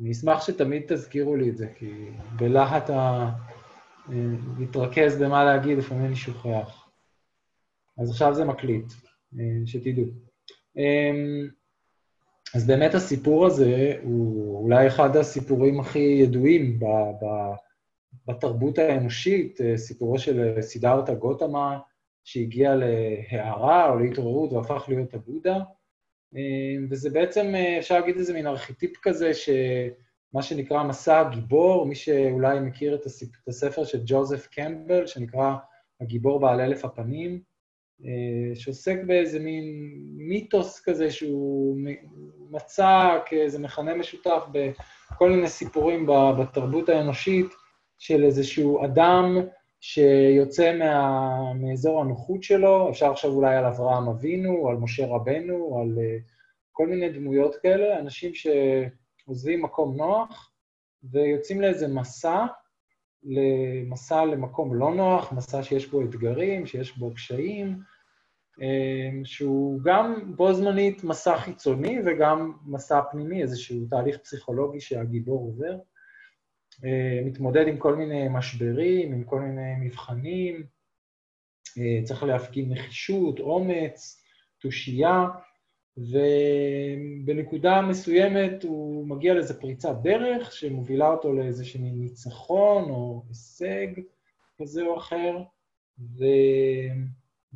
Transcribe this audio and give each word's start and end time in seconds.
אני 0.00 0.12
אשמח 0.12 0.46
שתמיד 0.46 0.82
תזכירו 0.88 1.36
לי 1.36 1.50
את 1.50 1.56
זה, 1.56 1.66
כי 1.78 2.10
בלהט 2.36 2.90
ה... 2.90 3.30
להתרכז 4.58 5.22
במה 5.22 5.44
להגיד, 5.44 5.78
לפעמים 5.78 6.04
אני 6.06 6.16
שוכח. 6.16 6.88
אז 7.98 8.10
עכשיו 8.10 8.34
זה 8.34 8.44
מקליט, 8.44 8.92
שתדעו. 9.66 10.04
אז 12.54 12.66
באמת 12.66 12.94
הסיפור 12.94 13.46
הזה 13.46 13.96
הוא 14.02 14.58
אולי 14.62 14.86
אחד 14.86 15.16
הסיפורים 15.16 15.80
הכי 15.80 15.98
ידועים 15.98 16.78
ב, 16.78 16.84
ב, 16.84 17.26
בתרבות 18.26 18.78
האנושית, 18.78 19.58
סיפורו 19.76 20.18
של 20.18 20.60
סידרתא 20.60 21.14
גותמה, 21.14 21.78
שהגיע 22.24 22.74
להערה 22.74 23.90
או 23.90 23.98
להתעוררות 23.98 24.52
והפך 24.52 24.84
להיות 24.88 25.14
הבודה. 25.14 25.58
וזה 26.90 27.10
בעצם, 27.10 27.54
אפשר 27.78 28.00
להגיד 28.00 28.16
איזה 28.16 28.34
מין 28.34 28.46
ארכיטיפ 28.46 28.96
כזה, 29.02 29.34
שמה 29.34 30.42
שנקרא 30.42 30.82
מסע 30.82 31.20
הגיבור, 31.20 31.86
מי 31.86 31.94
שאולי 31.94 32.60
מכיר 32.60 32.94
את 32.94 33.06
הספר 33.48 33.84
של 33.84 33.98
ג'וזף 34.06 34.46
קמבל, 34.46 35.06
שנקרא 35.06 35.54
הגיבור 36.00 36.40
בעל 36.40 36.60
אלף 36.60 36.84
הפנים, 36.84 37.40
שעוסק 38.54 38.96
באיזה 39.06 39.38
מין 39.38 39.64
מיתוס 40.16 40.80
כזה 40.84 41.10
שהוא 41.10 41.76
מצא 42.50 43.18
כאיזה 43.26 43.58
מכנה 43.58 43.94
משותף 43.94 44.42
בכל 44.52 45.30
מיני 45.30 45.48
סיפורים 45.48 46.06
בתרבות 46.38 46.88
האנושית 46.88 47.46
של 47.98 48.24
איזשהו 48.24 48.84
אדם 48.84 49.38
שיוצא 49.80 50.78
מה, 50.78 51.52
מאזור 51.54 52.00
הנוחות 52.00 52.42
שלו, 52.42 52.90
אפשר 52.90 53.10
לחשוב 53.10 53.34
אולי 53.34 53.56
על 53.56 53.64
אברהם 53.64 54.08
אבינו, 54.08 54.68
על 54.68 54.76
משה 54.76 55.06
רבנו, 55.06 55.78
על 55.80 55.98
כל 56.72 56.86
מיני 56.86 57.08
דמויות 57.08 57.56
כאלה, 57.56 57.98
אנשים 57.98 58.32
שעוזבים 58.34 59.62
מקום 59.62 59.96
נוח 59.96 60.52
ויוצאים 61.04 61.60
לאיזה 61.60 61.88
מסע, 61.88 62.46
למסע 63.22 64.24
למקום 64.24 64.74
לא 64.74 64.94
נוח, 64.94 65.32
מסע 65.32 65.62
שיש 65.62 65.86
בו 65.86 66.02
אתגרים, 66.02 66.66
שיש 66.66 66.98
בו 66.98 67.14
קשיים, 67.14 67.78
שהוא 69.24 69.80
גם 69.84 70.36
בו 70.36 70.54
זמנית 70.54 71.04
מסע 71.04 71.38
חיצוני 71.38 71.98
וגם 72.06 72.52
מסע 72.66 73.00
פנימי, 73.10 73.42
איזשהו 73.42 73.86
תהליך 73.90 74.18
פסיכולוגי 74.18 74.80
שהגיבור 74.80 75.40
עובר. 75.40 75.78
מתמודד 77.24 77.68
עם 77.68 77.76
כל 77.78 77.96
מיני 77.96 78.28
משברים, 78.30 79.12
עם 79.12 79.24
כל 79.24 79.40
מיני 79.40 79.74
מבחנים, 79.80 80.66
צריך 82.04 82.22
להפגין 82.22 82.72
נחישות, 82.72 83.40
אומץ, 83.40 84.22
תושייה, 84.58 85.26
ובנקודה 85.96 87.82
מסוימת 87.82 88.64
הוא 88.64 89.06
מגיע 89.06 89.34
לאיזו 89.34 89.60
פריצת 89.60 89.96
דרך 90.02 90.52
שמובילה 90.52 91.08
אותו 91.08 91.32
לאיזשהו 91.32 91.80
ניצחון 91.82 92.90
או 92.90 93.22
הישג 93.28 93.86
כזה 94.58 94.82
או 94.82 94.98
אחר, 94.98 95.42
ו... 95.98 96.24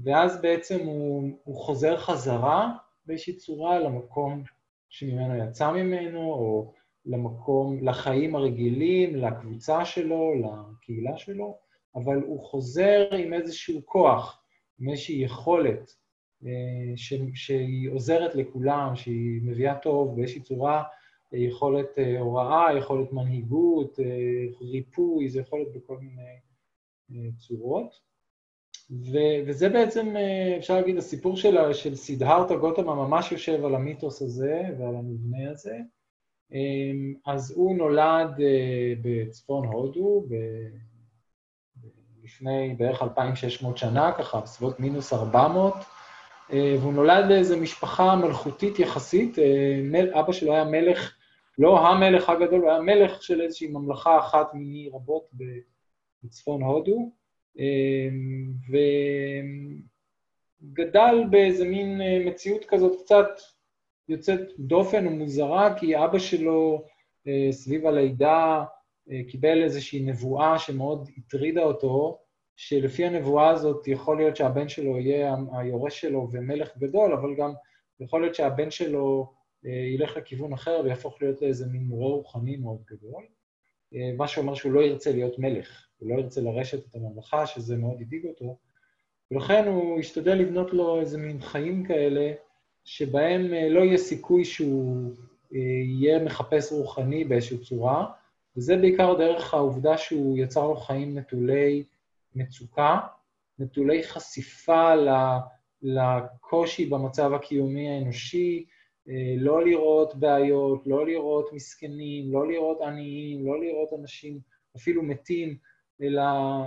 ואז 0.04 0.42
בעצם 0.42 0.86
הוא, 0.86 1.30
הוא 1.44 1.56
חוזר 1.56 1.96
חזרה 1.96 2.72
באיזושהי 3.06 3.36
צורה 3.36 3.78
למקום 3.78 4.42
שממנו 4.88 5.44
יצא 5.44 5.72
ממנו, 5.72 6.32
או 6.32 6.72
למקום, 7.06 7.88
לחיים 7.88 8.36
הרגילים, 8.36 9.16
לקבוצה 9.16 9.84
שלו, 9.84 10.32
לקהילה 10.34 11.18
שלו, 11.18 11.58
אבל 11.94 12.22
הוא 12.22 12.40
חוזר 12.40 13.08
עם 13.18 13.32
איזשהו 13.32 13.80
כוח, 13.86 14.42
עם 14.80 14.88
איזושהי 14.88 15.22
יכולת 15.22 15.90
ש, 16.96 17.14
שהיא 17.34 17.90
עוזרת 17.90 18.34
לכולם, 18.34 18.96
שהיא 18.96 19.40
מביאה 19.42 19.78
טוב 19.78 20.16
באיזושהי 20.16 20.40
צורה, 20.40 20.82
יכולת 21.32 21.98
הוראה, 22.18 22.78
יכולת 22.78 23.12
מנהיגות, 23.12 23.98
ריפוי, 24.60 25.28
זה 25.28 25.40
יכולת 25.40 25.66
בכל 25.74 25.98
מיני 25.98 27.32
צורות. 27.32 28.10
ו- 28.90 29.40
וזה 29.46 29.68
בעצם, 29.68 30.14
אפשר 30.58 30.74
להגיד, 30.74 30.96
הסיפור 30.96 31.36
של, 31.36 31.72
של 31.72 31.94
סידהרתא 31.94 32.56
גותמה 32.56 32.94
ממש 32.94 33.32
יושב 33.32 33.64
על 33.64 33.74
המיתוס 33.74 34.22
הזה 34.22 34.62
ועל 34.78 34.96
המבנה 34.96 35.50
הזה. 35.50 35.78
אז 37.26 37.52
הוא 37.56 37.76
נולד 37.76 38.40
בצפון 39.02 39.66
הודו, 39.66 40.24
ב- 40.28 40.90
לפני 42.24 42.74
בערך 42.78 43.02
2,600 43.02 43.78
שנה, 43.78 44.12
ככה, 44.18 44.40
בסביבות 44.40 44.80
מינוס 44.80 45.12
400, 45.12 45.74
והוא 46.50 46.92
נולד 46.92 47.24
לאיזו 47.28 47.56
משפחה 47.56 48.16
מלכותית 48.16 48.78
יחסית. 48.78 49.38
אבא 50.20 50.32
שלו 50.32 50.52
היה 50.52 50.64
מלך, 50.64 51.16
לא 51.58 51.88
המלך 51.88 52.28
הגדול, 52.28 52.60
הוא 52.60 52.70
היה 52.70 52.80
מלך 52.80 53.22
של 53.22 53.40
איזושהי 53.40 53.68
ממלכה 53.68 54.18
אחת 54.18 54.54
מיני 54.54 54.90
רבות 54.92 55.30
בצפון 56.22 56.62
הודו. 56.62 57.12
וגדל 60.62 61.24
באיזה 61.30 61.64
מין 61.64 62.00
מציאות 62.26 62.64
כזאת 62.64 63.02
קצת 63.04 63.28
יוצאת 64.08 64.40
דופן 64.58 65.06
ומוזרה, 65.06 65.78
כי 65.78 66.04
אבא 66.04 66.18
שלו 66.18 66.84
סביב 67.50 67.86
הלידה 67.86 68.64
קיבל 69.28 69.62
איזושהי 69.62 70.00
נבואה 70.02 70.58
שמאוד 70.58 71.08
הטרידה 71.18 71.62
אותו, 71.62 72.18
שלפי 72.56 73.04
הנבואה 73.04 73.50
הזאת 73.50 73.88
יכול 73.88 74.16
להיות 74.16 74.36
שהבן 74.36 74.68
שלו 74.68 74.98
יהיה 74.98 75.34
היורש 75.52 76.00
שלו 76.00 76.28
ומלך 76.32 76.78
גדול, 76.78 77.12
אבל 77.12 77.34
גם 77.34 77.52
יכול 78.00 78.20
להיות 78.20 78.34
שהבן 78.34 78.70
שלו 78.70 79.32
ילך 79.94 80.16
לכיוון 80.16 80.52
אחר 80.52 80.80
ויהפוך 80.84 81.22
להיות 81.22 81.42
לאיזה 81.42 81.66
מין 81.66 81.82
מורה 81.82 82.10
רוחני 82.16 82.56
מאוד 82.56 82.82
גדול, 82.90 83.26
מה 84.16 84.28
שאומר 84.28 84.54
שהוא 84.54 84.72
לא 84.72 84.80
ירצה 84.80 85.12
להיות 85.12 85.38
מלך. 85.38 85.86
הוא 85.98 86.10
לא 86.10 86.14
ירצה 86.14 86.40
לרשת 86.40 86.86
את 86.86 86.94
הממלכה, 86.94 87.46
שזה 87.46 87.76
מאוד 87.76 88.00
הדאיג 88.00 88.26
אותו, 88.26 88.58
ולכן 89.30 89.66
הוא 89.66 89.98
השתדל 89.98 90.34
לבנות 90.34 90.72
לו 90.72 91.00
איזה 91.00 91.18
מין 91.18 91.40
חיים 91.40 91.84
כאלה, 91.84 92.32
שבהם 92.84 93.44
לא 93.70 93.80
יהיה 93.80 93.98
סיכוי 93.98 94.44
שהוא 94.44 95.12
יהיה 95.50 96.24
מחפש 96.24 96.72
רוחני 96.72 97.24
באיזושהי 97.24 97.58
צורה, 97.58 98.06
וזה 98.56 98.76
בעיקר 98.76 99.14
דרך 99.14 99.54
העובדה 99.54 99.98
שהוא 99.98 100.38
יצר 100.38 100.66
לו 100.66 100.76
חיים 100.76 101.18
נטולי 101.18 101.84
מצוקה, 102.34 102.98
נטולי 103.58 104.02
חשיפה 104.02 104.92
לקושי 105.82 106.86
במצב 106.86 107.32
הקיומי 107.34 107.90
האנושי, 107.90 108.64
לא 109.36 109.64
לראות 109.64 110.14
בעיות, 110.14 110.86
לא 110.86 111.06
לראות 111.06 111.52
מסכנים, 111.52 112.32
לא 112.32 112.48
לראות 112.48 112.80
עניים, 112.80 113.46
לא 113.46 113.60
לראות 113.60 113.88
אנשים 114.00 114.38
אפילו 114.76 115.02
מתים, 115.02 115.56
אלא 116.02 116.22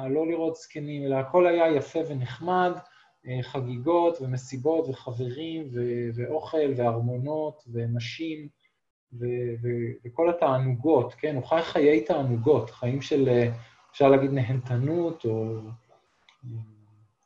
לא 0.09 0.27
לראות 0.27 0.55
זקנים, 0.55 1.03
אלא 1.03 1.15
הכל 1.15 1.47
היה 1.47 1.75
יפה 1.75 1.99
ונחמד, 2.07 2.71
חגיגות 3.41 4.21
ומסיבות 4.21 4.89
וחברים 4.89 5.67
ו- 5.73 6.09
ואוכל 6.15 6.73
וארמונות 6.77 7.63
ונשים 7.71 8.47
ו- 9.13 9.53
ו- 9.61 9.91
וכל 10.05 10.29
התענוגות, 10.29 11.13
כן? 11.13 11.35
הוא 11.35 11.43
חי 11.43 11.61
חיי 11.61 12.01
תענוגות, 12.01 12.69
חיים 12.69 13.01
של, 13.01 13.29
אפשר 13.91 14.09
להגיד, 14.09 14.31
נהנתנות 14.31 15.25
או 15.25 15.59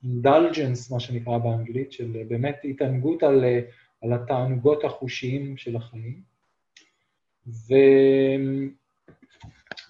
אינדלג'נס, 0.03 0.91
מה 0.91 0.99
שנקרא 0.99 1.37
באנגלית, 1.37 1.91
של 1.91 2.23
באמת 2.27 2.57
התענגות 2.63 3.23
על, 3.23 3.45
על 4.01 4.13
התענוגות 4.13 4.83
החושיים 4.83 5.57
של 5.57 5.75
החיים. 5.75 6.21
ו... 7.47 7.73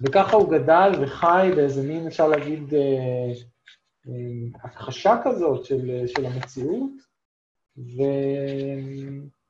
וככה 0.02 0.36
הוא 0.36 0.52
גדל 0.52 0.92
וחי 1.02 1.50
באיזה 1.56 1.88
מין, 1.88 2.08
אפשר 2.08 2.28
להגיד, 2.28 2.74
הכחשה 4.64 5.16
כזאת 5.24 5.66
של, 5.66 6.04
של 6.08 6.26
המציאות, 6.26 6.92
ו... 7.78 8.02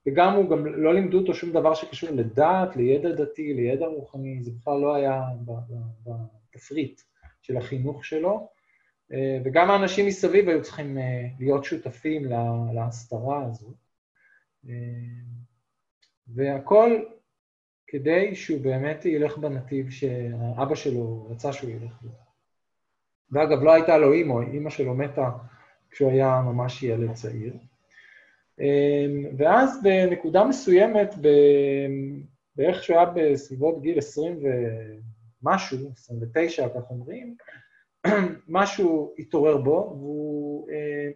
וגם 0.07 0.34
הוא 0.34 0.50
גם 0.50 0.66
לא 0.66 0.94
לימדו 0.94 1.19
אותו 1.19 1.34
שום 1.34 1.51
דבר 1.51 1.73
שקשור 1.73 2.09
לדת, 2.09 2.75
לידע 2.75 3.12
דתי, 3.12 3.54
לידע 3.54 3.86
רוחני, 3.86 4.44
זה 4.44 4.51
בכלל 4.51 4.80
לא 4.80 4.95
היה 4.95 5.21
בתפריט 6.06 7.01
של 7.42 7.57
החינוך 7.57 8.06
שלו, 8.06 8.50
וגם 9.45 9.69
האנשים 9.69 10.06
מסביב 10.06 10.50
היו 10.50 10.63
צריכים 10.63 10.98
להיות 11.39 11.63
שותפים 11.63 12.25
להסתרה 12.74 13.45
הזו. 13.45 13.74
והכל 16.27 17.03
כדי 17.88 18.36
שהוא 18.36 18.62
באמת 18.62 19.06
ילך 19.06 19.38
בנתיב 19.38 19.89
שהאבא 19.89 20.75
שלו 20.75 21.27
רצה 21.30 21.53
שהוא 21.53 21.69
ילך 21.69 22.01
בו. 22.01 22.26
ואגב, 23.31 23.63
לא 23.63 23.74
הייתה 23.74 23.97
לו 23.97 24.13
אימא, 24.13 24.41
אימא 24.53 24.69
שלו 24.69 24.94
מתה 24.94 25.29
כשהוא 25.91 26.12
היה 26.12 26.41
ממש 26.45 26.83
ילד 26.83 27.13
צעיר. 27.13 27.53
ואז 29.38 29.83
בנקודה 29.83 30.44
מסוימת, 30.44 31.15
בערך 32.56 32.83
שהוא 32.83 32.97
היה 32.97 33.06
בסביבות 33.15 33.81
גיל 33.81 33.97
20 33.97 34.39
ומשהו, 35.44 35.91
29, 35.94 36.69
כך 36.69 36.89
אומרים, 36.89 37.35
משהו 38.47 39.13
התעורר 39.19 39.57
בו, 39.57 39.95
והוא 39.97 40.68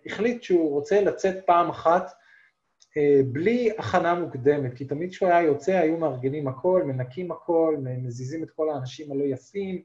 החליט 0.05 0.43
שהוא 0.43 0.69
רוצה 0.69 1.01
לצאת 1.01 1.45
פעם 1.45 1.69
אחת 1.69 2.11
אה, 2.97 3.21
בלי 3.31 3.71
הכנה 3.77 4.15
מוקדמת, 4.15 4.73
כי 4.73 4.85
תמיד 4.85 5.09
כשהוא 5.09 5.29
היה 5.29 5.41
יוצא 5.41 5.71
היו 5.71 5.97
מארגנים 5.97 6.47
הכל, 6.47 6.83
מנקים 6.85 7.31
הכל, 7.31 7.77
מזיזים 7.79 8.43
את 8.43 8.51
כל 8.51 8.69
האנשים 8.69 9.11
הלא 9.11 9.23
יפים, 9.23 9.81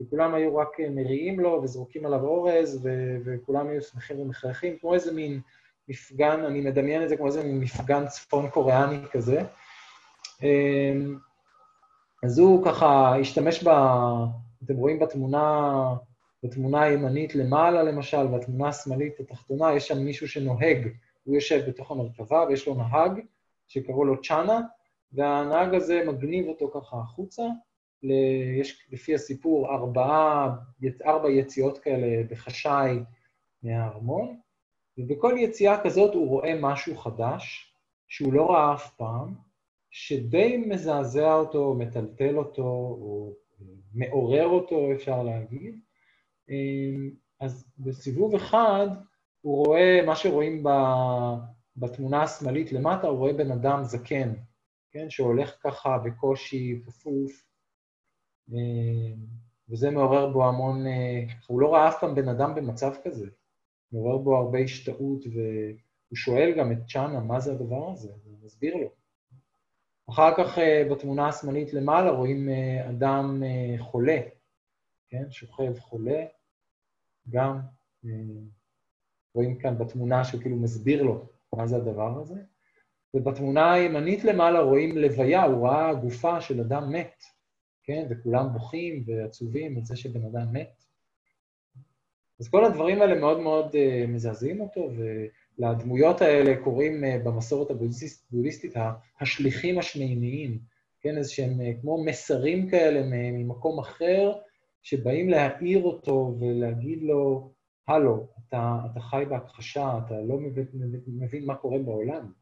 וכולם 0.00 0.34
היו 0.34 0.56
רק 0.56 0.80
אה, 0.80 0.90
מריעים 0.90 1.40
לו 1.40 1.60
וזרוקים 1.62 2.06
עליו 2.06 2.24
אורז, 2.24 2.80
ו- 2.82 3.16
וכולם 3.24 3.68
היו 3.68 3.82
שמחים 3.82 4.20
ומחייכים, 4.20 4.78
כמו 4.78 4.94
איזה 4.94 5.12
מין 5.12 5.40
מפגן, 5.88 6.44
אני 6.44 6.60
מדמיין 6.60 7.02
את 7.02 7.08
זה 7.08 7.16
כמו 7.16 7.26
איזה 7.26 7.44
מין 7.44 7.60
מפגן 7.60 8.06
צפון 8.06 8.50
קוריאני 8.50 8.98
כזה. 9.12 9.42
אמ, 10.42 11.18
אז 12.24 12.38
הוא 12.38 12.64
ככה 12.64 13.16
השתמש 13.20 13.64
ב... 13.64 13.68
אתם 14.64 14.76
רואים 14.76 14.98
בתמונה, 14.98 15.94
בתמונה 16.42 16.82
הימנית 16.82 17.34
למעלה 17.34 17.82
למשל, 17.82 18.26
והתמונה 18.32 18.68
השמאלית 18.68 19.20
התחתונה, 19.20 19.74
יש 19.74 19.88
שם 19.88 19.98
מישהו 19.98 20.28
שנוהג, 20.28 20.88
הוא 21.24 21.34
יושב 21.34 21.68
בתוך 21.68 21.90
המרכבה 21.90 22.44
ויש 22.48 22.66
לו 22.66 22.74
נהג 22.74 23.20
שקראו 23.68 24.04
לו 24.04 24.22
צ'אנה, 24.22 24.60
והנהג 25.12 25.74
הזה 25.74 26.02
מגניב 26.06 26.48
אותו 26.48 26.70
ככה 26.74 26.96
החוצה, 26.96 27.42
יש 28.60 28.86
לפי 28.92 29.14
הסיפור 29.14 29.74
ארבעה, 29.74 30.56
ארבע 31.06 31.30
יציאות 31.30 31.78
כאלה 31.78 32.22
בחשאי 32.30 32.98
מהארמון, 33.62 34.40
ובכל 34.98 35.34
יציאה 35.38 35.82
כזאת 35.84 36.14
הוא 36.14 36.28
רואה 36.28 36.54
משהו 36.60 36.96
חדש, 36.96 37.74
שהוא 38.08 38.32
לא 38.32 38.50
ראה 38.50 38.74
אף 38.74 38.94
פעם, 38.96 39.34
שדי 39.90 40.56
מזעזע 40.56 41.34
אותו, 41.34 41.74
מטלטל 41.74 42.38
אותו, 42.38 42.62
או 42.62 43.32
מעורר 43.94 44.46
אותו, 44.46 44.92
אפשר 44.92 45.22
להגיד. 45.22 45.80
אז 47.40 47.64
בסיבוב 47.78 48.34
אחד 48.34 48.86
הוא 49.40 49.66
רואה, 49.66 50.00
מה 50.06 50.16
שרואים 50.16 50.64
בתמונה 51.76 52.22
השמאלית 52.22 52.72
למטה, 52.72 53.06
הוא 53.06 53.18
רואה 53.18 53.32
בן 53.32 53.50
אדם 53.50 53.84
זקן, 53.84 54.32
כן, 54.90 55.10
שהולך 55.10 55.56
ככה 55.62 55.98
בקושי, 55.98 56.80
כפוף, 56.86 57.51
וזה 59.68 59.90
מעורר 59.90 60.32
בו 60.32 60.48
המון, 60.48 60.84
הוא 61.46 61.60
לא 61.60 61.74
ראה 61.74 61.88
אף 61.88 62.00
פעם 62.00 62.14
בן 62.14 62.28
אדם 62.28 62.54
במצב 62.54 62.92
כזה. 63.04 63.26
מעורר 63.92 64.18
בו 64.18 64.36
הרבה 64.36 64.58
השתאות, 64.58 65.24
והוא 65.26 66.16
שואל 66.16 66.54
גם 66.58 66.72
את 66.72 66.78
צ'אנה, 66.88 67.20
מה 67.20 67.40
זה 67.40 67.52
הדבר 67.52 67.90
הזה? 67.90 68.08
הוא 68.24 68.38
מסביר 68.42 68.76
לו. 68.76 68.88
אחר 70.10 70.34
כך 70.36 70.58
אה, 70.58 70.84
בתמונה 70.90 71.28
השמאלית 71.28 71.72
למעלה 71.74 72.10
רואים 72.10 72.48
אה, 72.48 72.90
אדם 72.90 73.42
אה, 73.46 73.74
חולה, 73.78 74.18
כן? 75.08 75.30
שוכב 75.30 75.78
חולה, 75.78 76.24
גם 77.30 77.60
רואים 79.34 79.58
כאן 79.58 79.78
בתמונה 79.78 80.24
שכאילו 80.24 80.56
מסביר 80.56 81.02
לו 81.02 81.26
מה 81.52 81.66
זה 81.66 81.76
הדבר 81.76 82.18
הזה. 82.20 82.34
ובתמונה 83.14 83.72
הימנית 83.72 84.24
למעלה 84.24 84.60
רואים 84.60 84.98
לוויה, 84.98 85.44
הוא 85.44 85.68
ראה 85.68 85.94
גופה 85.94 86.40
של 86.40 86.60
אדם 86.60 86.92
מת, 86.92 87.22
כן? 87.84 88.06
וכולם 88.10 88.52
בוכים 88.52 89.04
ועצובים 89.06 89.76
על 89.76 89.84
זה 89.84 89.96
שבן 89.96 90.24
אדם 90.24 90.52
מת. 90.52 90.84
אז 92.40 92.48
כל 92.48 92.64
הדברים 92.64 93.02
האלה 93.02 93.20
מאוד 93.20 93.40
מאוד 93.40 93.66
uh, 93.66 94.06
מזעזעים 94.08 94.60
אותו, 94.60 94.90
ולדמויות 95.58 96.20
האלה 96.20 96.56
קוראים 96.64 97.04
uh, 97.04 97.24
במסורת 97.24 97.70
הבודהיסטית 97.70 98.74
השליחים 99.20 99.78
השמימיים, 99.78 100.58
כן, 101.00 101.18
איזה 101.18 101.32
שהם 101.32 101.60
uh, 101.60 101.80
כמו 101.80 102.04
מסרים 102.04 102.70
כאלה 102.70 103.02
ממקום 103.06 103.78
אחר, 103.78 104.32
שבאים 104.82 105.28
להעיר 105.28 105.82
אותו 105.82 106.36
ולהגיד 106.40 107.02
לו, 107.02 107.52
הלו, 107.88 108.26
אתה, 108.48 108.78
אתה 108.92 109.00
חי 109.00 109.24
בהכחשה, 109.28 109.98
אתה 110.06 110.20
לא 110.20 110.38
מבין, 110.38 110.66
מבין 111.06 111.46
מה 111.46 111.54
קורה 111.54 111.78
בעולם. 111.78 112.32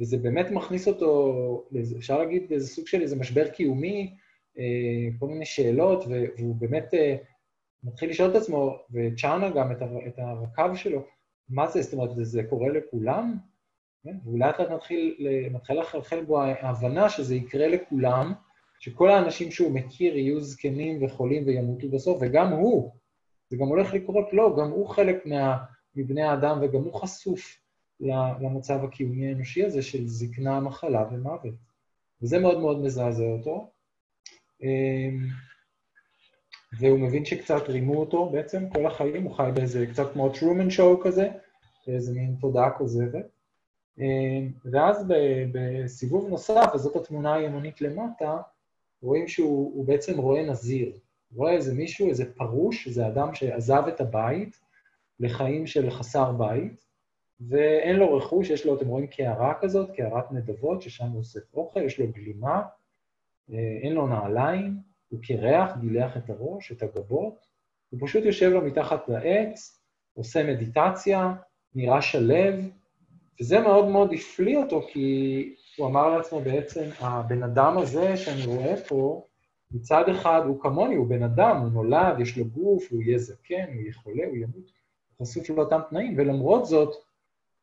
וזה 0.00 0.16
באמת 0.16 0.50
מכניס 0.50 0.88
אותו, 0.88 1.68
אפשר 1.98 2.18
להגיד, 2.18 2.50
לאיזה 2.50 2.66
סוג 2.66 2.86
של 2.86 3.02
איזה 3.02 3.16
משבר 3.16 3.48
קיומי, 3.48 4.14
כל 5.18 5.26
מיני 5.26 5.46
שאלות, 5.46 6.04
והוא 6.08 6.56
באמת 6.56 6.94
מתחיל 7.84 8.10
לשאול 8.10 8.30
את 8.30 8.36
עצמו, 8.36 8.76
וצ'אנה 8.90 9.50
גם, 9.50 9.72
את, 9.72 10.18
הרקב 10.18 10.74
שלו, 10.74 11.02
מה 11.48 11.66
זה, 11.70 11.82
זאת 11.82 11.92
אומרת, 11.92 12.10
זה 12.22 12.42
קורה 12.42 12.68
לכולם? 12.68 13.36
כן? 14.02 14.16
והוא 14.24 14.38
לאט 14.38 14.60
לאט 14.60 14.70
מתחיל, 14.70 15.16
לחלחל 15.70 16.24
בו 16.24 16.42
ההבנה 16.42 17.08
שזה 17.08 17.34
יקרה 17.34 17.68
לכולם, 17.68 18.32
שכל 18.78 19.10
האנשים 19.10 19.50
שהוא 19.50 19.72
מכיר 19.72 20.16
יהיו 20.16 20.40
זקנים 20.40 21.04
וחולים 21.04 21.46
וימותו 21.46 21.88
בסוף, 21.88 22.18
וגם 22.20 22.52
הוא, 22.52 22.92
זה 23.48 23.56
גם 23.56 23.66
הולך 23.66 23.94
לקרות 23.94 24.32
לו, 24.32 24.56
גם 24.56 24.70
הוא 24.70 24.88
חלק 24.88 25.26
מה, 25.26 25.56
מבני 25.96 26.22
האדם 26.22 26.58
וגם 26.62 26.80
הוא 26.80 26.94
חשוף 26.94 27.58
למצב 28.40 28.84
הקיומי 28.84 29.28
האנושי 29.28 29.64
הזה 29.64 29.82
של 29.82 30.06
זקנה, 30.06 30.60
מחלה 30.60 31.04
ומוות. 31.12 31.54
וזה 32.22 32.38
מאוד 32.38 32.60
מאוד 32.60 32.80
מזעזע 32.82 33.24
אותו. 33.24 33.70
אמ, 34.62 35.26
והוא 36.78 36.98
מבין 36.98 37.24
שקצת 37.24 37.68
רימו 37.68 38.00
אותו 38.00 38.30
בעצם 38.30 38.68
כל 38.74 38.86
החיים, 38.86 39.22
הוא 39.22 39.34
חי 39.34 39.50
באיזה 39.54 39.86
קצת 39.86 40.12
כמו 40.12 40.28
טרומן 40.28 40.70
שואו 40.70 41.00
כזה, 41.00 41.28
באיזה 41.86 42.12
מין 42.12 42.34
תודעה 42.40 42.70
כוזבת. 42.70 43.26
אמ, 43.98 44.52
ואז 44.64 45.06
בסיבוב 45.52 46.28
נוסף, 46.28 46.70
וזאת 46.74 46.96
התמונה 46.96 47.34
הימנית 47.34 47.80
למטה, 47.80 48.36
רואים 49.02 49.28
שהוא 49.28 49.84
בעצם 49.84 50.18
רואה 50.18 50.42
נזיר. 50.42 50.92
רואה 51.34 51.52
איזה 51.52 51.74
מישהו, 51.74 52.08
איזה 52.08 52.34
פרוש, 52.34 52.86
איזה 52.86 53.06
אדם 53.06 53.34
שעזב 53.34 53.82
את 53.88 54.00
הבית 54.00 54.60
לחיים 55.20 55.66
של 55.66 55.90
חסר 55.90 56.32
בית, 56.32 56.86
ואין 57.40 57.96
לו 57.96 58.16
רכוש, 58.16 58.50
יש 58.50 58.66
לו, 58.66 58.76
אתם 58.76 58.88
רואים, 58.88 59.06
קערה 59.06 59.54
כזאת, 59.60 59.90
קערת 59.96 60.32
נדבות, 60.32 60.82
ששם 60.82 61.06
הוא 61.06 61.18
אוסף 61.18 61.54
אוכל, 61.54 61.82
יש 61.82 62.00
לו 62.00 62.06
גלימה, 62.12 62.62
אין 63.52 63.92
לו 63.92 64.06
נעליים, 64.06 64.76
הוא 65.08 65.20
קירח, 65.22 65.76
גילח 65.80 66.16
את 66.16 66.30
הראש, 66.30 66.72
את 66.72 66.82
הגבות, 66.82 67.46
הוא 67.90 68.00
פשוט 68.02 68.24
יושב 68.24 68.50
לו 68.50 68.62
מתחת 68.62 69.08
לעץ, 69.08 69.82
עושה 70.14 70.54
מדיטציה, 70.54 71.34
נראה 71.74 72.02
שלב, 72.02 72.54
וזה 73.40 73.60
מאוד 73.60 73.88
מאוד 73.88 74.12
הפליא 74.12 74.58
אותו, 74.58 74.82
כי 74.92 75.54
הוא 75.76 75.86
אמר 75.86 76.16
לעצמו 76.16 76.40
בעצם, 76.40 76.84
הבן 76.98 77.42
אדם 77.42 77.78
הזה 77.78 78.16
שאני 78.16 78.46
רואה 78.46 78.76
פה, 78.88 79.26
מצד 79.70 80.08
אחד 80.08 80.40
הוא 80.46 80.60
כמוני, 80.60 80.94
הוא 80.94 81.06
בן 81.06 81.22
אדם, 81.22 81.56
הוא 81.60 81.72
נולד, 81.72 82.20
יש 82.20 82.38
לו 82.38 82.44
גוף, 82.44 82.86
הוא 82.90 83.02
יהיה 83.02 83.18
זקן, 83.18 83.64
הוא 83.66 83.80
יהיה 83.80 83.92
חולה, 83.92 84.26
הוא 84.26 84.36
ימות, 84.36 84.72
הוא 85.16 85.26
חשוף 85.26 85.50
לאותם 85.50 85.80
תנאים, 85.90 86.14
ולמרות 86.16 86.66
זאת, 86.66 86.94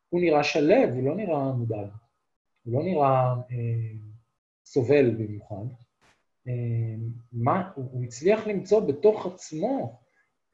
הוא 0.08 0.20
נראה 0.20 0.44
שלב, 0.44 0.90
הוא 0.94 1.04
לא 1.04 1.14
נראה 1.16 1.52
מודאג, 1.52 1.88
הוא 2.64 2.74
לא 2.74 2.82
נראה 2.82 3.34
אה, 3.50 4.09
סובל 4.72 5.10
במיוחד. 5.10 5.64
אה, 6.48 6.52
מה, 7.32 7.70
הוא, 7.74 8.04
הצליח 8.04 8.46
למצוא 8.46 8.80
בתוך 8.80 9.26
עצמו 9.26 10.00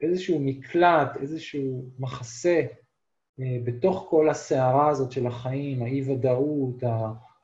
איזשהו 0.01 0.39
מקלט, 0.39 1.17
איזשהו 1.21 1.85
מחסה, 1.99 2.61
אה, 3.39 3.57
בתוך 3.63 4.07
כל 4.09 4.29
הסערה 4.29 4.89
הזאת 4.89 5.11
של 5.11 5.27
החיים, 5.27 5.83
האי-ודאות, 5.83 6.83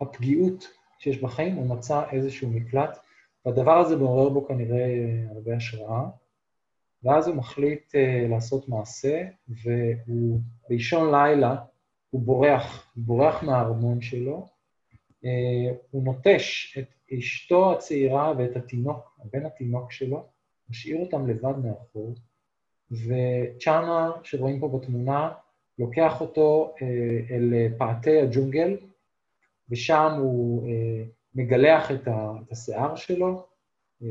הפגיעות 0.01 0.67
שיש 0.99 1.21
בחיים, 1.21 1.55
הוא 1.55 1.75
מצא 1.75 2.03
איזשהו 2.11 2.49
מקלט, 2.49 2.97
והדבר 3.45 3.77
הזה 3.77 3.95
מעורר 3.95 4.29
בו 4.29 4.47
כנראה 4.47 4.85
הרבה 5.35 5.55
השראה. 5.55 6.05
ואז 7.03 7.27
הוא 7.27 7.35
מחליט 7.35 7.95
uh, 7.95 8.29
לעשות 8.29 8.69
מעשה, 8.69 9.23
והוא 9.47 10.39
באישון 10.69 11.15
לילה, 11.15 11.55
הוא 12.09 12.21
בורח, 12.21 12.91
הוא 12.95 13.03
בורח 13.03 13.43
מהארמון 13.43 14.01
שלו, 14.01 14.52
הוא 15.91 16.03
נוטש 16.03 16.77
את 16.77 16.85
אשתו 17.19 17.73
הצעירה 17.73 18.33
ואת 18.37 18.55
התינוק, 18.55 19.19
הבן 19.19 19.45
התינוק 19.45 19.91
שלו, 19.91 20.25
משאיר 20.69 20.97
אותם 20.97 21.27
לבד 21.27 21.53
מאחור, 21.63 22.15
וצ'אנה, 22.91 24.11
שרואים 24.23 24.59
פה 24.59 24.67
בתמונה, 24.67 25.31
לוקח 25.79 26.21
אותו 26.21 26.73
אה, 26.81 27.35
אל 27.35 27.53
פעתי 27.77 28.21
הג'ונגל, 28.21 28.77
ושם 29.69 30.11
הוא 30.17 30.67
אה, 30.67 31.03
מגלח 31.35 31.91
את, 31.91 32.07
השיער 32.51 32.95
שלו, 32.95 33.45
אה, 34.03 34.07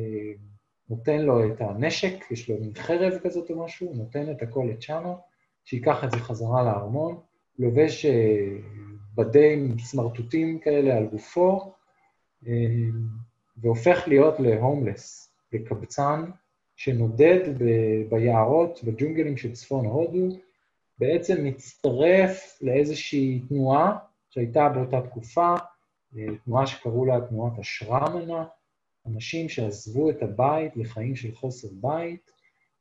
נותן 0.89 1.19
לו 1.19 1.53
את 1.53 1.61
הנשק, 1.61 2.31
יש 2.31 2.51
לו 2.51 2.61
מין 2.61 2.75
חרב 2.75 3.19
כזאת 3.23 3.51
או 3.51 3.65
משהו, 3.65 3.93
נותן 3.95 4.31
את 4.31 4.43
הכל 4.43 4.69
לצ'אנה, 4.71 5.15
שייקח 5.65 6.05
את 6.05 6.11
זה 6.11 6.17
חזרה 6.17 6.63
לארמון, 6.63 7.21
לובש 7.59 8.07
בדי 9.15 9.69
סמרטוטים 9.79 10.59
כאלה 10.59 10.97
על 10.97 11.07
גופו, 11.07 11.73
אמ, 12.47 12.91
והופך 13.57 14.05
להיות 14.07 14.41
להומלס, 14.41 15.33
לקבצן, 15.53 16.31
שנודד 16.77 17.41
ביערות, 18.09 18.85
בג'ונגלים 18.85 19.37
של 19.37 19.53
צפון 19.53 19.87
הודו, 19.87 20.37
בעצם 20.99 21.45
מצטרף 21.45 22.59
לאיזושהי 22.63 23.41
תנועה 23.49 23.99
שהייתה 24.31 24.69
באותה 24.69 25.01
תקופה, 25.01 25.55
אה, 26.17 26.27
תנועה 26.45 26.67
שקראו 26.67 27.07
לה 27.07 27.21
תנועת 27.29 27.59
השרמנה, 27.59 28.45
אנשים 29.07 29.49
שעזבו 29.49 30.11
את 30.11 30.23
הבית 30.23 30.77
לחיים 30.77 31.17
של 31.17 31.35
חוסר 31.35 31.69
בית, 31.73 32.31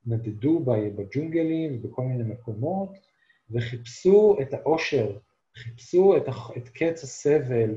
נדדו 0.06 0.60
בג'ונגלים 0.66 1.76
ובכל 1.76 2.02
מיני 2.02 2.24
מקומות, 2.24 2.90
וחיפשו 3.52 4.38
את 4.42 4.54
האושר 4.54 5.18
חיפשו 5.56 6.18
את, 6.18 6.24
את 6.58 6.70
קץ 6.70 7.04
הסבל, 7.04 7.76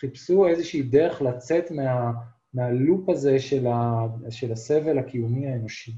חיפשו 0.00 0.46
איזושהי 0.46 0.82
דרך 0.82 1.22
לצאת 1.22 1.70
מה, 1.70 2.12
מה 2.54 2.72
loop 2.72 3.08
הזה 3.08 3.38
של, 3.38 3.66
ה, 3.66 4.06
של 4.30 4.52
הסבל 4.52 4.98
הקיומי 4.98 5.46
האנושי. 5.46 5.92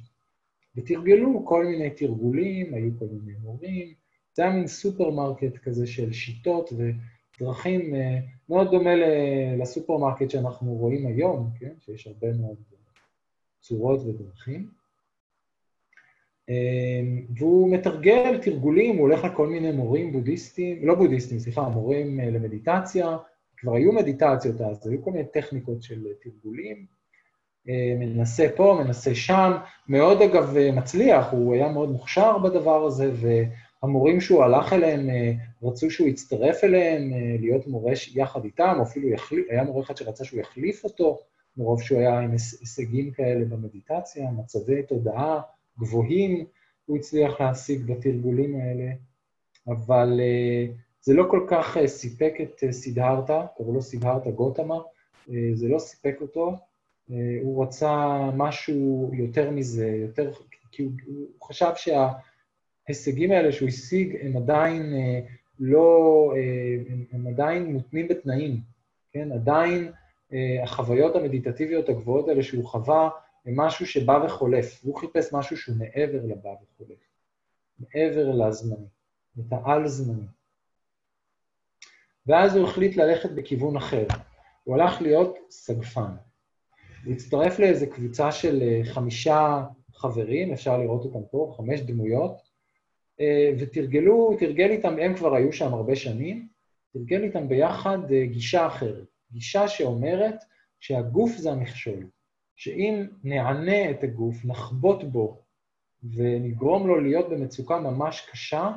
ותרגלו 0.76 1.44
כל 1.46 1.66
מיני 1.66 1.90
תרגולים, 1.90 2.74
היו 2.74 2.90
כל 2.98 3.04
מיני 3.04 3.38
מורים, 3.38 3.94
זה 4.34 4.42
היה 4.42 4.52
מין 4.52 4.66
סופרמרקט 4.66 5.56
כזה 5.62 5.86
של 5.86 6.12
שיטות 6.12 6.70
ודרכים, 6.72 7.94
אה, 7.94 8.18
מאוד 8.48 8.70
דומה 8.70 8.90
לסופרמרקט 9.58 10.30
שאנחנו 10.30 10.72
רואים 10.72 11.06
היום, 11.06 11.50
כן? 11.58 11.72
שיש 11.80 12.06
הרבה 12.06 12.32
מאוד 12.32 12.56
צורות 13.60 14.00
ודרכים. 14.00 14.70
אה, 16.50 17.00
והוא 17.36 17.70
מתרגל 17.70 18.38
תרגולים, 18.42 18.96
הוא 18.96 19.08
הולך 19.08 19.24
לכל 19.24 19.46
מיני 19.46 19.72
מורים 19.72 20.12
בודהיסטים, 20.12 20.86
לא 20.86 20.94
בודהיסטים, 20.94 21.38
סליחה, 21.38 21.68
מורים 21.68 22.20
אה, 22.20 22.30
למדיטציה, 22.30 23.16
כבר 23.56 23.74
היו 23.74 23.92
מדיטציות 23.92 24.60
אז, 24.60 24.86
היו 24.86 25.02
כל 25.02 25.10
מיני 25.10 25.24
טכניקות 25.32 25.82
של 25.82 26.04
תרגולים. 26.22 26.94
מנסה 27.98 28.46
פה, 28.56 28.80
מנסה 28.84 29.14
שם, 29.14 29.52
מאוד 29.88 30.22
אגב 30.22 30.56
מצליח, 30.72 31.32
הוא 31.32 31.54
היה 31.54 31.68
מאוד 31.68 31.90
מוכשר 31.90 32.38
בדבר 32.38 32.84
הזה, 32.84 33.10
המורים 33.84 34.20
שהוא 34.20 34.42
הלך 34.42 34.72
אליהם, 34.72 35.10
אה, 35.10 35.32
רצו 35.62 35.90
שהוא 35.90 36.08
יצטרף 36.08 36.64
אליהם, 36.64 37.12
אה, 37.12 37.36
להיות 37.40 37.66
מורה 37.66 37.92
יחד 38.14 38.44
איתם, 38.44 38.74
או 38.78 38.82
אפילו 38.82 39.08
יחליף, 39.08 39.46
היה 39.50 39.64
מורה 39.64 39.82
אחד 39.82 39.96
שרצה 39.96 40.24
שהוא 40.24 40.40
יחליף 40.40 40.84
אותו, 40.84 41.18
מרוב 41.56 41.82
שהוא 41.82 41.98
היה 41.98 42.18
עם 42.18 42.30
הישגים 42.30 43.10
כאלה 43.10 43.44
במדיטציה, 43.44 44.30
מצבי 44.30 44.82
תודעה 44.82 45.40
גבוהים, 45.78 46.44
הוא 46.86 46.96
הצליח 46.96 47.40
להשיג 47.40 47.92
בתרגולים 47.92 48.56
האלה, 48.56 48.92
אבל 49.68 50.20
אה, 50.20 50.66
זה 51.00 51.14
לא 51.14 51.26
כל 51.30 51.46
כך 51.48 51.76
סיפק 51.86 52.34
את 52.42 52.64
סידהרתה, 52.70 53.46
קראו 53.56 53.74
לו 53.74 53.82
סידהרתה 53.82 54.30
גותמה, 54.30 54.78
זה 55.54 55.68
לא 55.68 55.78
סיפק 55.78 56.16
אותו, 56.20 56.56
הוא 57.42 57.64
רצה 57.64 58.18
משהו 58.36 59.10
יותר 59.12 59.50
מזה, 59.50 59.86
יותר, 59.86 60.32
כי 60.72 60.82
הוא, 60.82 60.92
הוא 61.06 61.26
חשב 61.48 61.70
שה... 61.76 62.08
ההישגים 62.88 63.30
האלה 63.30 63.52
שהוא 63.52 63.68
השיג 63.68 64.16
הם 64.22 64.36
עדיין 64.36 64.94
אה, 64.94 65.20
לא, 65.60 66.32
אה, 66.36 66.94
הם, 67.12 67.26
עדיין 67.26 67.72
מותנים 67.72 68.08
בתנאים, 68.08 68.60
כן? 69.12 69.32
עדיין 69.32 69.92
אה, 70.32 70.62
החוויות 70.62 71.16
המדיטטיביות 71.16 71.88
הגבוהות 71.88 72.28
האלה 72.28 72.42
שהוא 72.42 72.64
חווה 72.64 73.10
הם 73.46 73.60
משהו 73.60 73.86
שבא 73.86 74.24
וחולף. 74.26 74.80
הוא 74.84 74.96
חיפש 74.96 75.32
משהו 75.32 75.56
שהוא 75.56 75.76
מעבר 75.76 76.20
לבא 76.24 76.48
וחולף, 76.48 76.98
מעבר 77.78 78.32
לזמני, 78.32 78.86
את 79.38 79.52
העל-זמני. 79.52 80.26
ואז 82.26 82.56
הוא 82.56 82.68
החליט 82.68 82.96
ללכת 82.96 83.30
בכיוון 83.30 83.76
אחר. 83.76 84.06
הוא 84.64 84.74
הלך 84.74 85.02
להיות 85.02 85.38
סגפן. 85.50 86.10
הוא 87.04 87.12
הצטרף 87.12 87.58
לאיזו 87.58 87.86
קבוצה 87.90 88.32
של 88.32 88.80
חמישה 88.84 89.64
חברים, 89.94 90.52
אפשר 90.52 90.78
לראות 90.78 91.04
אותם 91.04 91.26
פה, 91.30 91.54
חמש 91.56 91.80
דמויות, 91.80 92.36
אה, 93.20 93.50
ותרגלו, 93.58 94.36
תרגל 94.38 94.70
איתם, 94.70 94.98
הם 94.98 95.16
כבר 95.16 95.34
היו 95.34 95.52
שם 95.52 95.74
הרבה 95.74 95.96
שנים, 95.96 96.48
תרגל 96.92 97.22
איתם 97.22 97.48
ביחד 97.48 98.12
אה, 98.12 98.26
גישה 98.26 98.66
אחרת, 98.66 99.06
גישה 99.32 99.68
שאומרת 99.68 100.44
שהגוף 100.80 101.30
זה 101.36 101.52
המכשול, 101.52 102.06
שאם 102.56 103.06
נענה 103.24 103.90
את 103.90 104.02
הגוף, 104.02 104.44
נחבוט 104.44 105.04
בו 105.04 105.38
ונגרום 106.14 106.86
לו 106.86 107.00
להיות 107.00 107.28
במצוקה 107.28 107.80
ממש 107.80 108.28
קשה, 108.32 108.72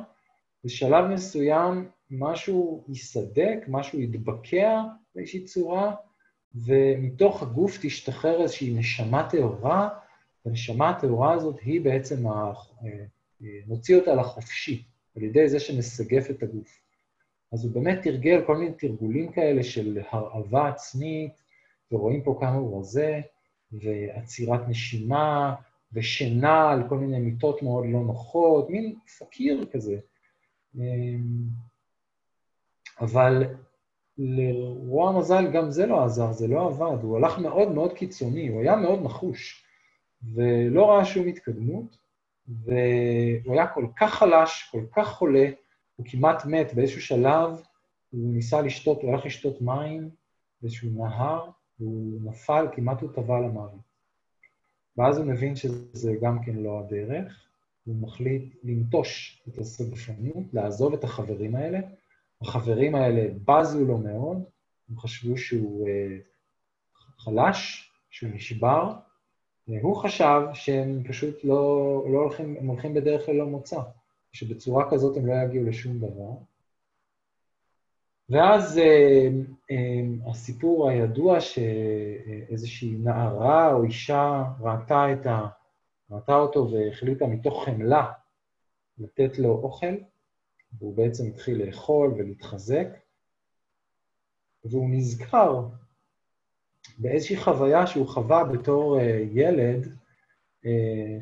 בשלב 0.64 1.04
מסוים 1.04 1.88
משהו 2.10 2.84
ייסדק, 2.88 3.58
משהו 3.68 4.00
יתבקע 4.00 4.82
באיזושהי 5.14 5.44
צורה, 5.44 5.94
ומתוך 6.54 7.42
הגוף 7.42 7.78
תשתחרר 7.82 8.42
איזושהי 8.42 8.74
נשמה 8.74 9.28
טהורה, 9.30 9.88
והנשמה 10.44 10.90
הטהורה 10.90 11.32
הזאת 11.32 11.60
היא 11.60 11.80
בעצם 11.80 12.26
ה... 12.26 12.52
אה, 12.84 13.04
נוציא 13.66 13.96
אותה 13.96 14.14
לחופשי, 14.14 14.84
על 15.16 15.22
ידי 15.22 15.48
זה 15.48 15.60
שנסגף 15.60 16.30
את 16.30 16.42
הגוף. 16.42 16.80
אז 17.52 17.64
הוא 17.64 17.72
באמת 17.72 18.02
תרגל 18.02 18.42
כל 18.46 18.56
מיני 18.56 18.72
תרגולים 18.72 19.32
כאלה 19.32 19.62
של 19.62 19.98
הרעבה 20.10 20.68
עצמית, 20.68 21.32
ורואים 21.92 22.22
פה 22.22 22.36
כמה 22.40 22.54
הוא 22.54 22.80
רזה, 22.80 23.20
ועצירת 23.72 24.68
נשימה, 24.68 25.54
ושינה 25.92 26.70
על 26.70 26.88
כל 26.88 26.98
מיני 26.98 27.18
מיטות 27.18 27.62
מאוד 27.62 27.84
לא 27.88 28.00
נוחות, 28.00 28.70
מין 28.70 28.94
פקיר 29.18 29.66
כזה. 29.72 29.98
אבל 33.00 33.44
לרוע 34.18 35.10
המזל 35.10 35.50
גם 35.52 35.70
זה 35.70 35.86
לא 35.86 36.04
עזר, 36.04 36.32
זה 36.32 36.48
לא 36.48 36.66
עבד, 36.66 37.02
הוא 37.02 37.16
הלך 37.16 37.38
מאוד 37.38 37.72
מאוד 37.72 37.92
קיצוני, 37.92 38.48
הוא 38.48 38.60
היה 38.60 38.76
מאוד 38.76 39.02
נחוש, 39.02 39.64
ולא 40.34 40.90
ראה 40.90 41.04
שום 41.04 41.26
התקדמות, 41.26 41.98
והוא 42.48 43.54
היה 43.54 43.66
כל 43.66 43.86
כך 43.96 44.14
חלש, 44.14 44.68
כל 44.72 44.84
כך 44.92 45.08
חולה, 45.08 45.50
הוא 45.96 46.06
כמעט 46.08 46.44
מת 46.44 46.74
באיזשהו 46.74 47.00
שלב, 47.00 47.62
הוא 48.10 48.34
ניסה 48.34 48.60
לשתות, 48.60 49.02
הוא 49.02 49.12
הלך 49.12 49.26
לשתות 49.26 49.60
מים 49.62 50.10
באיזשהו 50.62 50.90
נהר, 50.90 51.50
והוא 51.80 52.20
נפל, 52.24 52.66
כמעט 52.72 53.00
הוא 53.00 53.12
טבע 53.12 53.40
למוות. 53.40 53.80
ואז 54.96 55.18
הוא 55.18 55.26
מבין 55.26 55.56
שזה 55.56 56.14
גם 56.22 56.42
כן 56.42 56.56
לא 56.56 56.80
הדרך, 56.80 57.44
הוא 57.84 57.96
מחליט 57.96 58.54
לנטוש 58.64 59.42
את 59.48 59.58
הסגפנות, 59.58 60.44
לעזוב 60.52 60.94
את 60.94 61.04
החברים 61.04 61.54
האלה. 61.54 61.78
החברים 62.42 62.94
האלה 62.94 63.28
בזו 63.44 63.84
לו 63.84 63.98
מאוד, 63.98 64.42
הם 64.90 64.98
חשבו 64.98 65.36
שהוא 65.36 65.88
uh, 65.88 65.90
חלש, 67.18 67.90
שהוא 68.10 68.30
נשבר, 68.34 68.92
הוא 69.64 69.96
חשב 69.96 70.40
שהם 70.54 71.02
פשוט 71.08 71.44
לא, 71.44 72.04
לא 72.12 72.18
הולכים, 72.18 72.56
הם 72.60 72.66
הולכים 72.66 72.94
בדרך 72.94 73.28
ללא 73.28 73.46
מוצא, 73.46 73.80
שבצורה 74.32 74.90
כזאת 74.90 75.16
הם 75.16 75.26
לא 75.26 75.34
יגיעו 75.44 75.64
לשום 75.64 75.98
דבר. 75.98 76.30
ואז 78.30 78.78
אה, 78.78 79.28
אה, 79.70 80.30
הסיפור 80.30 80.88
הידוע 80.88 81.40
שאיזושהי 81.40 82.90
נערה 82.90 83.72
או 83.72 83.84
אישה 83.84 84.44
ראתה, 84.60 85.12
את 85.12 85.26
ה, 85.26 85.46
ראתה 86.10 86.34
אותו 86.34 86.70
והחליטה 86.70 87.26
מתוך 87.26 87.64
חמלה 87.64 88.12
לתת 88.98 89.38
לו 89.38 89.60
אוכל, 89.62 89.94
והוא 90.78 90.96
בעצם 90.96 91.26
התחיל 91.26 91.66
לאכול 91.66 92.14
ולהתחזק, 92.16 92.88
והוא 94.64 94.90
נזכר 94.90 95.66
באיזושהי 96.98 97.36
חוויה 97.36 97.86
שהוא 97.86 98.08
חווה 98.08 98.44
בתור 98.44 98.98
uh, 98.98 99.02
ילד, 99.32 99.88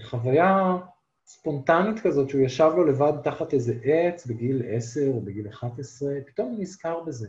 חוויה 0.02 0.76
ספונטנית 1.26 2.00
כזאת, 2.00 2.30
שהוא 2.30 2.40
ישב 2.40 2.70
לו 2.76 2.84
לבד 2.84 3.12
תחת 3.22 3.54
איזה 3.54 3.74
עץ 3.84 4.26
בגיל 4.26 4.62
10 4.68 5.00
או 5.08 5.20
בגיל 5.20 5.48
11, 5.48 6.14
פתאום 6.26 6.48
הוא 6.48 6.60
נזכר 6.60 7.00
בזה. 7.00 7.28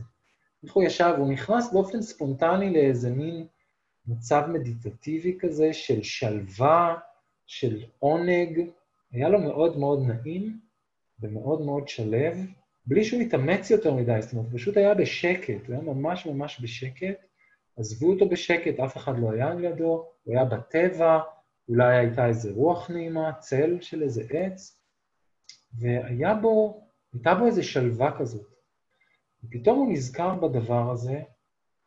איך 0.64 0.74
הוא 0.74 0.84
ישב? 0.84 1.14
הוא 1.18 1.32
נכנס 1.32 1.74
באופן 1.74 2.02
ספונטני 2.02 2.74
לאיזה 2.74 3.10
מין 3.10 3.48
מצב 4.08 4.44
מדיטטיבי 4.54 5.38
כזה 5.40 5.74
של 5.74 6.04
שלווה, 6.04 6.96
של 7.46 7.84
עונג, 8.00 8.62
היה 9.12 9.30
לו 9.30 9.40
מאוד 9.40 9.78
מאוד 9.78 10.04
נעים 10.08 10.60
ומאוד 11.20 11.62
מאוד 11.62 11.88
שלב, 11.88 12.38
בלי 12.86 13.04
שהוא 13.04 13.22
התאמץ 13.22 13.72
יותר 13.72 13.94
מדי, 13.94 14.18
זאת 14.22 14.34
אומרת, 14.34 14.54
פשוט 14.54 14.78
היה 14.78 14.94
בשקט, 14.94 15.68
הוא 15.68 15.76
היה 15.76 15.82
ממש 15.82 16.26
ממש 16.26 16.62
בשקט, 16.62 17.26
עזבו 17.78 18.12
אותו 18.12 18.30
בשקט, 18.30 18.80
אף 18.80 18.98
אחד 18.98 19.20
לא 19.20 19.32
היה 19.32 19.54
לידו, 19.54 20.06
הוא 20.24 20.34
היה 20.36 20.46
בטבע, 20.46 21.20
אולי 21.70 21.98
הייתה 21.98 22.28
איזה 22.28 22.52
רוח 22.52 22.90
נעימה, 22.90 23.34
צל 23.34 23.78
של 23.82 24.04
איזה 24.04 24.24
עץ, 24.30 24.82
והיה 25.74 26.36
בו, 26.36 26.84
הייתה 27.14 27.36
בו 27.36 27.46
איזו 27.46 27.64
שלווה 27.64 28.18
כזאת. 28.20 28.48
ופתאום 29.44 29.80
הוא 29.80 29.92
נזכר 29.92 30.36
בדבר 30.36 30.92
הזה, 30.92 31.22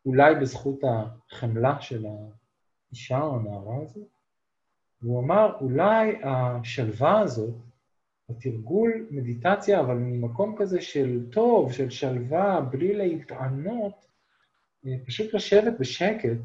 אולי 0.06 0.34
בזכות 0.34 0.80
החמלה 0.84 1.80
של 1.80 2.06
האישה 2.06 3.20
או 3.20 3.36
הנערה 3.36 3.82
הזאת, 3.82 4.08
והוא 5.02 5.20
אמר, 5.20 5.56
אולי 5.60 6.20
השלווה 6.24 7.20
הזאת, 7.20 7.54
התרגול 8.28 9.06
מדיטציה, 9.10 9.80
אבל 9.80 9.94
ממקום 9.94 10.56
כזה 10.58 10.80
של 10.80 11.30
טוב, 11.32 11.72
של 11.72 11.90
שלווה, 11.90 12.60
בלי 12.60 12.94
להתענות, 12.94 14.06
פשוט 15.06 15.34
לשבת 15.34 15.72
בשקט, 15.80 16.38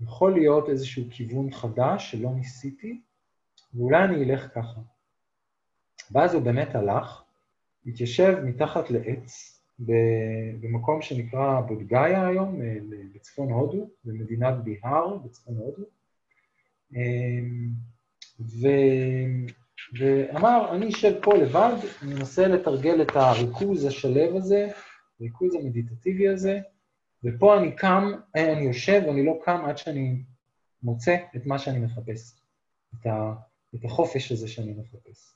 יכול 0.00 0.34
להיות 0.34 0.68
איזשהו 0.68 1.04
כיוון 1.10 1.50
חדש 1.50 2.10
שלא 2.10 2.30
ניסיתי, 2.30 3.00
ואולי 3.74 4.04
אני 4.04 4.24
אלך 4.24 4.48
ככה. 4.54 4.80
ואז 6.10 6.34
הוא 6.34 6.42
באמת 6.42 6.74
הלך, 6.74 7.22
התיישב 7.86 8.38
מתחת 8.44 8.90
לעץ, 8.90 9.60
במקום 10.60 11.02
שנקרא 11.02 11.60
בודגאיה 11.60 12.26
היום, 12.26 12.62
אה, 12.62 12.76
בצפון 13.14 13.52
הודו, 13.52 13.90
במדינת 14.04 14.54
ביהר, 14.64 15.16
בצפון 15.16 15.56
הודו. 15.56 15.82
אמ, 16.94 17.70
ואמר, 19.98 20.74
אני 20.74 20.88
אשב 20.88 21.12
פה 21.22 21.34
לבד, 21.34 21.74
אני 22.02 22.14
מנסה 22.14 22.48
לתרגל 22.48 23.02
את 23.02 23.10
הריכוז 23.14 23.84
השלב 23.84 24.36
הזה, 24.36 24.68
הריכוז 25.20 25.54
המדיטטיבי 25.54 26.28
הזה, 26.28 26.60
ופה 27.24 27.58
אני 27.58 27.76
קם, 27.76 28.12
אה, 28.36 28.52
אני 28.52 28.60
יושב 28.60 29.02
ואני 29.06 29.26
לא 29.26 29.38
קם 29.44 29.64
עד 29.64 29.78
שאני 29.78 30.22
מוצא 30.82 31.16
את 31.36 31.46
מה 31.46 31.58
שאני 31.58 31.78
מחפש, 31.78 32.34
את, 32.94 33.06
ה, 33.06 33.32
את 33.74 33.84
החופש 33.84 34.32
הזה 34.32 34.48
שאני 34.48 34.72
מחפש. 34.72 35.34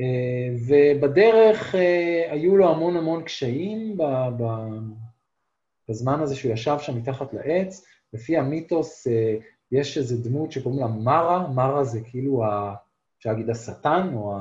אה, 0.00 0.54
ובדרך 0.68 1.74
אה, 1.74 2.32
היו 2.32 2.56
לו 2.56 2.70
המון 2.70 2.96
המון 2.96 3.24
קשיים 3.24 3.98
בזמן 5.88 6.20
הזה 6.20 6.36
שהוא 6.36 6.52
ישב 6.52 6.76
שם 6.80 6.96
מתחת 6.98 7.34
לעץ. 7.34 7.86
לפי 8.12 8.36
המיתוס, 8.36 9.06
יש 9.72 9.98
איזו 9.98 10.28
דמות 10.28 10.52
שקוראים 10.52 10.80
לה 10.80 10.86
מרה, 10.86 11.48
מרה 11.48 11.84
זה 11.84 12.00
כאילו, 12.00 12.44
אפשר 13.18 13.30
להגיד 13.30 13.50
השטן, 13.50 14.10
או 14.14 14.36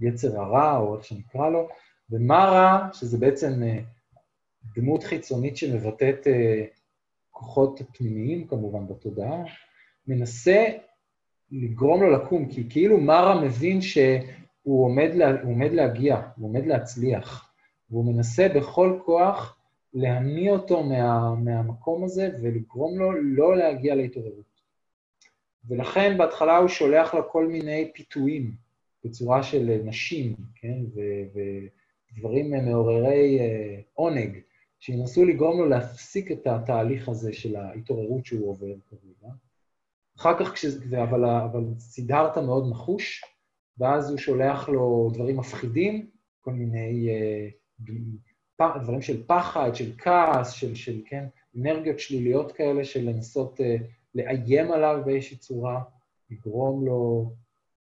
היצר 0.00 0.40
הרע, 0.40 0.76
או 0.76 0.96
איך 0.96 1.04
שנקרא 1.04 1.48
לו, 1.48 1.68
ומרה, 2.10 2.88
שזה 2.92 3.18
בעצם 3.18 3.62
דמות 4.74 5.04
חיצונית 5.04 5.56
שמבטאת 5.56 6.26
אה, 6.26 6.64
כוחות 7.30 7.80
פנימיים, 7.92 8.46
כמובן, 8.46 8.86
בתודעה, 8.86 9.42
מנסה 10.06 10.66
לגרום 11.50 12.02
לו 12.02 12.10
לקום, 12.10 12.48
כי 12.48 12.64
כאילו 12.70 13.00
מרה 13.00 13.44
מבין 13.44 13.80
שהוא 13.80 14.84
עומד, 14.84 15.10
לה, 15.14 15.42
עומד 15.42 15.72
להגיע, 15.72 16.20
הוא 16.36 16.48
עומד 16.48 16.66
להצליח, 16.66 17.52
והוא 17.90 18.14
מנסה 18.14 18.48
בכל 18.48 18.98
כוח 19.04 19.56
להניא 19.94 20.50
אותו 20.50 20.82
מה, 20.82 21.34
מהמקום 21.34 22.04
הזה 22.04 22.30
ולגרום 22.42 22.98
לו 22.98 23.12
לא 23.12 23.56
להגיע 23.56 23.94
להתעוררות. 23.94 24.52
ולכן 25.68 26.18
בהתחלה 26.18 26.56
הוא 26.56 26.68
שולח 26.68 27.14
לה 27.14 27.22
כל 27.22 27.46
מיני 27.46 27.90
פיתויים 27.94 28.54
בצורה 29.04 29.42
של 29.42 29.80
נשים, 29.84 30.34
כן, 30.54 30.78
ודברים 32.12 32.50
מעוררי 32.50 33.40
אה, 33.40 33.80
עונג. 33.94 34.38
שינסו 34.82 35.24
לגרום 35.24 35.58
לו 35.58 35.68
להפסיק 35.68 36.32
את 36.32 36.46
התהליך 36.46 37.08
הזה 37.08 37.32
של 37.32 37.56
ההתעוררות 37.56 38.26
שהוא 38.26 38.50
עובר 38.50 38.74
כרגע. 38.90 39.32
אחר 40.18 40.38
כך, 40.38 40.52
כש... 40.52 40.64
אבל, 41.02 41.24
אבל 41.24 41.64
סידרת 41.78 42.38
מאוד 42.38 42.70
נחוש, 42.70 43.24
ואז 43.78 44.10
הוא 44.10 44.18
שולח 44.18 44.68
לו 44.68 45.10
דברים 45.14 45.36
מפחידים, 45.36 46.10
כל 46.40 46.52
מיני 46.52 47.08
uh, 48.60 48.64
דברים 48.82 49.02
של 49.02 49.26
פחד, 49.26 49.70
של 49.74 49.92
כעס, 49.98 50.50
של, 50.52 50.74
של 50.74 51.02
כן, 51.06 51.24
אנרגיות 51.60 51.98
שליליות 51.98 52.52
כאלה, 52.52 52.84
של 52.84 53.00
לנסות 53.00 53.60
uh, 53.60 53.82
לאיים 54.14 54.72
עליו 54.72 55.02
באיזושהי 55.04 55.36
צורה, 55.36 55.82
לגרום 56.30 56.86
לו 56.86 57.32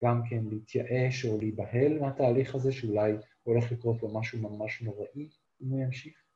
גם 0.04 0.22
כן 0.30 0.44
להתייאש 0.50 1.26
או 1.26 1.38
להיבהל 1.38 2.00
מהתהליך 2.00 2.56
הזה, 2.56 2.72
שאולי 2.72 3.14
הולך 3.44 3.72
לקרות 3.72 4.04
לו 4.04 4.20
משהו 4.20 4.40
ממש 4.40 4.82
נוראי 4.82 5.30
אם 5.62 5.70
הוא 5.70 5.80
ימשיך. 5.82 6.29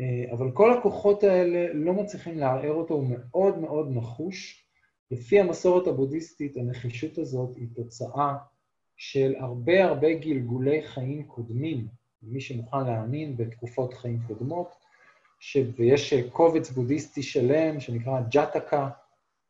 אה, 0.00 0.32
אבל 0.32 0.50
כל 0.50 0.78
הכוחות 0.78 1.24
האלה 1.24 1.72
לא 1.74 1.92
מצליחים 1.92 2.38
לערער 2.38 2.72
אותו, 2.72 2.94
הוא 2.94 3.06
מאוד 3.08 3.58
מאוד 3.58 3.88
נחוש. 3.90 4.66
לפי 5.10 5.40
המסורת 5.40 5.86
הבודהיסטית, 5.86 6.56
הנחישות 6.56 7.18
הזאת 7.18 7.56
היא 7.56 7.68
תוצאה 7.74 8.36
של 8.96 9.34
הרבה 9.38 9.84
הרבה 9.84 10.14
גלגולי 10.14 10.82
חיים 10.82 11.24
קודמים, 11.24 11.86
מי 12.22 12.40
שמוכן 12.40 12.86
להאמין 12.86 13.36
בתקופות 13.36 13.94
חיים 13.94 14.18
קודמות, 14.26 14.74
ש... 15.40 15.56
ויש 15.76 16.14
קובץ 16.14 16.70
בודהיסטי 16.70 17.22
שלם 17.22 17.80
שנקרא 17.80 18.20
ג'טקה, 18.20 18.90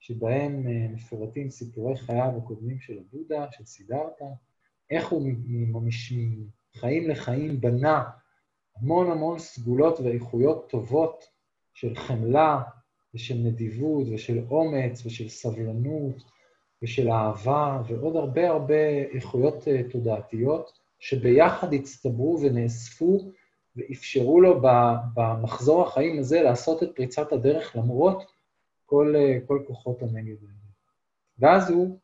שבהם 0.01 0.67
אה, 0.67 0.89
מפורטים 0.89 1.51
סיפורי 1.51 1.97
חייו 1.97 2.33
הקודמים 2.37 2.81
של 2.81 2.99
הבודה, 2.99 3.47
של 3.51 3.65
סידרתה, 3.65 4.25
איך 4.91 5.09
הוא 5.09 5.29
מחיים 5.83 7.09
לחיים 7.09 7.61
בנה 7.61 8.05
המון 8.77 9.11
המון 9.11 9.39
סגולות 9.39 10.01
ואיכויות 10.01 10.71
טובות 10.71 11.25
של 11.75 11.95
חמלה 11.95 12.63
ושל 13.15 13.35
נדיבות 13.35 14.07
ושל 14.13 14.45
אומץ 14.51 15.07
ושל 15.07 15.29
סבלנות 15.29 16.23
ושל 16.83 17.11
אהבה 17.11 17.83
ועוד 17.89 18.17
הרבה 18.17 18.49
הרבה 18.49 18.89
איכויות 19.15 19.69
אה, 19.69 19.83
תודעתיות 19.91 20.79
שביחד 20.99 21.75
הצטברו 21.75 22.39
ונאספו 22.43 23.33
ואפשרו 23.77 24.41
לו 24.41 24.61
במחזור 25.15 25.87
החיים 25.87 26.19
הזה 26.19 26.43
לעשות 26.43 26.83
את 26.83 26.89
פריצת 26.97 27.33
הדרך 27.33 27.77
למרות 27.77 28.33
כל, 28.87 29.15
אה, 29.17 29.39
כל 29.47 29.63
כוחות 29.67 30.03
הנגד 30.03 30.37
האלה. 30.43 30.63
ואז 31.39 31.71
הוא, 31.71 31.99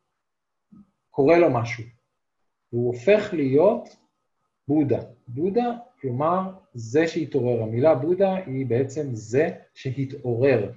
קורה 1.09 1.39
לו 1.39 1.49
משהו. 1.49 1.83
הוא 2.69 2.87
הופך 2.87 3.33
להיות 3.33 3.89
בודה. 4.69 4.99
בודה 5.27 5.75
כלומר, 6.01 6.51
זה 6.73 7.07
שהתעורר. 7.07 7.63
המילה 7.63 7.95
בודה 7.95 8.35
היא 8.35 8.65
בעצם 8.65 9.07
זה 9.11 9.49
שהתעורר, 9.73 10.71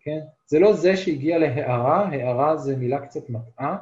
כן? 0.00 0.18
זה 0.46 0.58
לא 0.58 0.72
זה 0.72 0.96
שהגיע 0.96 1.38
להערה, 1.38 2.08
הערה 2.08 2.56
זה 2.56 2.76
מילה 2.76 3.06
קצת 3.06 3.30
מטעה, 3.30 3.76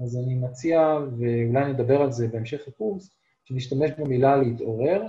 אז 0.00 0.16
אני 0.16 0.34
מציע, 0.34 0.98
ואולי 1.18 1.72
נדבר 1.72 2.02
על 2.02 2.12
זה 2.12 2.28
בהמשך 2.28 2.68
הקורס, 2.68 3.10
שנשתמש 3.44 3.90
במילה 3.98 4.36
להתעורר. 4.36 5.02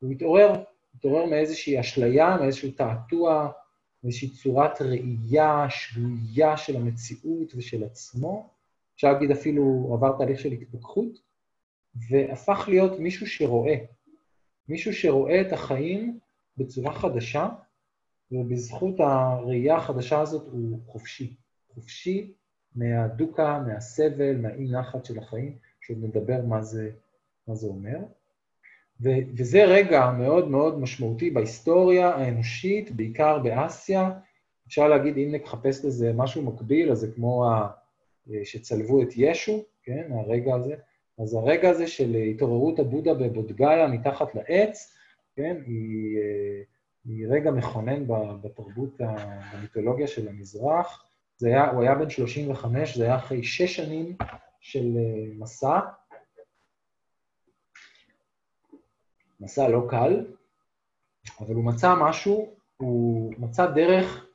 הוא 0.00 0.10
התעורר, 0.10 0.52
התעורר 0.94 1.26
מאיזושהי 1.26 1.80
אשליה, 1.80 2.36
מאיזשהו 2.40 2.70
תעתוע, 2.70 3.50
מאיזושהי 4.04 4.28
צורת 4.28 4.82
ראייה 4.82 5.66
שגויה 5.68 6.56
של 6.56 6.76
המציאות 6.76 7.52
ושל 7.56 7.84
עצמו. 7.84 8.48
אפשר 8.96 9.12
להגיד 9.12 9.30
אפילו, 9.30 9.90
עבר 9.92 10.18
תהליך 10.18 10.40
של 10.40 10.52
התפכחות, 10.52 11.33
והפך 12.08 12.64
להיות 12.68 12.98
מישהו 12.98 13.26
שרואה, 13.26 13.74
מישהו 14.68 14.92
שרואה 14.92 15.40
את 15.40 15.52
החיים 15.52 16.18
בצורה 16.56 16.92
חדשה, 16.94 17.48
ובזכות 18.32 18.94
הראייה 19.00 19.76
החדשה 19.76 20.20
הזאת 20.20 20.48
הוא 20.52 20.78
חופשי. 20.86 21.34
חופשי 21.74 22.32
מהדוקה, 22.74 23.62
מהסבל, 23.66 24.36
מהאי-נחת 24.36 25.04
של 25.04 25.18
החיים, 25.18 25.58
שעוד 25.80 25.98
נדבר 26.02 26.44
מה 26.44 26.62
זה, 26.62 26.90
מה 27.48 27.54
זה 27.54 27.66
אומר. 27.66 27.98
ו- 29.00 29.08
וזה 29.36 29.64
רגע 29.64 30.10
מאוד 30.10 30.48
מאוד 30.48 30.78
משמעותי 30.78 31.30
בהיסטוריה 31.30 32.08
האנושית, 32.08 32.90
בעיקר 32.90 33.38
באסיה. 33.38 34.10
אפשר 34.66 34.88
להגיד, 34.88 35.16
אם 35.16 35.34
נחפש 35.34 35.84
לזה 35.84 36.12
משהו 36.12 36.42
מקביל, 36.42 36.92
אז 36.92 36.98
זה 36.98 37.12
כמו 37.14 37.46
ה- 37.48 37.70
שצלבו 38.44 39.02
את 39.02 39.08
ישו, 39.16 39.64
כן, 39.82 40.10
הרגע 40.12 40.54
הזה. 40.54 40.74
אז 41.18 41.34
הרגע 41.34 41.70
הזה 41.70 41.86
של 41.86 42.14
התעוררות 42.14 42.78
הבודה 42.78 43.14
בבודגאיה 43.14 43.86
מתחת 43.86 44.34
לעץ, 44.34 44.96
כן, 45.36 45.56
היא, 45.66 46.18
אה, 46.18 46.62
היא 47.04 47.26
רגע 47.28 47.50
מכונן 47.50 48.04
בתרבות, 48.42 49.00
המיתולוגיה 49.00 50.06
של 50.06 50.28
המזרח. 50.28 51.04
זה 51.36 51.48
היה, 51.48 51.70
הוא 51.70 51.82
היה 51.82 51.94
בן 51.94 52.10
35, 52.10 52.96
זה 52.96 53.04
היה 53.04 53.16
אחרי 53.16 53.44
שש 53.44 53.76
שנים 53.76 54.16
של 54.60 54.96
אה, 54.96 55.34
מסע. 55.38 55.80
מסע 59.40 59.68
לא 59.68 59.86
קל, 59.90 60.26
אבל 61.40 61.54
הוא 61.54 61.64
מצא 61.64 61.94
משהו, 62.00 62.54
הוא 62.76 63.32
מצא 63.38 63.66
דרך, 63.66 64.26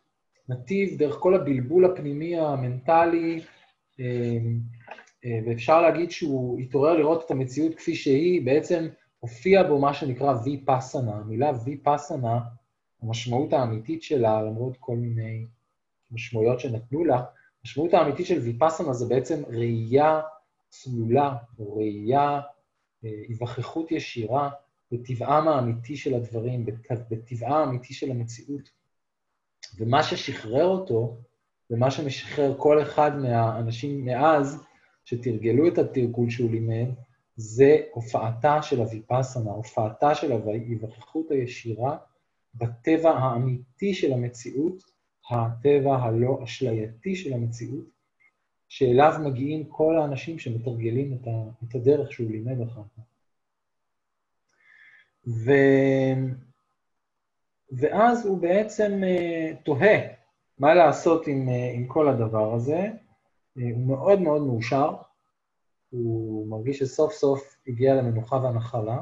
נתיב, 0.49 0.97
דרך 0.97 1.15
כל 1.15 1.35
הבלבול 1.35 1.85
הפנימי 1.85 2.39
המנטלי, 2.39 3.41
אה, 3.99 4.05
אה, 4.05 4.37
ואפשר 5.25 5.81
להגיד 5.81 6.11
שהוא 6.11 6.59
התעורר 6.59 6.93
לראות 6.93 7.25
את 7.25 7.31
המציאות 7.31 7.75
כפי 7.75 7.95
שהיא, 7.95 8.45
בעצם 8.45 8.87
הופיע 9.19 9.63
בו 9.63 9.79
מה 9.79 9.93
שנקרא 9.93 10.33
ויפאסנה. 10.43 11.15
המילה 11.15 11.51
ויפאסנה, 11.65 12.39
המשמעות 13.01 13.53
האמיתית 13.53 14.03
שלה, 14.03 14.41
למרות 14.41 14.77
כל 14.79 14.95
מיני 14.95 15.45
משמעויות 16.11 16.59
שנתנו 16.59 17.05
לה, 17.05 17.23
המשמעות 17.61 17.93
האמיתית 17.93 18.25
של 18.25 18.39
ויפאסנה 18.39 18.93
זה 18.93 19.05
בעצם 19.05 19.43
ראייה 19.47 20.21
צלולה, 20.69 21.35
או 21.59 21.77
ראייה, 21.77 22.41
אה, 23.05 23.09
היווכחות 23.27 23.91
ישירה 23.91 24.49
בטבעם 24.91 25.47
האמיתי 25.47 25.97
של 25.97 26.13
הדברים, 26.13 26.65
בטבעה 27.09 27.59
האמיתי 27.59 27.93
של 27.93 28.11
המציאות. 28.11 28.69
ומה 29.77 30.03
ששחרר 30.03 30.65
אותו, 30.65 31.17
ומה 31.69 31.91
שמשחרר 31.91 32.55
כל 32.57 32.81
אחד 32.81 33.17
מהאנשים 33.17 34.05
מאז, 34.05 34.63
שתרגלו 35.09 35.67
את 35.67 35.77
התרגול 35.77 36.29
שהוא 36.29 36.51
לימד, 36.51 36.89
זה 37.35 37.81
הופעתה 37.91 38.61
של 38.61 38.79
הוויפאסנה, 38.79 39.51
הופעתה 39.51 40.15
של 40.15 40.31
ההיווכחות 40.31 41.31
הישירה 41.31 41.97
בטבע 42.55 43.11
האמיתי 43.11 43.93
של 43.93 44.13
המציאות, 44.13 44.83
הטבע 45.31 45.95
הלא 45.95 46.39
אשלייתי 46.43 47.15
של 47.15 47.33
המציאות, 47.33 47.85
שאליו 48.69 49.13
מגיעים 49.25 49.65
כל 49.65 49.97
האנשים 49.97 50.39
שמתרגלים 50.39 51.13
את, 51.13 51.27
ה, 51.27 51.31
את 51.63 51.75
הדרך 51.75 52.11
שהוא 52.11 52.31
לימד 52.31 52.61
אחר 52.61 52.81
כך. 52.97 53.03
ו... 55.27 55.51
ואז 57.71 58.25
הוא 58.25 58.37
בעצם 58.37 59.01
uh, 59.03 59.55
תוהה 59.63 59.99
מה 60.59 60.73
לעשות 60.73 61.27
עם, 61.27 61.47
uh, 61.47 61.51
עם 61.75 61.87
כל 61.87 62.09
הדבר 62.09 62.53
הזה, 62.53 62.89
הוא 63.63 63.87
מאוד 63.87 64.21
מאוד 64.21 64.41
מאושר, 64.41 64.95
הוא 65.89 66.47
מרגיש 66.47 66.79
שסוף 66.79 67.13
סוף 67.13 67.57
הגיע 67.67 67.95
למנוחה 67.95 68.35
והנחלה, 68.35 68.97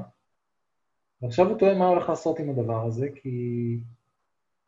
ועכשיו 1.22 1.50
הוא 1.50 1.58
טועה 1.58 1.76
מה 1.76 1.88
הולך 1.88 2.10
לעשות 2.10 2.40
עם 2.40 2.50
הדבר 2.50 2.86
הזה, 2.86 3.08
כי 3.16 3.78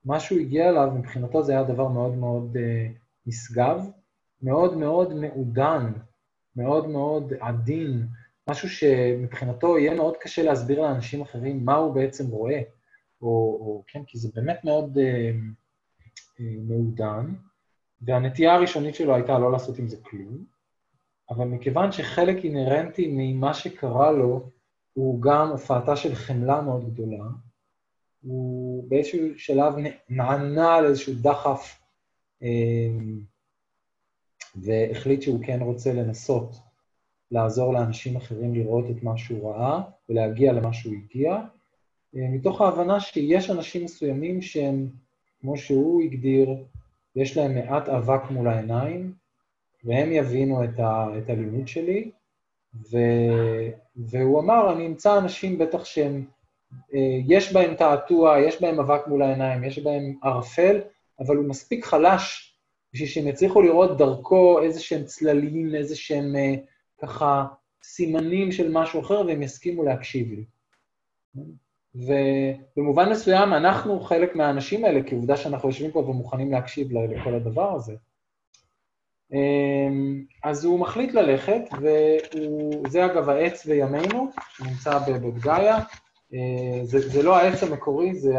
מה 0.05 0.19
שהוא 0.19 0.39
הגיע 0.39 0.69
אליו, 0.69 0.91
מבחינתו 0.95 1.43
זה 1.43 1.51
היה 1.51 1.63
דבר 1.63 1.87
מאוד 1.87 2.15
מאוד 2.15 2.57
uh, 2.57 2.59
נשגב, 3.25 3.85
מאוד 4.41 4.77
מאוד 4.77 5.13
מעודן, 5.13 5.93
מאוד 6.55 6.87
מאוד 6.87 7.33
עדין, 7.39 8.07
משהו 8.49 8.69
שמבחינתו 8.69 9.77
יהיה 9.77 9.95
מאוד 9.95 10.17
קשה 10.21 10.43
להסביר 10.43 10.81
לאנשים 10.81 11.21
אחרים 11.21 11.65
מה 11.65 11.75
הוא 11.75 11.93
בעצם 11.93 12.27
רואה, 12.27 12.61
או, 13.21 13.27
או 13.61 13.83
כן, 13.87 14.03
כי 14.07 14.17
זה 14.17 14.29
באמת 14.35 14.63
מאוד 14.63 14.97
uh, 14.97 15.35
uh, 16.37 16.41
מעודן, 16.67 17.33
והנטייה 18.01 18.55
הראשונית 18.55 18.95
שלו 18.95 19.15
הייתה 19.15 19.39
לא 19.39 19.51
לעשות 19.51 19.79
עם 19.79 19.87
זה 19.87 19.97
כלום, 20.03 20.43
אבל 21.29 21.45
מכיוון 21.45 21.91
שחלק 21.91 22.43
אינהרנטי 22.43 23.07
ממה 23.11 23.53
שקרה 23.53 24.11
לו 24.11 24.49
הוא 24.93 25.21
גם 25.21 25.49
הופעתה 25.49 25.95
של 25.95 26.15
חמלה 26.15 26.61
מאוד 26.61 26.93
גדולה, 26.93 27.23
הוא 28.21 28.89
באיזשהו 28.89 29.19
שלב 29.37 29.73
נענה 30.09 30.75
על 30.75 30.85
איזשהו 30.85 31.13
דחף 31.21 31.81
אמ, 32.41 33.19
והחליט 34.55 35.21
שהוא 35.21 35.43
כן 35.45 35.59
רוצה 35.61 35.93
לנסות 35.93 36.55
לעזור 37.31 37.73
לאנשים 37.73 38.15
אחרים 38.15 38.53
לראות 38.53 38.85
את 38.89 39.03
מה 39.03 39.17
שהוא 39.17 39.51
ראה 39.51 39.81
ולהגיע 40.09 40.53
למה 40.53 40.73
שהוא 40.73 40.93
הגיע, 40.93 41.31
אה, 42.15 42.27
מתוך 42.31 42.61
ההבנה 42.61 42.99
שיש 42.99 43.49
אנשים 43.49 43.85
מסוימים 43.85 44.41
שהם, 44.41 44.89
כמו 45.41 45.57
שהוא 45.57 46.01
הגדיר, 46.01 46.49
יש 47.15 47.37
להם 47.37 47.55
מעט 47.55 47.89
אבק 47.89 48.21
מול 48.29 48.47
העיניים, 48.47 49.13
והם 49.83 50.11
יבינו 50.11 50.63
את, 50.63 50.79
ה, 50.79 51.07
את 51.17 51.29
הלימוד 51.29 51.67
שלי, 51.67 52.11
ו, 52.91 52.97
והוא 53.95 54.39
אמר, 54.39 54.73
אני 54.73 54.87
אמצא 54.87 55.17
אנשים 55.17 55.57
בטח 55.57 55.85
שהם, 55.85 56.25
אה, 56.93 57.19
יש 57.27 57.53
בהם 57.53 57.75
תעתוע, 57.75 58.39
יש 58.39 58.61
בהם 58.61 58.79
אבק 58.79 59.07
מול 59.07 59.21
העיניים, 59.21 59.63
יש 59.63 59.79
בהם 59.79 60.15
ערפל, 60.23 60.81
אבל 61.19 61.35
הוא 61.35 61.45
מספיק 61.45 61.85
חלש 61.85 62.55
בשביל 62.93 63.09
שהם 63.09 63.27
יצליחו 63.27 63.61
לראות 63.61 63.97
דרכו 63.97 64.61
איזה 64.61 64.79
שהם 64.79 65.03
צללים, 65.03 65.75
איזה 65.75 65.95
שהם 65.95 66.35
אה, 66.35 66.55
ככה 67.01 67.45
סימנים 67.83 68.51
של 68.51 68.71
משהו 68.71 69.01
אחר, 69.01 69.21
והם 69.27 69.41
יסכימו 69.41 69.83
להקשיב 69.83 70.27
לי. 70.31 70.43
ובמובן 71.95 73.09
מסוים, 73.09 73.53
אנחנו 73.53 73.99
חלק 73.99 74.35
מהאנשים 74.35 74.85
האלה, 74.85 75.03
כי 75.03 75.15
עובדה 75.15 75.37
שאנחנו 75.37 75.69
יושבים 75.69 75.91
פה 75.91 75.99
ומוכנים 75.99 76.51
להקשיב 76.51 76.91
לכל 76.91 77.35
הדבר 77.35 77.75
הזה. 77.75 77.95
אמ, 79.33 80.23
אז 80.43 80.65
הוא 80.65 80.79
מחליט 80.79 81.13
ללכת, 81.13 81.61
וזה 81.81 83.05
אגב 83.05 83.29
העץ 83.29 83.65
בימינו, 83.65 84.29
שנמצא 84.57 84.99
בבגאיה. 84.99 85.77
אה, 86.33 86.79
זה, 86.83 87.09
זה 87.09 87.23
לא 87.23 87.37
העץ 87.37 87.63
המקורי, 87.63 88.15
זה 88.15 88.33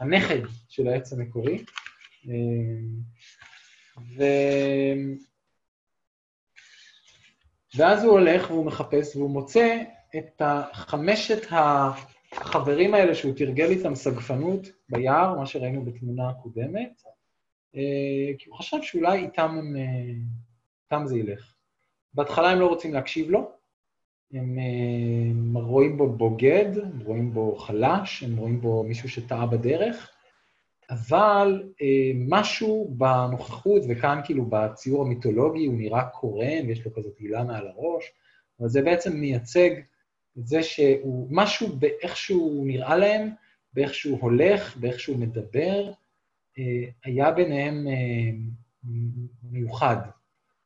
הנכד 0.00 0.40
של 0.68 0.88
העץ 0.88 1.12
המקורי. 1.12 1.64
אמ, 2.26 2.88
ו... 4.16 4.24
ואז 7.76 8.04
הוא 8.04 8.12
הולך 8.12 8.50
והוא 8.50 8.66
מחפש 8.66 9.16
והוא 9.16 9.30
מוצא 9.30 9.82
את 10.18 10.42
חמשת 10.72 11.46
החברים 12.32 12.94
האלה 12.94 13.14
שהוא 13.14 13.32
תרגל 13.36 13.70
איתם 13.70 13.94
סגפנות 13.94 14.68
ביער, 14.88 15.38
מה 15.38 15.46
שראינו 15.46 15.84
בתמונה 15.84 16.28
הקודמת, 16.28 17.02
אה, 17.76 18.32
כי 18.38 18.48
הוא 18.48 18.58
חשב 18.58 18.76
שאולי 18.82 19.18
איתם, 19.18 19.50
הם, 19.58 19.76
אה, 19.76 20.12
איתם 20.84 21.06
זה 21.06 21.18
ילך. 21.18 21.54
בהתחלה 22.14 22.50
הם 22.50 22.60
לא 22.60 22.66
רוצים 22.66 22.94
להקשיב 22.94 23.30
לו, 23.30 23.50
הם, 24.32 24.58
הם 24.58 25.56
אה, 25.56 25.62
רואים 25.62 25.96
בו 25.96 26.08
בוגד, 26.12 26.78
הם 26.78 27.00
רואים 27.00 27.34
בו 27.34 27.56
חלש, 27.56 28.22
הם 28.22 28.36
רואים 28.36 28.60
בו 28.60 28.82
מישהו 28.82 29.08
שטעה 29.08 29.46
בדרך, 29.46 30.10
אבל 30.90 31.62
משהו 32.28 32.94
בנוכחות, 32.98 33.82
וכאן 33.88 34.20
כאילו 34.24 34.44
בציור 34.44 35.02
המיתולוגי 35.02 35.66
הוא 35.66 35.74
נראה 35.78 36.04
קורן, 36.04 36.66
ויש 36.66 36.84
לו 36.84 36.94
כזאת 36.94 37.18
הילה 37.18 37.44
מעל 37.44 37.68
הראש, 37.68 38.04
אבל 38.60 38.68
זה 38.68 38.82
בעצם 38.82 39.16
מייצג 39.16 39.70
את 40.38 40.46
זה 40.46 40.62
שהוא, 40.62 41.28
משהו 41.30 41.68
באיך 41.68 42.16
שהוא 42.16 42.66
נראה 42.66 42.96
להם, 42.96 43.28
באיך 43.74 43.94
שהוא 43.94 44.18
הולך, 44.20 44.76
באיך 44.76 45.00
שהוא 45.00 45.18
מדבר, 45.18 45.92
אה, 46.58 46.84
היה 47.04 47.30
ביניהם 47.30 47.86
אה, 47.88 48.30
מיוחד, 49.42 49.96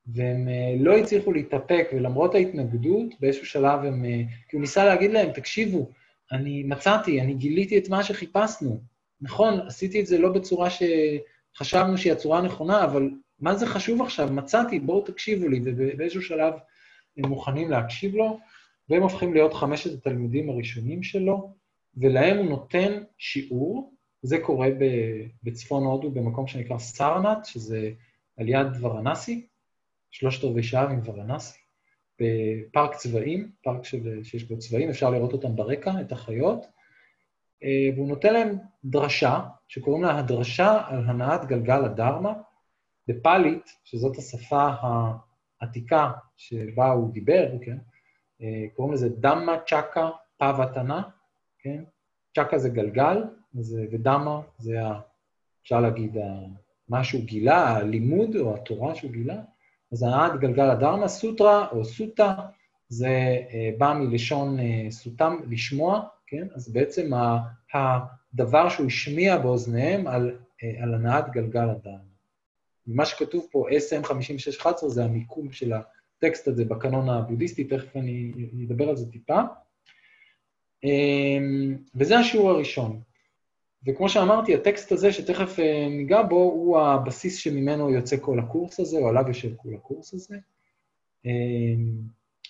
והם 0.07 0.49
אה, 0.49 0.75
לא 0.79 0.97
הצליחו 0.99 1.33
להתאפק, 1.33 1.89
ולמרות 1.93 2.35
ההתנגדות, 2.35 3.21
באיזשהו 3.21 3.47
שלב 3.47 3.85
הם... 3.85 4.05
כי 4.49 4.57
הוא 4.57 4.61
ניסה 4.61 4.85
להגיד 4.85 5.11
להם, 5.11 5.33
תקשיבו, 5.33 5.91
אני 6.33 6.63
מצאתי, 6.63 7.21
אני 7.21 7.35
גיליתי 7.35 7.79
את 7.79 7.89
מה 7.89 8.05
שחיפשנו. 8.05 8.81
נכון, 9.21 9.61
עשיתי 9.67 10.01
את 10.01 10.07
זה 10.07 10.19
לא 10.19 10.33
בצורה 10.33 10.69
שחשבנו 10.71 11.99
שהיא 11.99 12.13
הצורה 12.13 12.39
הנכונה, 12.39 12.85
אבל 12.85 13.11
מה 13.41 13.55
זה 13.55 13.67
חשוב 13.67 14.03
עכשיו? 14.03 14.29
מצאתי, 14.33 14.81
בואו 14.81 15.01
תקשיבו 15.01 15.49
לי, 15.49 15.61
ובאיזשהו 15.65 16.23
שלב 16.23 16.55
הם 17.17 17.29
מוכנים 17.29 17.71
להקשיב 17.71 18.15
לו, 18.15 18.39
והם 18.89 19.03
הופכים 19.03 19.35
להיות 19.35 19.55
חמשת 19.55 19.93
התלמידים 19.95 20.51
הראשונים 20.51 21.03
שלו, 21.03 21.55
ולהם 21.97 22.37
הוא 22.37 22.47
נותן 22.47 23.03
שיעור, 23.19 23.95
זה 24.23 24.39
קורה 24.39 24.69
בצפון 25.43 25.85
הודו 25.85 26.11
במקום 26.11 26.47
שנקרא 26.47 26.79
סרנט, 26.79 27.45
שזה 27.45 27.93
על 28.37 28.49
יד 28.49 28.67
ורנסי, 28.81 29.47
שלושת 30.11 30.45
רבעי 30.45 30.63
שעה 30.63 30.89
מוורנסי, 30.89 31.59
בפארק 32.21 32.95
צבעים, 32.95 33.51
פארק 33.63 33.85
של, 33.85 34.21
שיש 34.25 34.45
בו 34.45 34.59
צבעים, 34.59 34.89
אפשר 34.89 35.11
לראות 35.11 35.33
אותם 35.33 35.57
ברקע, 35.57 36.01
את 36.01 36.13
החיות, 36.13 36.67
אה, 37.63 37.89
והוא 37.95 38.09
נותן 38.09 38.33
להם 38.33 38.57
דרשה, 38.85 39.41
שקוראים 39.69 40.03
לה 40.03 40.19
הדרשה 40.19 40.81
על 40.87 41.05
הנעת 41.07 41.45
גלגל 41.45 41.85
הדרמה, 41.85 42.33
בפאלית, 43.09 43.71
שזאת 43.85 44.19
השפה 44.19 44.69
העתיקה 45.61 46.11
שבה 46.37 46.91
הוא 46.91 47.13
דיבר, 47.13 47.49
כן? 47.65 47.77
אה, 48.43 48.65
קוראים 48.75 48.95
לזה 48.95 49.09
דמה 49.09 49.57
צ'קה 49.67 50.11
פאוותנה, 50.37 51.03
כן? 51.59 51.85
צ'קה 52.37 52.59
זה 52.59 52.69
גלגל, 52.69 53.25
זה, 53.55 53.87
ודמה 53.93 54.41
זה, 54.59 54.87
ה, 54.87 55.01
אפשר 55.63 55.81
להגיד, 55.81 56.17
מה 56.89 57.05
שהוא 57.05 57.23
גילה, 57.25 57.77
הלימוד 57.77 58.37
או 58.37 58.55
התורה 58.55 58.95
שהוא 58.95 59.11
גילה. 59.11 59.37
אז 59.93 60.03
הנעת 60.03 60.41
גלגל 60.41 60.71
הדרמה, 60.71 61.09
סוטרה 61.09 61.69
או 61.73 61.85
סוטה, 61.85 62.35
זה 62.89 63.09
אה, 63.51 63.71
בא 63.79 63.93
מלשון 63.93 64.61
אה, 64.61 64.87
סוטם, 64.91 65.37
לשמוע, 65.51 66.03
כן? 66.27 66.47
אז 66.55 66.73
בעצם 66.73 67.15
ה, 67.15 67.39
הדבר 67.75 68.69
שהוא 68.69 68.87
השמיע 68.87 69.39
באוזניהם 69.39 70.07
על, 70.07 70.39
אה, 70.63 70.83
על 70.83 70.95
הנעת 70.95 71.33
גלגל 71.33 71.69
הדרמה. 71.71 71.99
מה 72.87 73.05
שכתוב 73.05 73.47
פה, 73.51 73.67
SM5611, 73.71 74.89
זה 74.89 75.05
המיקום 75.05 75.53
של 75.53 75.73
הטקסט 76.19 76.49
הזה 76.49 76.65
בקנון 76.65 77.09
הבודהיסטי, 77.09 77.65
תכף 77.65 77.97
אני 77.97 78.33
אדבר 78.67 78.89
על 78.89 78.97
זה 78.97 79.13
טיפה. 79.13 79.41
וזה 81.95 82.19
השיעור 82.19 82.51
הראשון. 82.51 83.01
וכמו 83.87 84.09
שאמרתי, 84.09 84.55
הטקסט 84.55 84.93
הזה, 84.93 85.13
שתכף 85.13 85.59
אה, 85.59 85.89
ניגע 85.91 86.23
בו, 86.23 86.37
הוא 86.37 86.79
הבסיס 86.79 87.37
שממנו 87.37 87.91
יוצא 87.91 88.17
כל 88.21 88.39
הקורס 88.39 88.81
הזה, 88.81 88.99
או 88.99 89.09
עליו 89.09 89.25
יושב 89.29 89.57
כל 89.57 89.69
הקורס 89.75 90.15
הזה. 90.15 90.37
אה, 91.27 91.33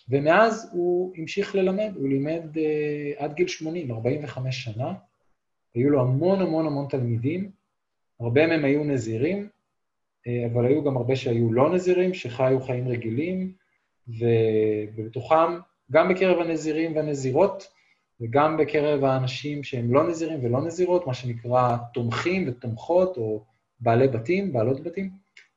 ומאז 0.09 0.71
הוא 0.73 1.13
המשיך 1.17 1.55
ללמד, 1.55 1.93
הוא 1.97 2.09
לימד 2.09 2.59
אה, 2.59 3.13
עד 3.25 3.35
גיל 3.35 3.49
80, 3.49 3.93
45 3.93 4.65
שנה. 4.65 4.93
היו 5.75 5.91
לו 5.91 6.01
המון 6.01 6.41
המון 6.41 6.67
המון 6.67 6.87
תלמידים, 6.89 7.51
הרבה 8.21 8.47
מהם 8.47 8.65
היו 8.65 8.85
נזירים, 8.85 9.49
אבל 10.53 10.67
היו 10.67 10.85
גם 10.85 10.97
הרבה 10.97 11.17
שהיו 11.17 11.53
לא 11.53 11.75
נזירים, 11.75 12.15
שחיו 12.15 12.61
חיים 12.61 12.89
רגילים, 12.89 13.53
ובתוכם, 14.09 15.59
גם 15.91 16.09
בקרב 16.09 16.39
הנזירים 16.39 16.97
והנזירות, 16.97 17.69
וגם 18.21 18.57
בקרב 18.57 19.05
האנשים 19.05 19.65
שהם 19.65 19.95
לא 19.95 20.09
נזירים 20.09 20.45
ולא 20.45 20.67
נזירות, 20.67 21.07
מה 21.07 21.15
שנקרא 21.15 21.77
תומכים 21.95 22.45
ותומכות, 22.49 23.17
או 23.17 23.45
בעלי 23.81 24.09
בתים, 24.09 24.53
בעלות 24.53 24.83
בתים. 24.83 25.11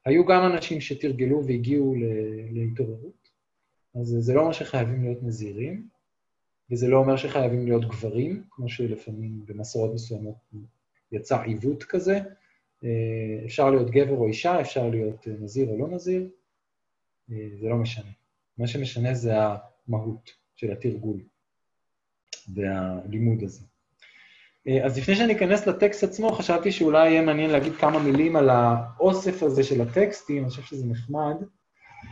היו 0.05 0.25
גם 0.25 0.45
אנשים 0.45 0.82
שתרגלו 0.82 1.45
והגיעו 1.45 1.95
להתעוררות. 2.51 3.29
אז 3.95 4.15
זה 4.19 4.34
לא 4.34 4.41
אומר 4.41 4.51
שחייבים 4.51 5.03
להיות 5.03 5.23
נזירים, 5.23 5.88
וזה 6.71 6.88
לא 6.88 6.97
אומר 6.97 7.15
שחייבים 7.15 7.65
להיות 7.65 7.86
גברים, 7.86 8.43
כמו 8.49 8.69
שלפעמים 8.69 9.41
במסורות 9.45 9.93
מסוימות 9.93 10.36
יצא 11.12 11.41
עיוות 11.41 11.84
כזה. 11.84 12.19
אה, 12.84 13.46
אפשר 13.46 13.70
להיות 13.70 13.89
גבר 13.89 14.15
או 14.15 14.28
אישה, 14.28 14.62
אפשר 14.62 14.89
להיות 14.89 15.28
נזיר 15.28 15.70
או 15.70 15.78
לא 15.78 15.88
נזיר, 15.88 16.30
אה, 17.32 17.48
זה 17.62 17.70
לא 17.70 17.76
משנה. 17.76 18.12
מה 18.58 18.68
שמשנה 18.68 19.13
זה 19.13 19.34
המהות 19.88 20.30
של 20.56 20.72
התרגול. 20.72 21.20
והלימוד 22.56 23.44
הזה. 23.44 23.65
אה, 24.68 24.86
אז 24.86 24.98
לפני 24.98 25.15
שאני 25.15 25.34
אכנס 25.34 25.68
לטקסט 25.68 26.04
עצמו, 26.04 26.32
חשבתי 26.32 26.72
שאולי 26.72 27.10
יהיה 27.10 27.22
מעניין 27.22 27.50
להגיד 27.50 27.74
כמה 27.76 28.00
מילים 28.00 28.36
על 28.36 28.50
האוסף 28.50 29.44
הזה 29.44 29.63
של 29.63 29.82
הטקסטים, 29.82 30.44
אני 30.44 30.50
חושב 30.50 30.62
שזה 30.62 30.86
נחמד. 30.86 31.36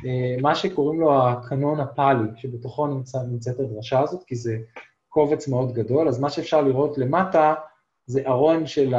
אה, 0.05 0.41
מה 0.41 0.55
שקוראים 0.55 0.99
לו 0.99 1.27
הקנון 1.27 1.79
הפאלי, 1.79 2.29
שבתוכו 2.35 2.87
נמצא, 2.87 3.17
נמצאת 3.31 3.59
הדרשה 3.59 3.99
הזאת, 3.99 4.23
כי 4.23 4.35
זה 4.35 4.57
קובץ 5.09 5.47
מאוד 5.47 5.73
גדול, 5.73 6.07
אז 6.07 6.19
מה 6.19 6.29
שאפשר 6.29 6.61
לראות 6.61 6.97
למטה 6.97 7.53
זה 8.07 8.27
ארון 8.27 8.65
של 8.65 8.93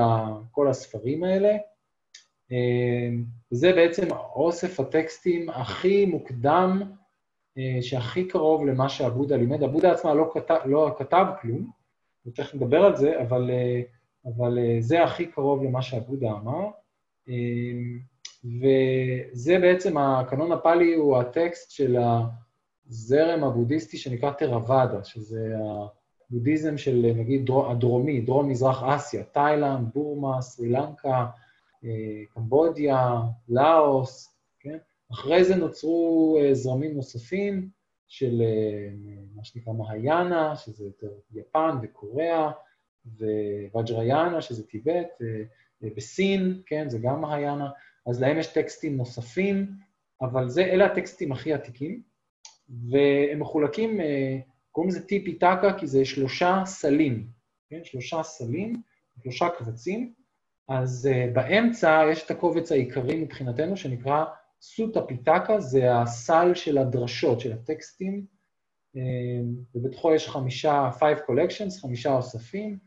כל 0.50 0.68
הספרים 0.68 1.24
האלה. 1.24 1.56
אה, 2.52 3.08
זה 3.50 3.72
בעצם 3.72 4.12
אוסף 4.12 4.80
הטקסטים 4.80 5.50
הכי 5.50 6.06
מוקדם, 6.06 6.82
שהכי 7.80 8.28
קרוב 8.28 8.66
למה 8.66 8.88
שעבודה 8.88 9.36
לימד. 9.36 9.62
עבודה 9.62 9.92
עצמה 9.92 10.14
לא 10.14 10.30
כתב, 10.34 10.56
לא 10.64 10.94
כתב 10.98 11.26
כלום, 11.40 11.70
ותכף 12.26 12.54
נדבר 12.54 12.84
על 12.84 12.96
זה, 12.96 13.22
אבל, 13.22 13.50
אה, 13.50 13.80
אבל 14.24 14.58
אה, 14.58 14.76
זה 14.80 15.04
הכי 15.04 15.26
קרוב 15.26 15.62
למה 15.64 15.82
שעבודה 15.82 16.30
אמר. 16.30 16.66
אה, 17.28 17.34
וזה 18.44 19.58
בעצם, 19.58 19.98
הקנון 19.98 20.52
הפאלי 20.52 20.94
הוא 20.94 21.16
הטקסט 21.16 21.70
של 21.70 21.96
הזרם 22.88 23.44
הבודהיסטי 23.44 23.96
שנקרא 23.96 24.30
תרוואדה, 24.30 25.04
שזה 25.04 25.54
הבודהיזם 26.30 26.78
של 26.78 27.12
נגיד 27.16 27.50
הדרומי, 27.70 28.20
דרום-מזרח 28.20 28.82
אסיה, 28.82 29.24
תאילנד, 29.24 29.88
בורמה, 29.94 30.42
סרי 30.42 30.68
לנקה, 30.68 31.26
קמבודיה, 32.34 33.20
לאוס, 33.48 34.34
כן? 34.60 34.78
אחרי 35.12 35.44
זה 35.44 35.56
נוצרו 35.56 36.38
זרמים 36.52 36.94
נוספים, 36.94 37.70
של 38.08 38.42
אה, 38.42 38.90
מה 39.34 39.44
שנקרא 39.44 39.72
מהיאנה, 39.72 40.56
שזה 40.56 40.84
יותר 40.84 41.10
יפן 41.34 41.76
וקוריאה, 41.82 42.50
ווג'ריאנה, 43.74 44.42
שזה 44.42 44.66
טיבט, 44.66 45.08
אה, 45.22 45.42
אה, 45.82 45.88
בסין, 45.96 46.62
כן, 46.66 46.88
זה 46.88 46.98
גם 46.98 47.20
מהיאנה, 47.20 47.70
אז 48.06 48.20
להם 48.20 48.38
יש 48.38 48.46
טקסטים 48.46 48.96
נוספים, 48.96 49.66
אבל 50.20 50.48
זה, 50.48 50.64
אלה 50.64 50.86
הטקסטים 50.86 51.32
הכי 51.32 51.52
עתיקים, 51.52 52.02
והם 52.90 53.40
מחולקים, 53.40 54.00
קוראים 54.72 54.90
לזה 54.90 55.06
טיפי 55.06 55.34
טקה, 55.34 55.78
כי 55.78 55.86
זה 55.86 56.04
שלושה 56.04 56.62
סלים, 56.64 57.26
כן, 57.70 57.80
שלושה 57.84 58.22
סלים, 58.22 58.82
שלושה 59.22 59.48
קבצים, 59.58 60.12
אז 60.68 61.08
באמצע 61.32 62.02
יש 62.12 62.24
את 62.24 62.30
הקובץ 62.30 62.72
העיקרי 62.72 63.16
מבחינתנו, 63.16 63.76
שנקרא 63.76 64.24
סוטה 64.60 65.02
פיטקה 65.02 65.60
זה 65.60 65.96
הסל 65.96 66.54
של 66.54 66.78
הדרשות, 66.78 67.40
של 67.40 67.52
הטקסטים, 67.52 68.26
אה, 68.96 69.40
ובתוכו 69.74 70.14
יש 70.14 70.28
חמישה, 70.28 70.90
five 70.98 71.30
collections, 71.30 71.80
חמישה 71.80 72.12
אוספים. 72.12 72.78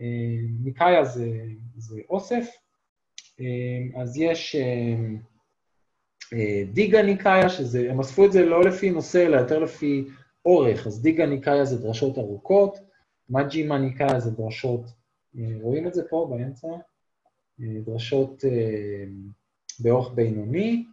אה, 0.00 0.06
ניקאיה 0.64 1.04
זה, 1.04 1.30
זה 1.76 2.00
אוסף, 2.10 2.46
אה, 3.40 4.02
אז 4.02 4.18
יש 4.18 4.56
דיגה 6.72 7.02
ניקאיה, 7.02 7.48
שזה, 7.48 7.90
הם 7.90 8.00
אספו 8.00 8.26
את 8.26 8.32
זה 8.32 8.44
לא 8.44 8.64
לפי 8.64 8.90
נושא, 8.90 9.26
אלא 9.26 9.36
יותר 9.36 9.58
לפי 9.58 10.04
אורך, 10.44 10.86
אז 10.86 11.02
דיגה 11.02 11.26
ניקאיה 11.26 11.64
זה 11.64 11.82
דרשות 11.82 12.18
ארוכות, 12.18 12.78
מג'ימה 13.28 13.78
ניקאיה 13.78 14.20
זה 14.20 14.30
דרשות, 14.30 14.84
רואים 15.60 15.86
את 15.86 15.94
זה 15.94 16.02
פה 16.10 16.28
באמצע? 16.30 16.68
דרשות 17.58 18.44
באורך 19.80 20.12
בינוני, 20.14 20.84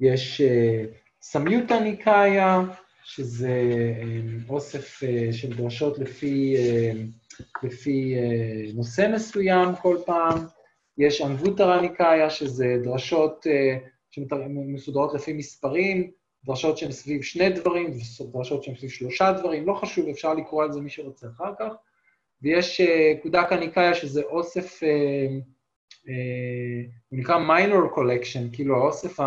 יש 0.00 0.40
אה, 0.40 0.84
סמיוטה 1.22 1.80
ניקאיה, 1.80 2.60
שזה 3.04 3.62
אוסף 4.48 5.02
אה, 5.04 5.32
של 5.32 5.56
דרשות 5.56 5.98
לפי, 5.98 6.56
לפי 7.62 8.14
אה, 8.14 8.72
נושא 8.74 9.10
מסוים 9.14 9.68
כל 9.82 9.96
פעם, 10.06 10.38
יש 10.98 11.20
אנבוטרה 11.20 11.80
ניקאיה, 11.80 12.30
שזה 12.30 12.76
דרשות 12.84 13.46
שמסודרות 14.14 15.14
לפי 15.14 15.32
מספרים, 15.32 16.10
דרשות 16.44 16.78
שהן 16.78 16.92
סביב 16.92 17.22
שני 17.22 17.50
דברים, 17.50 17.90
דרשות 18.32 18.62
שהן 18.62 18.74
סביב 18.74 18.90
שלושה 18.90 19.32
דברים, 19.32 19.66
לא 19.66 19.74
חשוב, 19.74 20.08
אפשר 20.08 20.34
לקרוא 20.34 20.62
על 20.62 20.72
זה 20.72 20.80
מי 20.80 20.90
שרוצה 20.90 21.26
אחר 21.26 21.52
כך. 21.58 21.72
ויש 22.42 22.80
קודקה 23.22 23.56
ניקאיה, 23.56 23.94
שזה 23.94 24.22
אוסף 24.22 24.82
אה, 26.08 26.82
הוא 27.08 27.18
נקרא 27.18 27.36
minor 27.36 27.96
collection, 27.96 28.54
כאילו 28.54 28.76
האוסף 28.76 29.20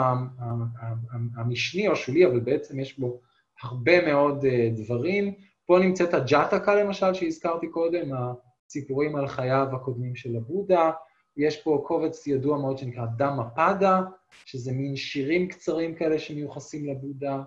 המשני 1.38 1.88
או 1.88 1.94
השולי, 1.94 2.26
אבל 2.26 2.40
בעצם 2.40 2.80
יש 2.80 3.00
בו 3.00 3.20
הרבה 3.62 4.06
מאוד 4.06 4.46
אה, 4.46 4.70
דברים. 4.76 5.34
פה 5.66 5.80
נמצאת 5.80 6.14
הג'אטקה 6.14 6.76
למשל, 6.76 7.14
שהזכרתי 7.14 7.68
קודם, 7.68 8.10
הסיפורים 8.14 9.16
על 9.16 9.28
חייו 9.28 9.68
הקודמים 9.72 10.16
של 10.16 10.36
הבודה. 10.36 10.92
יש 11.38 11.62
פה 11.62 11.84
קובץ 11.88 12.28
ידוע 12.28 12.58
מאוד 12.58 12.78
שנקרא 12.78 13.06
דמה 13.18 13.50
פדה, 13.50 14.02
שזה 14.46 14.72
מין 14.72 14.96
שירים 14.96 15.48
קצרים 15.48 15.96
כאלה 15.96 16.20
שמיוחסים 16.20 16.86
לבודה. 16.86 17.44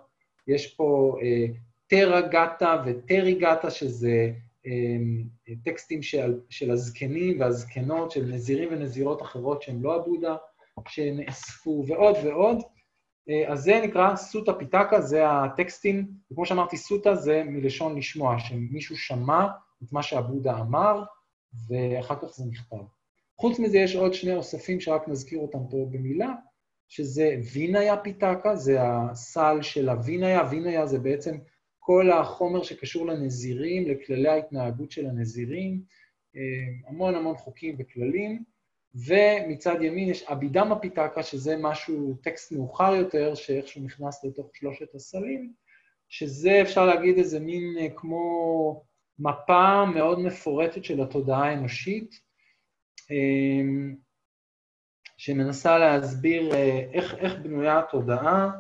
יש 0.47 0.75
פה 0.75 1.17
אה, 1.23 1.47
טרה 1.87 2.21
גאטה 2.21 2.83
וטרי 2.87 3.35
גאטה, 3.35 3.71
שזה 3.71 4.33
אמ, 4.67 5.25
טקסטים 5.65 6.03
של, 6.03 6.41
של 6.49 6.71
הזקנים 6.71 7.41
והזקנות, 7.41 8.11
של 8.11 8.25
נזירים 8.25 8.69
ונזירות 8.73 9.23
אחרות 9.23 9.63
שהם 9.63 9.83
לא 9.83 9.97
הבודה, 9.97 10.37
שנאספו 10.89 11.85
ועוד 11.89 12.17
ועוד. 12.25 12.59
אה, 13.29 13.53
אז 13.53 13.63
זה 13.63 13.81
נקרא 13.85 14.17
סוטה 14.17 14.55
פיתקה, 14.55 15.01
זה 15.01 15.31
הטקסטים, 15.31 16.07
וכמו 16.31 16.47
שאמרתי, 16.47 16.77
סוטה 16.77 17.15
זה 17.15 17.43
מלשון 17.47 17.99
לשמוע, 17.99 18.39
שמישהו 18.39 18.97
שמע 18.97 19.47
את 19.83 19.93
מה 19.93 20.03
שהבודה 20.03 20.61
אמר, 20.61 21.03
ואחר 21.69 22.17
כך 22.17 22.29
זה 22.29 22.45
נכתב. 22.51 23.00
חוץ 23.41 23.59
מזה 23.59 23.79
יש 23.79 23.97
עוד 23.97 24.15
שני 24.15 24.35
אוספים 24.35 24.81
שרק 24.81 25.09
נזכיר 25.09 25.39
אותם 25.39 25.59
פה 25.71 25.87
במילה, 25.91 26.35
שזה 26.89 27.37
ויניה 27.53 27.97
פיתקה, 27.97 28.57
זה 28.57 28.77
הסל 28.83 29.59
של 29.63 29.89
הוויניה, 29.89 30.43
ויניה 30.51 30.87
זה 30.87 30.99
בעצם 30.99 31.39
כל 31.79 32.11
החומר 32.11 32.63
שקשור 32.63 33.07
לנזירים, 33.07 33.89
לכללי 33.89 34.29
ההתנהגות 34.29 34.91
של 34.91 35.07
הנזירים, 35.07 35.83
אה, 36.37 36.41
המון 36.89 37.15
המון 37.15 37.37
חוקים 37.37 37.77
וכללים, 37.79 38.45
ומצד 38.95 39.83
ימין 39.83 40.09
יש 40.09 40.23
אבידמה 40.23 40.79
פיתקה, 40.79 41.23
שזה 41.23 41.57
משהו, 41.61 42.15
טקסט 42.23 42.53
מאוחר 42.53 42.95
יותר, 42.95 43.35
שאיכשהו 43.35 43.83
נכנס 43.83 44.25
לתוך 44.25 44.51
שלושת 44.57 44.95
הסלים, 44.95 45.53
שזה 46.09 46.63
אפשר 46.63 46.87
להגיד 46.87 47.19
איזה 47.19 47.41
מין 47.41 47.79
אה, 47.81 47.89
כמו 47.97 48.85
מפה 49.19 49.85
מאוד 49.95 50.21
מפורטת 50.21 50.85
של 50.85 51.03
התודעה 51.03 51.45
האנושית, 51.45 52.30
שמנסה 55.17 55.79
להסביר 55.79 56.55
איך, 56.93 57.15
איך 57.15 57.35
בנויה 57.43 57.79
התודעה, 57.79 58.51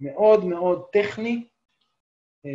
מאוד 0.00 0.44
מאוד 0.44 0.84
טכני, 0.92 1.48
אה, 2.46 2.50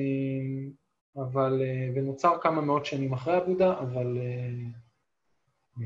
אבל, 1.23 1.61
אה, 1.61 1.89
ונוצר 1.95 2.37
כמה 2.41 2.61
מאות 2.61 2.85
שנים 2.85 3.13
אחרי 3.13 3.35
הבודה, 3.35 3.79
אבל 3.79 4.17
אה, 4.17 5.83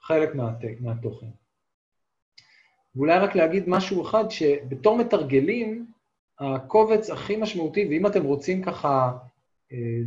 חלק 0.00 0.34
מהת, 0.34 0.56
מהתוכן. 0.80 1.26
ואולי 2.96 3.18
רק 3.18 3.34
להגיד 3.34 3.64
משהו 3.66 4.02
אחד, 4.02 4.30
שבתור 4.30 4.98
מתרגלים, 4.98 5.86
הקובץ 6.38 7.10
הכי 7.10 7.36
משמעותי, 7.36 7.86
ואם 7.90 8.06
אתם 8.06 8.24
רוצים 8.24 8.62
ככה 8.62 9.18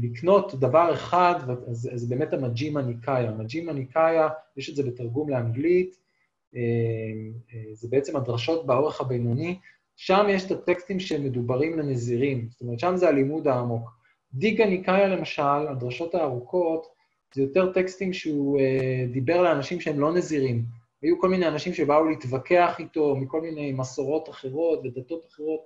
לקנות 0.01 0.55
דבר 0.55 0.93
אחד, 0.93 1.35
אז, 1.67 1.89
אז 1.93 2.09
באמת 2.09 2.33
המג'ימה 2.33 2.81
ניקאיה. 2.81 3.29
המג'ימה 3.29 3.73
ניקאיה, 3.73 4.27
יש 4.57 4.69
את 4.69 4.75
זה 4.75 4.83
בתרגום 4.83 5.29
לאנגלית, 5.29 5.95
זה 7.73 7.87
בעצם 7.89 8.15
הדרשות 8.17 8.65
באורך 8.65 9.01
הבינוני, 9.01 9.59
שם 9.95 10.25
יש 10.29 10.45
את 10.45 10.51
הטקסטים 10.51 10.99
שמדוברים 10.99 11.79
לנזירים, 11.79 12.47
זאת 12.51 12.61
אומרת, 12.61 12.79
שם 12.79 12.95
זה 12.95 13.09
הלימוד 13.09 13.47
העמוק. 13.47 13.89
דיגה 14.33 14.65
ניקאיה, 14.65 15.07
למשל, 15.07 15.67
הדרשות 15.69 16.15
הארוכות, 16.15 16.87
זה 17.33 17.41
יותר 17.41 17.73
טקסטים 17.73 18.13
שהוא 18.13 18.59
אה, 18.59 19.05
דיבר 19.11 19.41
לאנשים 19.41 19.81
שהם 19.81 19.99
לא 19.99 20.13
נזירים. 20.13 20.63
היו 21.01 21.19
כל 21.19 21.29
מיני 21.29 21.47
אנשים 21.47 21.73
שבאו 21.73 22.05
להתווכח 22.05 22.75
איתו 22.79 23.15
מכל 23.15 23.41
מיני 23.41 23.71
מסורות 23.71 24.29
אחרות 24.29 24.79
ודתות 24.83 25.25
אחרות, 25.25 25.61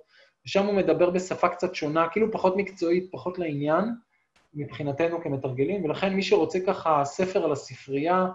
ושם 0.46 0.66
הוא 0.66 0.74
מדבר 0.74 1.10
בשפה 1.10 1.48
קצת 1.48 1.74
שונה, 1.74 2.08
כאילו 2.08 2.32
פחות 2.32 2.56
מקצועית, 2.56 3.08
פחות 3.10 3.38
לעניין, 3.38 3.84
מבחינתנו 4.54 5.22
כמתרגלים, 5.22 5.84
ולכן 5.84 6.14
מי 6.14 6.22
שרוצה 6.22 6.58
ככה 6.66 7.02
ספר 7.04 7.44
על 7.44 7.52
הספרייה, 7.52 8.26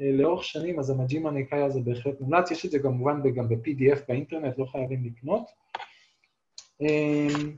אה, 0.00 0.10
לאורך 0.12 0.44
שנים, 0.44 0.78
אז 0.78 0.90
המג'ימה 0.90 1.30
ניקאיה 1.30 1.70
זה 1.70 1.80
בהחלט 1.80 2.20
מומלץ, 2.20 2.50
יש 2.50 2.66
את 2.66 2.70
זה 2.70 2.78
כמובן 2.78 3.22
גם 3.34 3.48
ב-PDF 3.48 3.98
באינטרנט, 4.08 4.58
לא 4.58 4.64
חייבים 4.64 5.04
לקנות. 5.04 5.50
אמ, 6.80 7.56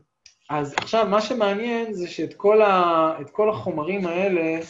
אז 0.51 0.75
עכשיו, 0.77 1.07
מה 1.11 1.21
שמעניין 1.21 1.93
זה 1.93 2.09
שאת 2.09 2.35
כל, 2.35 2.63
ה, 2.63 3.17
כל 3.33 3.51
החומרים 3.51 4.07
האלה, 4.07 4.61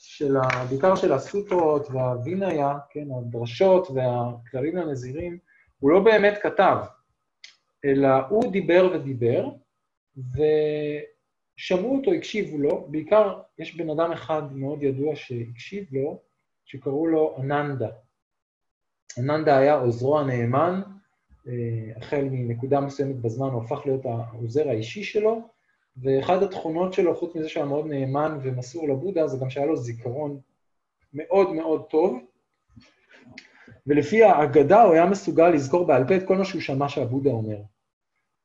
של 0.00 0.36
ה, 0.36 0.64
בעיקר 0.70 0.94
של 0.94 1.12
הסוטרות 1.12 1.88
והוויניה, 1.90 2.74
כן, 2.90 3.04
הדרשות 3.18 3.88
והכללים 3.90 4.78
הנזירים, 4.78 5.38
הוא 5.78 5.90
לא 5.90 6.00
באמת 6.00 6.38
כתב, 6.42 6.76
אלא 7.84 8.08
הוא 8.28 8.52
דיבר 8.52 8.90
ודיבר, 8.94 9.48
ושמעו 10.16 11.96
אותו, 11.96 12.12
הקשיבו 12.12 12.58
לו, 12.58 12.86
בעיקר 12.90 13.40
יש 13.58 13.76
בן 13.76 13.90
אדם 13.90 14.12
אחד 14.12 14.56
מאוד 14.56 14.82
ידוע 14.82 15.16
שהקשיב 15.16 15.84
לו, 15.92 16.20
שקראו 16.64 17.06
לו 17.06 17.36
אננדה. 17.38 17.88
אננדה 19.18 19.58
היה 19.58 19.74
עוזרו 19.74 20.18
הנאמן, 20.18 20.82
אה, 21.48 21.52
החל 21.96 22.24
מנקודה 22.30 22.80
מסוימת 22.80 23.16
בזמן 23.16 23.48
הוא 23.48 23.62
הפך 23.62 23.82
להיות 23.86 24.06
העוזר 24.06 24.68
האישי 24.68 25.04
שלו, 25.04 25.48
ואחת 25.96 26.42
התכונות 26.42 26.92
שלו, 26.92 27.16
חוץ 27.16 27.36
מזה 27.36 27.48
שהוא 27.48 27.62
היה 27.62 27.70
מאוד 27.70 27.86
נאמן 27.86 28.38
ומסור 28.42 28.88
לבודה, 28.88 29.26
זה 29.26 29.36
גם 29.40 29.50
שהיה 29.50 29.66
לו 29.66 29.76
זיכרון 29.76 30.40
מאוד 31.12 31.52
מאוד 31.52 31.84
טוב, 31.90 32.20
ולפי 33.88 34.22
האגדה 34.24 34.82
הוא 34.82 34.94
היה 34.94 35.06
מסוגל 35.06 35.48
לזכור 35.48 35.86
בעל 35.86 36.08
פה 36.08 36.16
את 36.16 36.22
כל 36.26 36.36
מה 36.36 36.44
שהוא 36.44 36.60
שמע 36.60 36.88
שהבודה 36.88 37.30
אומר. 37.30 37.58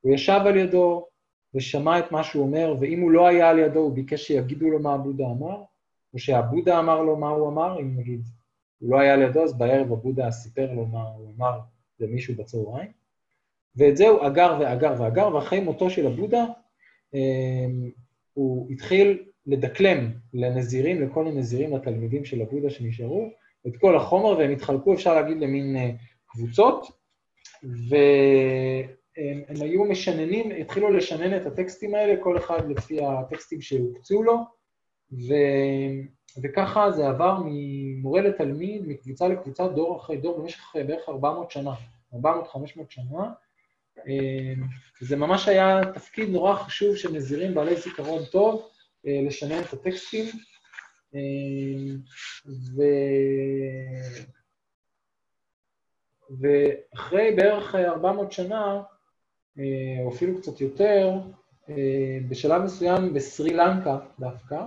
הוא 0.01 0.13
ישב 0.13 0.39
על 0.45 0.57
ידו 0.57 1.07
ושמע 1.55 1.99
את 1.99 2.11
מה 2.11 2.23
שהוא 2.23 2.43
אומר, 2.43 2.75
ואם 2.79 3.01
הוא 3.01 3.11
לא 3.11 3.27
היה 3.27 3.49
על 3.49 3.59
ידו, 3.59 3.79
הוא 3.79 3.93
ביקש 3.93 4.27
שיגידו 4.27 4.69
לו 4.69 4.79
מה 4.79 4.93
הבודה 4.93 5.25
אמר, 5.25 5.61
או 6.13 6.19
שהבודה 6.19 6.79
אמר 6.79 7.03
לו 7.03 7.17
מה 7.17 7.29
הוא 7.29 7.49
אמר, 7.49 7.79
אם 7.79 7.99
נגיד 7.99 8.21
הוא 8.79 8.91
לא 8.91 8.99
היה 8.99 9.13
על 9.13 9.21
ידו, 9.21 9.43
אז 9.43 9.57
בערב 9.57 9.93
הבודה 9.93 10.31
סיפר 10.31 10.73
לו 10.73 10.85
מה 10.85 11.01
הוא 11.01 11.33
אמר 11.37 11.59
למישהו 11.99 12.35
בצהריים. 12.35 12.91
ואת 13.75 13.97
זה 13.97 14.07
הוא 14.07 14.27
אגר 14.27 14.57
ואגר 14.59 14.93
ואגר, 14.99 15.35
ואחרי 15.35 15.59
מותו 15.59 15.89
של 15.89 16.07
הבודה, 16.07 16.45
אמ, 17.13 17.89
הוא 18.33 18.71
התחיל 18.71 19.23
לדקלם 19.45 20.11
לנזירים, 20.33 21.01
לכל 21.01 21.27
הנזירים, 21.27 21.75
לתלמידים 21.75 22.25
של 22.25 22.41
הבודה 22.41 22.69
שנשארו, 22.69 23.29
את 23.67 23.77
כל 23.77 23.95
החומר, 23.95 24.37
והם 24.37 24.51
התחלקו, 24.51 24.93
אפשר 24.93 25.15
להגיד, 25.15 25.37
למין 25.41 25.75
אה, 25.75 25.89
קבוצות, 26.25 26.87
והם 27.89 29.61
היו 29.61 29.83
משננים, 29.83 30.51
התחילו 30.51 30.89
לשנן 30.89 31.37
את 31.37 31.45
הטקסטים 31.45 31.95
האלה, 31.95 32.23
כל 32.23 32.37
אחד 32.37 32.69
לפי 32.69 32.99
הטקסטים 33.05 33.61
שהוקצו 33.61 34.23
לו, 34.23 34.37
ו... 35.11 35.33
וככה 36.41 36.91
זה 36.91 37.07
עבר 37.07 37.37
ממורה 37.45 38.21
לתלמיד, 38.21 38.87
מקבוצה 38.87 39.27
לקבוצה, 39.27 39.67
דור 39.67 39.97
אחרי 39.97 40.17
דור, 40.17 40.39
במשך 40.39 40.75
בערך 40.87 41.09
400 41.09 41.51
שנה, 41.51 41.73
400-500 42.13 42.17
שנה. 42.89 43.31
אה, 44.07 44.53
זה 45.01 45.15
ממש 45.15 45.47
היה 45.47 45.81
תפקיד 45.93 46.29
נורא 46.29 46.55
חשוב 46.55 46.95
של 46.95 47.11
נזירים 47.11 47.53
בעלי 47.53 47.75
זיכרון 47.75 48.23
טוב, 48.31 48.69
אה, 49.07 49.19
לשנן 49.27 49.59
את 49.59 49.73
הטקסטים. 49.73 50.25
ו... 52.75 52.81
ואחרי 56.39 57.35
בערך 57.35 57.75
400 57.75 58.31
שנה, 58.31 58.81
או 60.03 60.13
אפילו 60.13 60.37
קצת 60.37 60.61
יותר, 60.61 61.11
בשלב 62.29 62.61
מסוים 62.61 63.13
בסרי 63.13 63.53
לנקה 63.53 63.97
דווקא, 64.19 64.63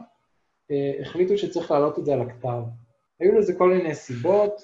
החליטו 1.00 1.38
שצריך 1.38 1.70
להעלות 1.70 1.98
את 1.98 2.04
זה 2.04 2.12
על 2.14 2.20
הכתב. 2.20 2.62
היו 3.20 3.38
לזה 3.38 3.54
כל 3.54 3.72
מיני 3.74 3.94
סיבות, 3.94 4.62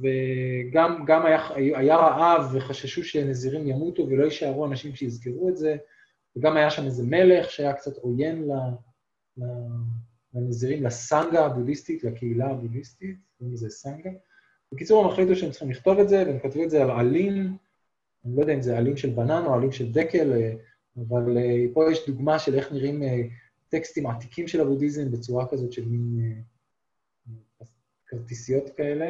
וגם 0.00 1.04
גם 1.06 1.26
היה, 1.26 1.48
היה 1.54 1.96
רעב 1.96 2.50
וחששו 2.52 3.04
שנזירים 3.04 3.68
ימותו 3.68 4.06
ולא 4.08 4.24
יישארו 4.24 4.66
אנשים 4.66 4.94
שיזכרו 4.94 5.48
את 5.48 5.56
זה, 5.56 5.76
וגם 6.36 6.56
היה 6.56 6.70
שם 6.70 6.84
איזה 6.84 7.02
מלך 7.06 7.50
שהיה 7.50 7.72
קצת 7.72 7.96
עוין 7.96 8.48
לנזירים, 10.34 10.82
לסנגה 10.82 11.46
הבודהיסטית, 11.46 12.04
לקהילה 12.04 12.50
הבודהיסטית, 12.50 13.16
קוראים 13.38 13.54
לזה 13.54 13.70
סנגה. 13.70 14.10
בקיצור, 14.72 15.04
הם 15.04 15.10
החליטו 15.10 15.36
שהם 15.36 15.50
צריכים 15.50 15.70
לכתוב 15.70 15.98
את 15.98 16.08
זה, 16.08 16.24
והם 16.26 16.38
כתבו 16.38 16.64
את 16.64 16.70
זה 16.70 16.82
על 16.82 16.90
עלים, 16.90 17.56
אני 18.26 18.36
לא 18.36 18.40
יודע 18.40 18.54
אם 18.54 18.62
זה 18.62 18.78
עלים 18.78 18.96
של 18.96 19.10
בנן 19.10 19.42
או 19.46 19.54
עלים 19.54 19.72
של 19.72 19.92
דקל, 19.92 20.32
אה, 20.32 20.54
אבל 21.08 21.38
אה, 21.38 21.64
פה 21.72 21.92
יש 21.92 22.06
דוגמה 22.06 22.38
של 22.38 22.54
איך 22.54 22.72
נראים 22.72 23.02
אה, 23.02 23.22
טקסטים 23.68 24.06
עתיקים 24.06 24.48
של 24.48 24.60
הבודהיזם 24.60 25.10
בצורה 25.10 25.48
כזאת 25.48 25.72
של 25.72 25.84
מין 25.84 26.34
כרטיסיות 28.06 28.70
כאלה. 28.70 29.06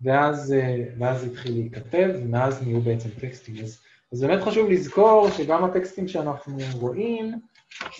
ואז, 0.00 0.54
ואז 0.98 1.24
התחיל 1.24 1.52
להיכתב, 1.52 2.10
ומאז 2.14 2.62
נהיו 2.62 2.80
בעצם 2.80 3.08
טקסטים. 3.20 3.54
אז, 3.64 3.80
אז 4.12 4.20
באמת 4.20 4.42
חשוב 4.42 4.70
לזכור 4.70 5.30
שגם 5.30 5.64
הטקסטים 5.64 6.08
שאנחנו 6.08 6.58
רואים, 6.74 7.34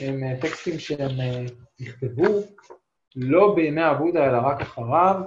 הם 0.00 0.24
אה, 0.24 0.40
טקסטים 0.40 0.78
שהם 0.78 1.20
אה, 1.20 1.44
נכתבו 1.80 2.40
לא 3.16 3.54
בימי 3.54 3.82
עבודה, 3.82 4.26
אלא 4.26 4.38
רק 4.38 4.60
אחריו, 4.60 5.20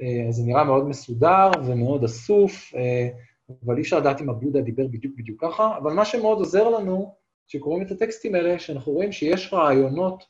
אה, 0.00 0.28
אז 0.28 0.34
זה 0.34 0.42
נראה 0.46 0.64
מאוד 0.64 0.88
מסודר 0.88 1.50
ומאוד 1.66 2.04
אסוף, 2.04 2.72
אבל 3.64 3.76
אי 3.76 3.82
אפשר 3.82 3.98
לדעת 3.98 4.20
אם 4.20 4.30
עבודה 4.30 4.60
דיבר 4.60 4.86
בדיוק 4.86 5.14
בדיוק 5.18 5.44
ככה, 5.44 5.76
אבל 5.76 5.92
מה 5.92 6.04
שמאוד 6.04 6.38
עוזר 6.38 6.68
לנו, 6.68 7.14
כשקוראים 7.48 7.86
את 7.86 7.90
הטקסטים 7.90 8.34
האלה, 8.34 8.58
שאנחנו 8.58 8.92
רואים 8.92 9.12
שיש 9.12 9.52
רעיונות 9.52 10.24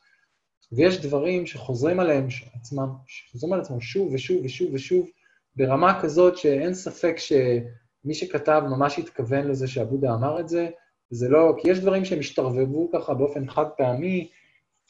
ויש 0.73 1.07
דברים 1.07 1.47
שחוזרים 1.47 2.01
עליהם 2.01 2.27
עצמם, 2.55 2.89
שחוזרים 3.07 3.53
על 3.53 3.61
עצמם 3.61 3.81
שוב 3.81 4.13
ושוב 4.13 4.45
ושוב 4.45 4.75
ושוב, 4.75 5.09
ברמה 5.57 6.03
כזאת 6.03 6.37
שאין 6.37 6.75
ספק 6.75 7.17
שמי 7.19 8.15
שכתב 8.15 8.63
ממש 8.65 8.99
התכוון 8.99 9.49
לזה 9.49 9.69
שעבודה 9.69 10.15
אמר 10.15 10.41
את 10.41 10.49
זה, 10.49 10.69
זה 11.11 11.29
לא, 11.29 11.55
כי 11.59 11.71
יש 11.71 11.81
דברים 11.81 12.05
שהם 12.05 12.19
השתרבבו 12.19 12.91
ככה 12.93 13.15
באופן 13.15 13.51
חד 13.51 13.67
פעמי, 13.77 14.29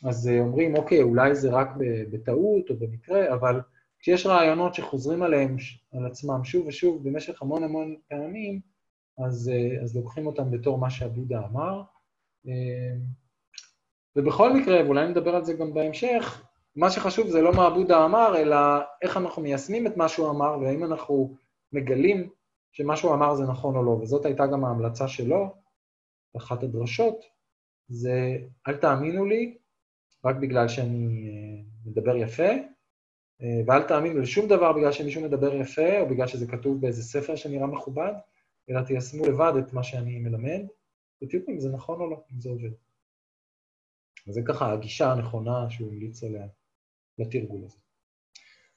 אז 0.05 0.29
אה, 0.29 0.41
אומרים, 0.41 0.77
אוקיי, 0.77 1.03
אולי 1.03 1.35
זה 1.35 1.51
רק 1.51 1.69
בטעות 2.11 2.71
או 2.71 2.77
במקרה, 2.77 3.35
אבל 3.35 3.61
כשיש 3.99 4.27
רעיונות 4.27 4.75
שחוזרים 4.75 5.23
עליהם, 5.23 5.57
על 5.93 6.07
עצמם 6.07 6.45
שוב 6.45 6.67
ושוב 6.67 7.09
במשך 7.09 7.43
המון 7.43 7.65
המון 7.65 7.97
פעמים, 8.09 8.61
אז, 9.19 9.51
אה, 9.55 9.83
אז 9.83 9.97
לוקחים 9.97 10.27
אותם 10.27 10.51
בתור 10.51 10.79
מה 10.79 10.91
שעבודה 10.91 11.41
אמר. 11.51 11.83
אה, 12.49 12.97
ובכל 14.17 14.53
מקרה, 14.53 14.85
ואולי 14.85 15.09
נדבר 15.09 15.35
על 15.35 15.45
זה 15.45 15.53
גם 15.53 15.75
בהמשך, 15.75 16.43
מה 16.77 16.91
שחשוב 16.91 17.29
זה 17.29 17.43
לא 17.43 17.53
מה 17.53 17.67
עבודה 17.67 18.05
אמר, 18.05 18.37
אלא 18.39 18.57
איך 19.03 19.17
אנחנו 19.17 19.43
מיישמים 19.43 19.87
את 19.87 19.97
מה 19.97 20.09
שהוא 20.09 20.31
אמר, 20.31 20.59
והאם 20.61 20.85
אנחנו 20.85 21.37
מגלים 21.73 22.29
שמה 22.73 22.97
שהוא 22.97 23.15
אמר 23.15 23.35
זה 23.35 23.45
נכון 23.45 23.77
או 23.77 23.83
לא, 23.83 23.91
וזאת 23.91 24.25
הייתה 24.25 24.47
גם 24.47 24.65
ההמלצה 24.65 25.09
שלו, 25.09 25.66
אחת 26.37 26.63
הדרשות, 26.63 27.25
זה 27.89 28.39
אל 28.69 28.77
תאמינו 28.77 29.25
לי 29.25 29.59
רק 30.25 30.37
בגלל 30.37 30.69
שאני 30.69 31.29
אה, 31.29 31.63
מדבר 31.87 32.17
יפה, 32.17 32.49
אה, 33.43 33.61
ואל 33.67 33.83
תאמינו 33.83 34.21
לשום 34.21 34.49
דבר 34.49 34.73
בגלל 34.73 34.93
שמישהו 34.93 35.23
מדבר 35.23 35.55
יפה, 35.55 36.01
או 36.01 36.09
בגלל 36.09 36.27
שזה 36.27 36.47
כתוב 36.47 36.81
באיזה 36.81 37.03
ספר 37.03 37.37
שנראה 37.37 37.67
מכובד, 37.67 38.13
אלא 38.71 38.81
תיישמו 38.83 39.27
לבד 39.27 39.53
את 39.59 39.73
מה 39.73 39.83
שאני 39.83 40.19
מלמד, 40.19 40.61
ותראו 41.23 41.43
אם 41.49 41.61
זה 41.61 41.69
נכון 41.69 42.01
או 42.01 42.11
לא, 42.11 42.25
אם 42.35 42.41
זה 42.41 42.49
עובד. 42.49 42.71
וזה 44.29 44.41
ככה 44.49 44.73
הגישה 44.73 45.13
הנכונה 45.13 45.71
שהוא 45.71 45.93
המליץ 45.93 46.25
עליה 46.25 46.47
לתרגול 47.19 47.65
הזה. 47.65 47.79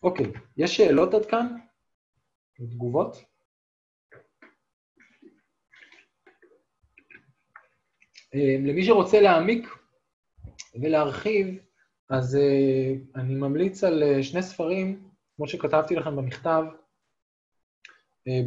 אוקיי, 0.03 0.25
יש 0.57 0.77
שאלות 0.77 1.13
עד 1.13 1.25
כאן? 1.25 1.55
תגובות? 2.53 3.15
אה, 3.15 3.29
למי 8.33 8.83
שרוצה 8.83 9.21
להעמיק 9.21 9.67
ולהרחיב, 10.81 11.57
אז 12.09 12.35
אה, 12.35 12.93
אני 13.15 13.35
ממליץ 13.35 13.83
על 13.83 14.03
אה, 14.03 14.23
שני 14.23 14.43
ספרים, 14.43 14.99
כמו 15.35 15.47
שכתבתי 15.47 15.95
לכם 15.95 16.15
במכתב, 16.15 16.63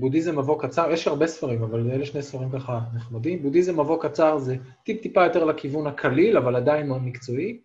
בודהיזם 0.01 0.39
מבוא 0.39 0.63
קצר, 0.63 0.91
יש 0.93 1.07
הרבה 1.07 1.27
ספרים, 1.27 1.63
אבל 1.63 1.91
אלה 1.91 2.07
שני 2.07 2.23
ספרים 2.23 2.51
ככה 2.51 2.81
נחמדים. 2.95 3.43
בודהיזם 3.43 3.81
מבוא 3.81 4.03
קצר 4.03 4.39
זה 4.39 4.57
טיפ-טיפה 4.85 5.25
יותר 5.25 5.45
לכיוון 5.45 5.87
הקליל, 5.87 6.37
אבל 6.37 6.57
עדיין 6.57 6.87
מאוד 6.89 7.03
מקצועי. 7.03 7.61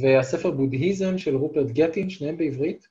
והספר 0.00 0.50
בודהיזם 0.50 1.18
של 1.18 1.36
רופרט 1.36 1.66
גטין, 1.66 2.10
שניהם 2.10 2.36
בעברית, 2.36 2.88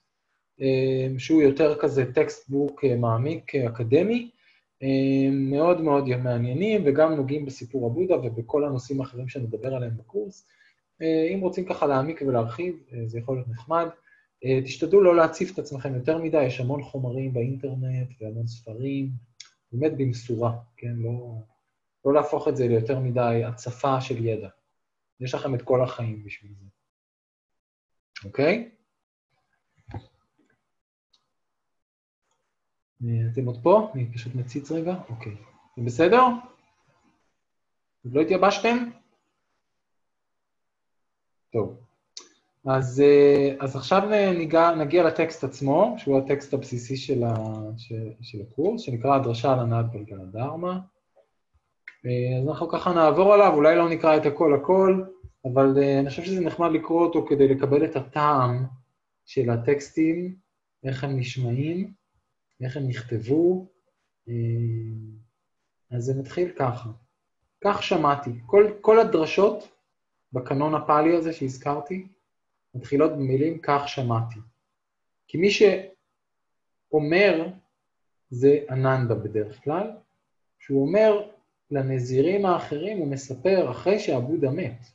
שהוא 1.17 1.41
יותר 1.41 1.80
כזה 1.80 2.13
textbook 2.13 2.86
מעמיק 2.86 3.56
אקדמי, 3.56 4.30
מאוד 5.32 5.82
מאוד 5.82 6.10
מעניינים, 6.18 6.82
וגם 6.86 7.13
נוגעים 7.13 7.46
בסיפור 7.46 7.86
הבודה 7.86 8.16
ובכל 8.16 8.66
הנושאים 8.66 9.02
האחרים 9.02 9.28
שנדבר 9.28 9.76
עליהם 9.76 9.98
בקורס. 9.98 10.48
אה, 11.02 11.28
אם 11.34 11.40
רוצים 11.40 11.66
ככה 11.66 11.88
להעמיק 11.88 12.22
ולהרחיב, 12.28 12.76
אה, 12.94 13.08
זה 13.08 13.20
יכול 13.20 13.36
להיות 13.36 13.48
נחמד. 13.48 13.88
אה, 14.46 14.62
תשתדלו 14.63 15.04
לא 15.04 15.16
להציף 15.16 15.54
את 15.54 15.60
עצמכם 15.60 15.96
יותר 15.96 16.17
מדי, 16.17 16.44
יש 16.44 16.60
המון 16.60 16.84
חומרים 16.84 17.34
באינטרנט 17.34 18.10
והמון 18.21 18.48
ספרים, 18.48 19.10
באמת 19.71 19.98
במשורה, 19.98 20.58
כן? 20.78 20.94
לא, 20.96 21.42
לא 22.06 22.13
להפוך 22.13 22.48
את 22.48 22.58
זה 22.58 22.67
ליותר 22.67 23.00
מדי 23.00 23.42
הצפה 23.46 24.02
של 24.02 24.25
ידע. 24.25 24.50
יש 25.19 25.34
לכם 25.34 25.56
את 25.56 25.62
כל 25.62 25.84
החיים 25.84 26.23
בשביל 26.23 26.52
זה, 26.60 26.65
אוקיי? 28.25 28.69
אתם 33.02 33.45
עוד 33.45 33.63
פה? 33.63 33.91
אני 33.95 34.12
פשוט 34.13 34.35
מציץ 34.35 34.71
רגע. 34.71 34.95
אוקיי. 35.10 35.35
זה 35.77 35.83
בסדר? 35.85 36.21
עוד 38.06 38.13
לא 38.13 38.21
התייבשתם? 38.21 38.77
טוב. 41.54 41.77
אז, 42.65 43.02
אה, 43.02 43.56
אז 43.60 43.75
עכשיו 43.75 44.02
ניגע, 44.37 44.75
נגיע 44.75 45.04
לטקסט 45.04 45.43
עצמו, 45.43 45.95
שהוא 45.98 46.17
הטקסט 46.17 46.54
הבסיסי 46.54 46.98
של, 46.98 47.23
ה, 47.23 47.33
של, 47.77 48.10
של 48.21 48.37
הקורס, 48.41 48.81
שנקרא 48.81 49.15
הדרשה 49.15 49.54
על 49.54 49.60
הנהג 49.60 49.85
גלגל 49.91 50.21
הדרמה. 50.21 50.79
אז 52.06 52.48
אנחנו 52.48 52.69
ככה 52.69 52.93
נעבור 52.93 53.33
עליו, 53.33 53.54
אולי 53.54 53.75
לא 53.75 53.89
נקרא 53.89 54.17
את 54.17 54.25
הכל 54.25 54.54
הכל, 54.54 55.04
אבל 55.45 55.77
אני 56.00 56.10
חושב 56.10 56.23
שזה 56.23 56.41
נחמד 56.41 56.71
לקרוא 56.71 57.02
אותו 57.02 57.25
כדי 57.29 57.48
לקבל 57.48 57.85
את 57.85 57.95
הטעם 57.95 58.65
של 59.25 59.50
הטקסטים, 59.50 60.35
איך 60.83 61.04
הם 61.04 61.19
נשמעים, 61.19 61.93
איך 62.62 62.78
הם 62.78 62.88
נכתבו. 62.88 63.68
אז 65.92 66.04
זה 66.04 66.14
מתחיל 66.20 66.52
ככה. 66.56 66.90
כך 67.64 67.84
שמעתי. 67.84 68.30
כל, 68.46 68.72
כל 68.82 69.00
הדרשות 69.00 69.68
בקנון 70.34 70.76
הפאלי 70.76 71.16
הזה 71.16 71.34
שהזכרתי, 71.34 72.08
מתחילות 72.76 73.12
במילים 73.12 73.60
כך 73.64 73.88
שמעתי. 73.88 74.40
כי 75.28 75.38
מי 75.38 75.48
שאומר 75.52 77.48
זה 78.30 78.60
אננדה 78.70 79.16
בדרך 79.16 79.64
כלל, 79.64 79.92
שהוא 80.60 80.88
אומר 80.88 81.30
לנזירים 81.72 82.46
האחרים, 82.46 82.98
הוא 82.98 83.08
מספר 83.08 83.72
אחרי 83.72 84.00
שעבודה 84.00 84.52
מת, 84.52 84.88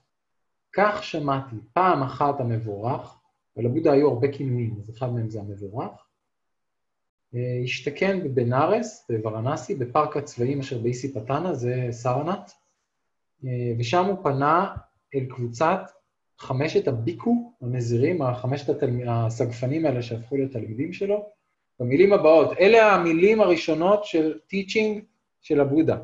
כך 0.73 1.03
שמעתי, 1.03 1.57
פעם 1.73 2.03
אחת 2.03 2.41
המבורך, 2.41 3.19
ולבודה 3.57 3.93
היו 3.93 4.09
הרבה 4.09 4.33
כינויים, 4.33 4.77
אז 4.81 4.91
אחד 4.91 5.13
מהם 5.13 5.31
זה 5.31 5.41
המבורך, 5.41 5.91
אה, 5.91 6.12
השתכן 7.64 8.24
בבנארס, 8.24 9.07
בוורנסי, 9.11 9.74
בפארק 9.74 10.16
הצבאים 10.16 10.61
אשר 10.61 10.78
באיסי 10.78 11.14
פתנה, 11.14 11.55
זה 11.55 11.87
סרנת, 11.91 12.53
אה, 13.45 13.72
ושם 13.78 14.05
הוא 14.05 14.16
פנה 14.22 14.74
אל 15.14 15.24
קבוצת 15.24 15.80
חמשת 16.39 16.89
הביקו, 16.89 17.53
הנזירים, 17.61 18.22
החמשת 18.22 18.68
התלמ... 18.68 19.09
הסגפנים 19.09 19.87
האלה 19.87 20.03
שהפכו 20.03 20.37
לתלמידים 20.37 20.93
שלו, 20.93 21.28
במילים 21.80 22.12
הבאות. 22.12 22.53
אלה 22.61 22.95
המילים 22.95 23.41
הראשונות 23.41 24.05
של 24.05 24.39
טיצ'ינג 24.47 25.05
של 25.41 25.61
הבודה. 25.61 25.99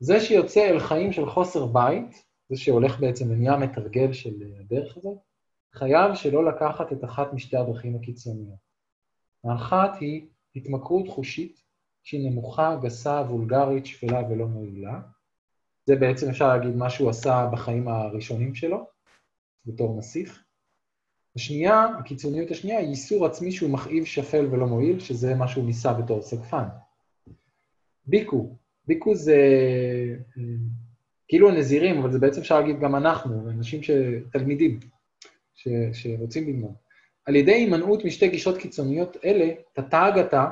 זה 0.00 0.20
שיוצא 0.20 0.70
אל 0.70 0.78
חיים 0.78 1.12
של 1.12 1.26
חוסר 1.26 1.66
בית, 1.66 2.24
זה 2.48 2.56
שהולך 2.56 3.00
בעצם 3.00 3.30
ונהיה 3.30 3.56
מתרגל 3.56 4.12
של 4.12 4.34
הדרך 4.60 4.96
הזאת, 4.96 5.18
חייב 5.72 6.14
שלא 6.14 6.44
לקחת 6.44 6.92
את 6.92 7.04
אחת 7.04 7.32
משתי 7.32 7.56
הדרכים 7.56 7.96
הקיצוניות. 7.96 8.69
האחת 9.44 9.96
היא 10.00 10.26
התמכרות 10.56 11.08
חושית, 11.08 11.62
שהיא 12.02 12.30
נמוכה, 12.30 12.76
גסה, 12.82 13.22
וולגרית, 13.28 13.86
שפלה 13.86 14.22
ולא 14.30 14.46
מועילה, 14.46 15.00
זה 15.86 15.96
בעצם 15.96 16.28
אפשר 16.28 16.48
להגיד 16.48 16.76
מה 16.76 16.90
שהוא 16.90 17.10
עשה 17.10 17.48
בחיים 17.52 17.88
הראשונים 17.88 18.54
שלו, 18.54 18.86
בתור 19.66 19.98
נסיך. 19.98 20.44
השנייה, 21.36 21.86
הקיצוניות 21.98 22.50
השנייה, 22.50 22.78
היא 22.78 22.88
איסור 22.88 23.26
עצמי 23.26 23.52
שהוא 23.52 23.70
מכאיב, 23.70 24.04
שפל 24.04 24.46
ולא 24.50 24.66
מועיל, 24.66 25.00
שזה 25.00 25.34
מה 25.34 25.48
שהוא 25.48 25.66
ניסה 25.66 25.92
בתור 25.92 26.22
סגפן. 26.22 26.64
ביקו, 28.06 28.56
ביקו 28.86 29.14
זה 29.14 29.36
אה, 30.38 30.42
כאילו 31.28 31.50
הנזירים, 31.50 31.98
אבל 31.98 32.12
זה 32.12 32.18
בעצם 32.18 32.40
אפשר 32.40 32.60
להגיד 32.60 32.80
גם 32.80 32.96
אנחנו, 32.96 33.50
אנשים 33.50 33.82
ש... 33.82 33.90
תלמידים 34.32 34.80
ש... 35.54 35.68
שרוצים 35.92 36.46
ללמוד. 36.46 36.74
על 37.30 37.36
ידי 37.36 37.52
הימנעות 37.52 38.04
משתי 38.04 38.28
גישות 38.28 38.58
קיצוניות 38.58 39.16
אלה, 39.24 39.50
תתאגתה, 39.72 40.50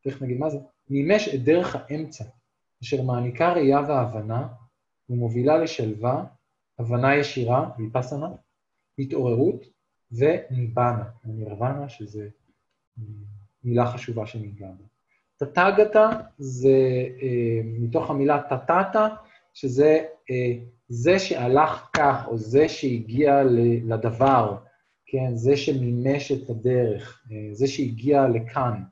תכף 0.00 0.22
נגיד 0.22 0.38
מה 0.38 0.50
זה, 0.50 0.58
מימש 0.90 1.28
את 1.28 1.44
דרך 1.44 1.76
האמצע, 1.76 2.24
אשר 2.82 3.02
מעניקה 3.02 3.52
ראייה 3.52 3.80
והבנה 3.80 4.48
ומובילה 5.10 5.58
לשלווה, 5.58 6.24
הבנה 6.78 7.16
ישירה, 7.16 7.70
ויפסנה, 7.78 8.28
התעוררות 8.98 9.64
וניבנה, 10.12 11.04
נירוונה, 11.24 11.88
שזה 11.88 12.28
מילה 13.64 13.86
חשובה 13.86 14.26
שניגע 14.26 14.68
בה. 14.68 14.84
תתגתה 15.46 16.10
זה 16.38 17.06
אה, 17.22 17.60
מתוך 17.64 18.10
המילה 18.10 18.42
תתתה, 18.48 19.08
שזה 19.54 20.04
אה, 20.30 20.52
זה 20.88 21.18
שהלך 21.18 21.88
כך, 21.92 22.24
או 22.26 22.38
זה 22.38 22.68
שהגיע 22.68 23.42
לדבר, 23.84 24.56
כן? 25.14 25.36
זה 25.36 25.56
שמימש 25.56 26.32
את 26.32 26.50
הדרך, 26.50 27.22
אה, 27.32 27.48
זה 27.52 27.66
שהגיע 27.66 28.28
לכאן. 28.28 28.82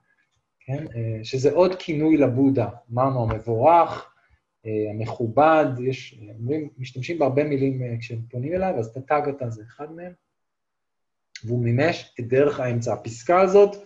כן? 0.61 0.87
אה, 0.97 1.25
שזה 1.25 1.53
עוד 1.53 1.75
כינוי 1.79 2.17
לבודה. 2.17 2.69
אמרנו, 2.93 3.23
המבורך, 3.23 4.15
אה, 4.67 4.91
המכובד, 4.91 5.65
יש, 5.81 6.21
אומרים, 6.39 6.69
משתמשים 6.79 7.19
בהרבה 7.19 7.45
מילים 7.45 7.99
כשהם 8.01 8.19
פונים 8.31 8.55
אליו, 8.55 8.75
אז 8.79 8.93
תתגתה 8.93 9.51
זה 9.51 9.63
אחד 9.63 9.93
מהם, 9.93 10.13
והוא 11.45 11.65
מימש 11.65 12.15
את 12.21 12.29
דרך 12.29 12.61
האמצע. 12.61 12.93
הפסקה 12.93 13.41
הזאת 13.41 13.77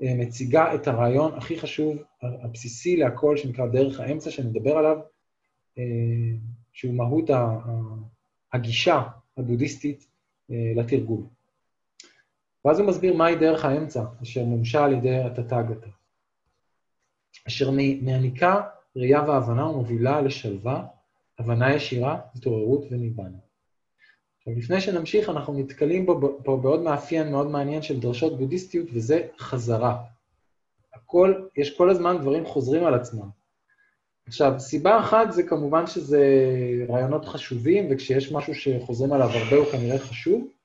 מציגה 0.00 0.74
את 0.74 0.88
הרעיון 0.88 1.34
הכי 1.34 1.58
חשוב, 1.58 1.96
הבסיסי 2.22 2.96
להכל, 2.96 3.36
שנקרא 3.36 3.66
דרך 3.66 4.00
האמצע, 4.00 4.30
שנדבר 4.30 4.76
עליו, 4.76 4.96
שהוא 6.72 6.94
מהות 6.94 7.30
הגישה 8.52 9.02
הבודהיסטית 9.36 10.06
לתרגול. 10.48 11.35
ואז 12.66 12.78
הוא 12.80 12.88
מסביר 12.88 13.14
מהי 13.14 13.36
דרך 13.36 13.64
האמצע, 13.64 14.04
אשר 14.22 14.44
מומשה 14.44 14.84
על 14.84 14.92
ידי 14.92 15.16
התתגתה. 15.16 15.90
אשר 17.48 17.70
מעניקה 18.02 18.62
ראייה 18.96 19.22
והבנה 19.22 19.66
ומובילה 19.66 20.20
לשלווה, 20.20 20.84
הבנה 21.38 21.74
ישירה, 21.74 22.20
התעוררות 22.34 22.84
וניבנה. 22.90 23.38
עכשיו, 24.38 24.52
לפני 24.56 24.80
שנמשיך, 24.80 25.28
אנחנו 25.28 25.58
נתקלים 25.58 26.06
פה, 26.06 26.20
פה 26.44 26.56
בעוד 26.62 26.80
מאפיין 26.80 27.30
מאוד 27.30 27.46
מעניין 27.46 27.82
של 27.82 28.00
דרשות 28.00 28.38
בודהיסטיות, 28.38 28.86
וזה 28.92 29.26
חזרה. 29.38 30.02
הכל, 30.94 31.34
יש 31.56 31.76
כל 31.76 31.90
הזמן 31.90 32.18
דברים 32.18 32.46
חוזרים 32.46 32.84
על 32.84 32.94
עצמם. 32.94 33.28
עכשיו, 34.26 34.54
סיבה 34.58 35.00
אחת 35.00 35.32
זה 35.32 35.42
כמובן 35.42 35.86
שזה 35.86 36.22
רעיונות 36.88 37.24
חשובים, 37.24 37.88
וכשיש 37.90 38.32
משהו 38.32 38.54
שחוזרים 38.54 39.12
עליו 39.12 39.28
הרבה 39.28 39.56
הוא 39.56 39.66
כנראה 39.72 39.98
חשוב, 39.98 40.55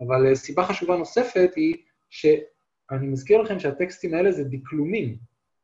אבל 0.00 0.26
אה, 0.26 0.34
סיבה 0.34 0.64
חשובה 0.64 0.96
נוספת 0.96 1.50
היא 1.56 1.76
שאני 2.10 3.06
מזכיר 3.06 3.42
לכם 3.42 3.60
שהטקסטים 3.60 4.14
האלה 4.14 4.32
זה 4.32 4.44
דקלומים. 4.44 5.16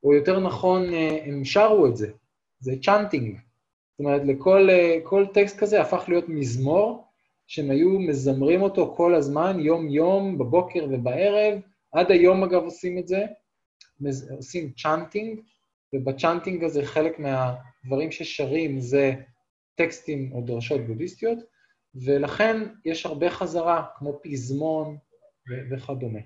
או 0.05 0.15
יותר 0.15 0.41
נכון, 0.41 0.95
אה, 0.95 1.19
הם 1.25 1.45
שרו 1.45 1.87
את 1.87 1.97
זה. 1.97 2.11
זה 2.61 2.73
צ'אנטינג. 2.83 3.39
זאת 3.91 3.99
אומרת, 3.99 4.23
לכל 4.25 5.27
טקסט 5.35 5.59
כזה 5.59 5.81
הפך 5.81 6.05
להיות 6.09 6.29
מזמור, 6.29 7.05
שהם 7.47 7.71
היו 7.71 7.99
מזמרים 7.99 8.63
אותו 8.63 8.95
כל 8.97 9.15
הזמן, 9.15 9.61
יום-יום, 9.61 10.39
בבוקר 10.39 10.87
ובערב. 10.91 11.59
עד 11.93 12.11
היום, 12.11 12.45
אגב, 12.45 12.63
עושים 12.63 12.99
את 12.99 13.09
זה. 13.09 13.25
עושים 14.37 14.73
chanting, 14.77 15.41
וב 15.93 16.07
chanting 16.07 16.65
הזה 16.65 16.83
חלק 16.85 17.19
מהדברים 17.19 18.11
ששרים 18.11 18.81
זה 18.81 19.13
טקסטים 19.75 20.33
או 20.33 20.41
דרשות 20.41 20.81
בודהיסטיות, 20.81 21.39
ולכן 21.95 22.69
יש 22.85 23.07
הרבה 23.07 23.31
חזרה, 23.31 23.87
כמו 23.97 24.21
פזמון 24.23 24.97
וכדומה. 25.71 26.21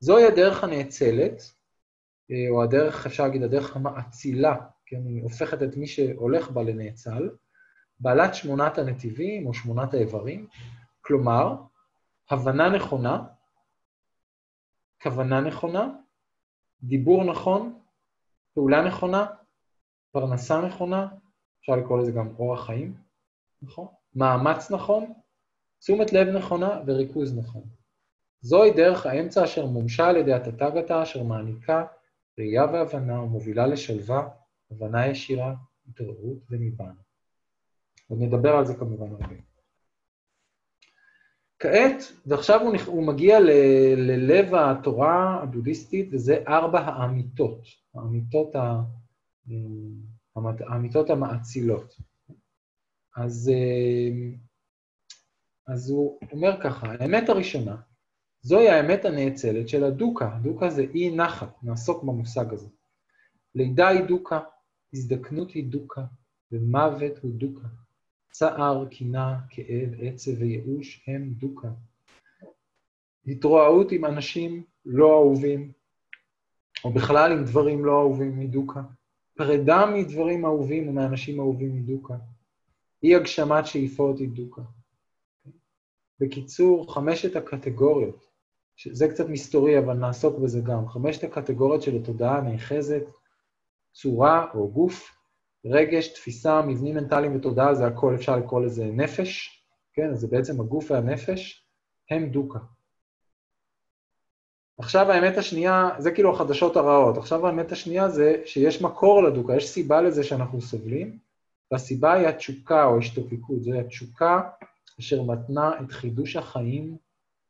זוהי 0.00 0.24
הדרך 0.24 0.64
הנאצלת, 0.64 1.42
אה, 2.30 2.46
או 2.50 2.62
הדרך, 2.62 3.06
אפשר 3.06 3.22
להגיד, 3.22 3.42
הדרך 3.42 3.76
המאצילה, 3.76 4.56
כן, 4.86 5.06
היא 5.06 5.22
הופכת 5.22 5.62
את 5.62 5.76
מי 5.76 5.86
שהולך 5.86 6.50
בה 6.50 6.62
לנאצל, 6.62 7.30
בעלת 8.00 8.34
שמונת 8.34 8.78
הנתיבים 8.78 9.46
או 9.46 9.54
שמונת 9.54 9.94
האיברים, 9.94 10.46
כלומר, 11.00 11.54
הבנה 12.30 12.68
נכונה, 12.68 13.24
כוונה 15.02 15.40
נכונה, 15.40 15.88
דיבור 16.82 17.24
נכון, 17.24 17.80
פעולה 18.54 18.84
נכונה, 18.84 19.26
פרנסה 20.12 20.60
נכונה, 20.60 21.08
אפשר 21.60 21.76
לקרוא 21.76 22.00
לזה 22.00 22.12
גם 22.12 22.34
אורח 22.38 22.66
חיים, 22.66 22.94
נכון? 23.62 23.86
מאמץ 24.16 24.70
נכון, 24.70 25.12
תשומת 25.78 26.12
לב 26.12 26.28
נכונה 26.28 26.80
וריכוז 26.86 27.38
נכון. 27.38 27.62
זוהי 28.40 28.70
דרך 28.70 29.06
האמצע 29.06 29.44
אשר 29.44 29.66
מומשה 29.66 30.08
על 30.08 30.16
ידי 30.16 30.32
התתגתה, 30.32 31.02
אשר 31.02 31.22
מעניקה 31.22 31.84
ראייה 32.38 32.64
והבנה 32.64 33.22
ומובילה 33.22 33.66
לשלווה, 33.66 34.28
הבנה 34.70 35.06
ישירה, 35.06 35.54
התעוררות 35.88 36.38
וניבנה. 36.50 36.92
עוד 38.08 38.20
נדבר 38.22 38.56
על 38.56 38.64
זה 38.64 38.74
כמובן 38.74 39.10
הרבה. 39.10 39.34
כעת, 41.58 42.02
ועכשיו 42.26 42.60
הוא, 42.60 42.76
הוא 42.86 43.06
מגיע 43.06 43.40
ל, 43.40 43.50
ללב 43.96 44.54
התורה 44.54 45.40
הבודהיסטית, 45.42 46.08
וזה 46.12 46.42
ארבע 46.48 46.80
האמיתות, 46.80 47.60
האמיתות, 47.94 48.54
ה, 48.54 48.80
האמיתות 50.36 51.10
המאצילות. 51.10 51.96
אז, 53.16 53.50
אז 55.66 55.90
הוא 55.90 56.18
אומר 56.32 56.60
ככה, 56.62 56.86
האמת 56.92 57.28
הראשונה, 57.28 57.76
זוהי 58.42 58.68
האמת 58.68 59.04
הנאצלת 59.04 59.68
של 59.68 59.84
הדוקה. 59.84 60.38
דוקה 60.42 60.70
זה 60.70 60.82
אי 60.94 61.16
נחת, 61.16 61.62
נעסוק 61.62 62.04
במושג 62.04 62.52
הזה. 62.52 62.68
לידה 63.54 63.88
היא 63.88 64.04
דוקה, 64.04 64.40
הזדקנות 64.92 65.50
היא 65.50 65.64
דוקה, 65.64 66.04
ומוות 66.52 67.18
הוא 67.22 67.30
דוקה. 67.34 67.68
צער, 68.30 68.86
קינה, 68.90 69.38
כאב, 69.50 69.88
עצב 70.00 70.30
וייאוש 70.38 71.04
הם 71.06 71.30
דוקה. 71.30 71.68
התרועעות 73.26 73.92
עם 73.92 74.04
אנשים 74.04 74.62
לא 74.84 75.12
אהובים, 75.12 75.72
או 76.84 76.92
בכלל 76.92 77.32
עם 77.32 77.44
דברים 77.44 77.84
לא 77.84 78.00
אהובים 78.00 78.38
מדוקה. 78.38 78.82
פרידה 79.36 79.86
מדברים 79.86 80.44
אהובים 80.44 80.88
ומאנשים 80.88 81.40
אהובים 81.40 81.74
היא 81.74 81.96
דוקה. 81.96 82.14
אי 83.02 83.14
הגשמת 83.14 83.66
שאיפות 83.66 84.18
היא 84.18 84.28
דוקה. 84.28 84.62
בקיצור, 86.20 86.94
חמשת 86.94 87.36
הקטגוריות, 87.36 88.26
זה 88.92 89.08
קצת 89.08 89.28
מסתורי, 89.28 89.78
אבל 89.78 89.94
נעסוק 89.94 90.38
בזה 90.38 90.60
גם. 90.60 90.88
חמשת 90.88 91.24
הקטגוריות 91.24 91.82
של 91.82 91.96
התודעה 91.96 92.38
הנאחזת, 92.38 93.04
צורה 93.92 94.46
או 94.54 94.68
גוף, 94.68 95.16
רגש, 95.64 96.08
תפיסה, 96.08 96.62
מבנים 96.62 96.94
מנטליים 96.94 97.36
ותודעה, 97.36 97.74
זה 97.74 97.86
הכל, 97.86 98.14
אפשר 98.14 98.36
לקרוא 98.36 98.60
לזה 98.60 98.84
נפש, 98.84 99.62
כן? 99.92 100.10
אז 100.10 100.20
זה 100.20 100.26
בעצם 100.26 100.60
הגוף 100.60 100.90
והנפש, 100.90 101.66
הם 102.10 102.30
דוקה. 102.30 102.58
עכשיו 104.78 105.10
האמת 105.10 105.38
השנייה, 105.38 105.90
זה 105.98 106.10
כאילו 106.10 106.34
החדשות 106.34 106.76
הרעות. 106.76 107.16
עכשיו 107.16 107.46
האמת 107.46 107.72
השנייה 107.72 108.08
זה 108.08 108.42
שיש 108.44 108.82
מקור 108.82 109.22
לדוקה, 109.22 109.56
יש 109.56 109.68
סיבה 109.68 110.02
לזה 110.02 110.24
שאנחנו 110.24 110.60
סובלים, 110.60 111.18
והסיבה 111.70 112.12
היא 112.12 112.28
התשוקה 112.28 112.84
או 112.84 112.98
השתוקקות. 112.98 113.62
זו 113.62 113.72
התשוקה 113.80 114.40
אשר 115.00 115.22
מתנה 115.22 115.70
את 115.80 115.92
חידוש 115.92 116.36
החיים, 116.36 116.96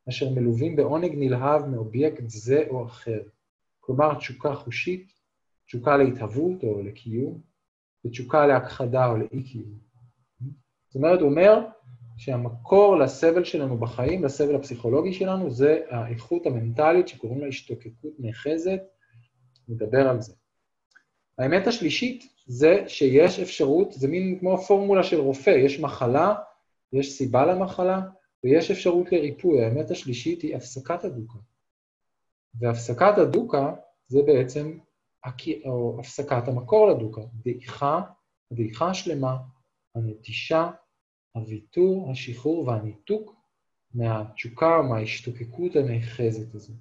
אשר 0.08 0.30
מלווים 0.30 0.76
בעונג 0.76 1.12
נלהב 1.14 1.66
מאובייקט 1.66 2.28
זה 2.28 2.64
או 2.70 2.86
אחר. 2.86 3.20
כלומר, 3.80 4.14
תשוקה 4.14 4.54
חושית, 4.54 5.12
תשוקה 5.66 5.96
להתהוות 5.96 6.62
או 6.62 6.82
לקיום, 6.82 7.40
ותשוקה 8.06 8.46
להכחדה 8.46 9.06
או 9.06 9.16
לאי-קיום. 9.16 9.78
זאת 10.86 10.94
אומרת, 10.94 11.20
הוא 11.20 11.30
אומר 11.30 11.66
שהמקור 12.16 12.96
לסבל 12.96 13.44
שלנו 13.44 13.78
בחיים, 13.78 14.24
לסבל 14.24 14.54
הפסיכולוגי 14.54 15.12
שלנו, 15.12 15.50
זה 15.50 15.80
האיכות 15.90 16.46
המנטלית 16.46 17.08
שקוראים 17.08 17.40
לה 17.40 17.46
השתוקקות 17.46 18.12
נאחזת, 18.18 18.80
נדבר 19.68 20.08
על 20.08 20.20
זה. 20.20 20.32
האמת 21.38 21.66
השלישית 21.66 22.24
זה 22.46 22.84
שיש 22.88 23.40
אפשרות, 23.40 23.92
זה 23.92 24.08
מין 24.08 24.38
כמו 24.40 24.58
פורמולה 24.58 25.02
של 25.02 25.20
רופא, 25.20 25.50
יש 25.50 25.80
מחלה, 25.80 26.34
יש 26.92 27.12
סיבה 27.12 27.46
למחלה, 27.46 28.00
ויש 28.44 28.70
אפשרות 28.70 29.12
לריפוי. 29.12 29.64
האמת 29.64 29.90
השלישית 29.90 30.42
היא 30.42 30.56
הפסקת 30.56 31.04
הדוקה. 31.04 31.38
והפסקת 32.54 33.18
הדוקה 33.18 33.74
זה 34.08 34.22
בעצם 34.22 34.78
או 35.64 35.96
הפסקת 36.00 36.48
המקור 36.48 36.88
לדוקה, 36.88 37.20
דעיכה, 37.44 38.00
הדעיכה 38.50 38.90
השלמה, 38.90 39.36
הנטישה, 39.94 40.70
הוויתור, 41.32 42.10
השחרור 42.10 42.68
והניתוק 42.68 43.34
מהתשוקה 43.94 44.82
מההשתוקקות 44.82 45.76
הנאחזת 45.76 46.54
הזאת. 46.54 46.76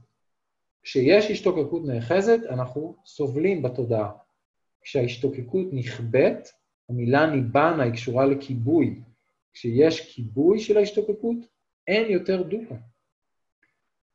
כשיש 0.83 1.31
השתוקקות 1.31 1.81
נאחזת, 1.85 2.39
אנחנו 2.49 2.95
סובלים 3.05 3.61
בתודעה. 3.61 4.11
כשההשתוקקות 4.86 5.67
נכבדת, 5.71 6.51
המילה 6.89 7.25
ניבנה 7.25 7.83
היא 7.83 7.93
קשורה 7.93 8.25
לכיבוי. 8.25 8.99
כשיש 9.53 10.15
כיבוי 10.15 10.59
של 10.59 10.77
ההשתוקקות, 10.77 11.38
אין 11.88 12.11
יותר 12.11 12.43
דוקה. 12.43 12.75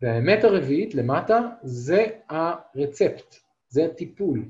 והאמת 0.03 0.45
הרביעית 0.45 0.95
למטה 0.95 1.41
זה 1.62 2.07
הרצפט, 2.29 3.37
זה 3.68 3.85
הטיפול. 3.85 4.45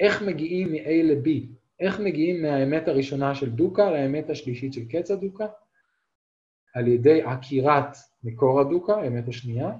איך 0.00 0.22
מגיעים 0.22 0.72
מ-A 0.72 0.88
ל-B? 0.88 1.28
איך 1.80 2.00
מגיעים 2.00 2.42
מהאמת 2.42 2.88
הראשונה 2.88 3.34
של 3.34 3.50
דוקה 3.50 3.90
לאמת 3.90 4.30
השלישית 4.30 4.72
של 4.72 4.88
קץ 4.88 5.10
הדוקה? 5.10 5.46
על 6.74 6.88
ידי 6.88 7.22
עקירת 7.22 7.96
מקור 8.24 8.60
הדוקה, 8.60 8.94
האמת 8.94 9.28
השנייה, 9.28 9.70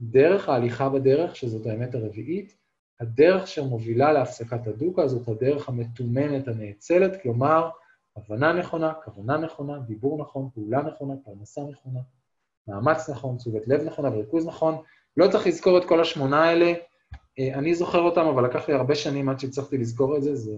דרך 0.00 0.48
ההליכה 0.48 0.88
בדרך, 0.88 1.36
שזאת 1.36 1.66
האמת 1.66 1.94
הרביעית, 1.94 2.56
הדרך 3.02 3.46
שמובילה 3.46 4.12
להפסקת 4.12 4.66
הדוקה 4.66 5.08
זאת 5.08 5.28
הדרך 5.28 5.68
המתומנת 5.68 6.48
הנאצלת, 6.48 7.22
כלומר, 7.22 7.70
הבנה 8.16 8.52
נכונה, 8.52 8.92
כוונה 9.04 9.36
נכונה, 9.36 9.78
דיבור 9.78 10.20
נכון, 10.20 10.48
פעולה 10.54 10.82
נכונה, 10.82 11.14
פרנסה 11.24 11.60
נכונה, 11.70 12.00
מאמץ 12.68 13.10
נכון, 13.10 13.36
תשומת 13.36 13.68
לב 13.68 13.82
נכונה 13.82 14.08
וריכוז 14.08 14.46
נכון. 14.46 14.82
לא 15.16 15.28
צריך 15.28 15.46
לזכור 15.46 15.78
את 15.78 15.84
כל 15.84 16.00
השמונה 16.00 16.44
האלה, 16.44 16.72
אה, 17.38 17.54
אני 17.54 17.74
זוכר 17.74 17.98
אותם, 17.98 18.26
אבל 18.26 18.44
לקח 18.44 18.68
לי 18.68 18.74
הרבה 18.74 18.94
שנים 18.94 19.28
עד 19.28 19.40
שהצלחתי 19.40 19.78
לזכור 19.78 20.16
את 20.16 20.22
זה, 20.22 20.34
זה, 20.34 20.56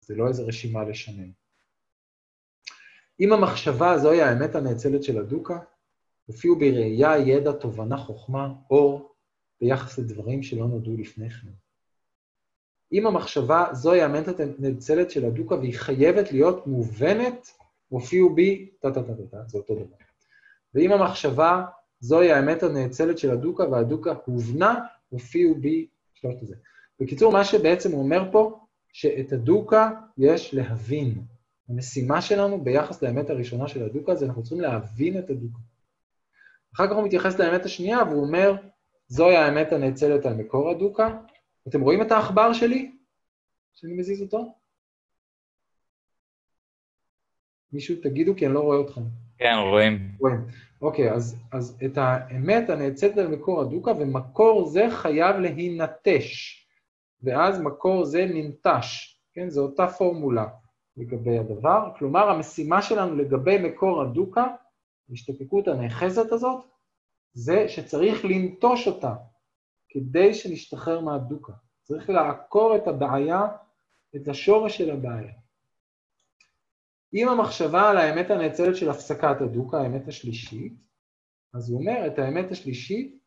זה 0.00 0.14
לא 0.14 0.28
איזו 0.28 0.46
רשימה 0.46 0.84
לשנן. 0.84 1.30
אם 3.20 3.32
המחשבה 3.32 3.98
זוהי 3.98 4.22
האמת 4.22 4.54
הנאצלת 4.54 5.02
של 5.02 5.18
הדוקה, 5.18 5.58
הופיעו 6.26 6.56
בראייה, 6.56 7.18
ידע, 7.18 7.52
תובנה, 7.52 7.96
חוכמה, 7.96 8.52
אור, 8.70 9.15
ביחס 9.60 9.98
לדברים 9.98 10.42
שלא 10.42 10.66
נודעו 10.66 10.96
לפני 10.96 11.30
כן. 11.30 11.48
אם 12.92 13.06
המחשבה 13.06 13.66
זוהי 13.72 14.02
האמת 14.02 14.40
הנאצלת 14.40 15.10
של 15.10 15.24
הדוקה 15.24 15.54
והיא 15.54 15.74
חייבת 15.74 16.32
להיות 16.32 16.66
מובנת, 16.66 17.48
הופיעו 17.88 18.34
בי, 18.34 18.70
טה-טה-טה-טה, 18.80 19.36
זה 19.46 19.58
אותו 19.58 19.74
דבר. 19.74 19.96
ואם 20.74 20.92
המחשבה 20.92 21.64
זוהי 22.00 22.32
האמת 22.32 22.62
הנאצלת 22.62 23.18
של 23.18 23.30
הדוקה 23.30 23.70
והדוקה 23.70 24.14
הובנה, 24.24 24.80
הופיעו 25.08 25.54
בי 25.54 25.86
שלושת 26.14 26.42
הזה. 26.42 26.54
בקיצור, 27.00 27.32
מה 27.32 27.44
שבעצם 27.44 27.92
הוא 27.92 28.02
אומר 28.02 28.28
פה, 28.32 28.60
שאת 28.92 29.32
הדוקה 29.32 29.90
יש 30.18 30.54
להבין. 30.54 31.22
המשימה 31.68 32.22
שלנו 32.22 32.64
ביחס 32.64 33.02
לאמת 33.02 33.30
הראשונה 33.30 33.68
של 33.68 33.84
הדוקה 33.84 34.14
זה 34.14 34.26
אנחנו 34.26 34.42
צריכים 34.42 34.60
להבין 34.60 35.18
את 35.18 35.30
הדוקה. 35.30 35.58
אחר 36.74 36.86
כך 36.86 36.92
הוא 36.92 37.04
מתייחס 37.04 37.38
לאמת 37.38 37.64
השנייה 37.64 38.02
והוא 38.02 38.26
אומר, 38.26 38.56
זוהי 39.08 39.36
האמת 39.36 39.72
הנאצלת 39.72 40.26
על 40.26 40.34
מקור 40.34 40.70
הדוקה. 40.70 41.18
אתם 41.68 41.80
רואים 41.80 42.02
את 42.02 42.12
העכבר 42.12 42.52
שלי? 42.52 42.92
שאני 43.74 43.92
מזיז 43.92 44.22
אותו? 44.22 44.54
מישהו, 47.72 47.96
תגידו, 48.02 48.36
כי 48.36 48.46
אני 48.46 48.54
לא 48.54 48.60
רואה 48.60 48.80
אתכם. 48.80 49.00
כן, 49.38 49.54
רואים. 49.70 50.12
רואים. 50.18 50.46
אוקיי, 50.82 51.12
אז, 51.12 51.36
אז 51.52 51.78
את 51.84 51.98
האמת 51.98 52.70
הנאצלת 52.70 53.18
על 53.18 53.28
מקור 53.28 53.60
הדוקה, 53.60 53.90
ומקור 53.90 54.66
זה 54.66 54.86
חייב 54.90 55.36
להינטש. 55.36 56.62
ואז 57.22 57.60
מקור 57.60 58.04
זה 58.04 58.26
ננטש, 58.34 59.18
כן? 59.32 59.50
זו 59.50 59.62
אותה 59.62 59.88
פורמולה 59.88 60.46
לגבי 60.96 61.38
הדבר. 61.38 61.90
כלומר, 61.98 62.30
המשימה 62.30 62.82
שלנו 62.82 63.16
לגבי 63.16 63.58
מקור 63.58 64.02
הדוקה, 64.02 64.46
ההשתקקות 65.10 65.68
הנאחזת 65.68 66.32
הזאת, 66.32 66.64
זה 67.36 67.68
שצריך 67.68 68.24
לנטוש 68.24 68.86
אותה 68.86 69.14
כדי 69.88 70.34
שנשתחרר 70.34 71.00
מהדוקה. 71.00 71.52
צריך 71.82 72.10
לעקור 72.10 72.76
את 72.76 72.88
הבעיה, 72.88 73.46
את 74.16 74.28
השורש 74.28 74.78
של 74.78 74.90
הבעיה. 74.90 75.32
אם 77.14 77.28
המחשבה 77.28 77.90
על 77.90 77.96
האמת 77.96 78.30
הנאצלת 78.30 78.76
של 78.76 78.90
הפסקת 78.90 79.40
הדוקה, 79.40 79.80
האמת 79.80 80.08
השלישית, 80.08 80.72
אז 81.54 81.70
הוא 81.70 81.80
אומר, 81.80 82.06
את 82.06 82.18
האמת 82.18 82.50
השלישית, 82.50 83.18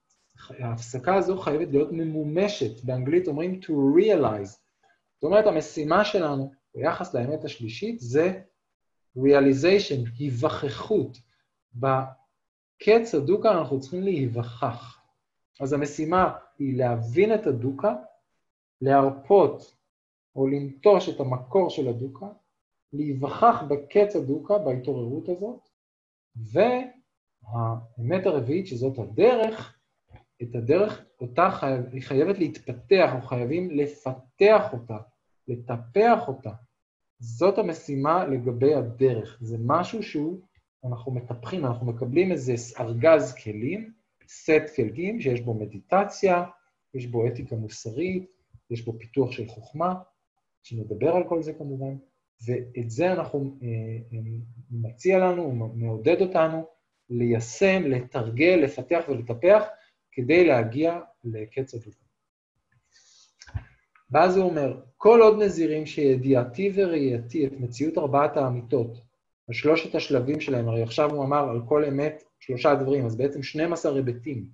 ההפסקה 0.59 1.15
הזו 1.15 1.37
חייבת 1.37 1.67
להיות 1.71 1.91
ממומשת. 1.91 2.83
באנגלית 2.83 3.27
אומרים 3.27 3.59
to 3.63 3.69
realize. 3.69 4.49
זאת 5.13 5.23
אומרת, 5.23 5.47
המשימה 5.47 6.05
שלנו 6.05 6.51
ביחס 6.75 7.13
לאמת 7.13 7.45
השלישית 7.45 7.99
זה 7.99 8.41
realization, 9.17 10.09
היווכחות. 10.19 11.17
בקץ 12.81 13.15
הדוקה 13.15 13.51
אנחנו 13.51 13.79
צריכים 13.79 14.03
להיווכח. 14.03 15.01
אז 15.59 15.73
המשימה 15.73 16.33
היא 16.59 16.77
להבין 16.77 17.33
את 17.33 17.47
הדוקה, 17.47 17.95
להרפות 18.81 19.75
או 20.35 20.47
לנטוש 20.47 21.09
את 21.09 21.19
המקור 21.19 21.69
של 21.69 21.87
הדוקה, 21.87 22.27
להיווכח 22.93 23.63
בקץ 23.69 24.15
הדוקה, 24.15 24.57
בהתעוררות 24.57 25.29
הזאת, 25.29 25.69
והאמת 26.35 28.25
הרביעית, 28.25 28.67
שזאת 28.67 28.99
הדרך, 28.99 29.79
את 30.41 30.55
הדרך, 30.55 31.05
אותה 31.21 31.49
חייב, 31.51 31.85
היא 31.91 32.01
חייבת 32.01 32.37
להתפתח, 32.37 33.09
אנחנו 33.13 33.27
חייבים 33.27 33.71
לפתח 33.71 34.73
אותה, 34.73 34.97
לטפח 35.47 36.27
אותה. 36.27 36.51
זאת 37.19 37.57
המשימה 37.57 38.25
לגבי 38.25 38.75
הדרך. 38.75 39.37
זה 39.41 39.57
משהו 39.59 40.03
שהוא, 40.03 40.41
אנחנו 40.85 41.11
מטפחים, 41.11 41.65
אנחנו 41.65 41.85
מקבלים 41.85 42.31
איזה 42.31 42.53
ארגז 42.79 43.33
כלים, 43.33 43.91
סט 44.27 44.75
כלים 44.75 45.21
שיש 45.21 45.41
בו 45.41 45.53
מדיטציה, 45.53 46.43
יש 46.93 47.05
בו 47.05 47.27
אתיקה 47.27 47.55
מוסרית, 47.55 48.31
יש 48.69 48.85
בו 48.85 48.93
פיתוח 48.99 49.31
של 49.31 49.47
חוכמה, 49.47 49.93
שנדבר 50.63 51.15
על 51.15 51.23
כל 51.29 51.41
זה 51.41 51.53
כמובן, 51.53 51.95
ואת 52.45 52.89
זה 52.89 53.13
אנחנו, 53.13 53.57
אה, 53.63 53.67
אה, 54.13 54.19
מציע 54.71 55.19
לנו, 55.19 55.51
מעודד 55.75 56.21
אותנו 56.21 56.67
ליישם, 57.09 57.83
לתרגל, 57.85 58.59
לפתח 58.63 59.03
ולטפח, 59.09 59.63
כדי 60.11 60.47
להגיע 60.47 60.99
לקץ 61.23 61.73
הדוקה. 61.73 62.05
ואז 64.11 64.37
הוא 64.37 64.49
אומר, 64.49 64.81
כל 64.97 65.21
עוד 65.21 65.41
נזירים 65.41 65.85
שידיעתי 65.85 66.71
וראייתי 66.75 67.47
את 67.47 67.51
מציאות 67.59 67.97
ארבעת 67.97 68.37
האמיתות, 68.37 69.01
על 69.49 69.53
שלושת 69.53 69.95
השלבים 69.95 70.39
שלהם, 70.39 70.67
הרי 70.67 70.83
עכשיו 70.83 71.11
הוא 71.11 71.23
אמר 71.25 71.49
על 71.49 71.61
כל 71.65 71.85
אמת 71.85 72.23
שלושה 72.39 72.75
דברים, 72.75 73.05
אז 73.05 73.15
בעצם 73.15 73.43
12 73.43 73.95
היבטים. 73.95 74.45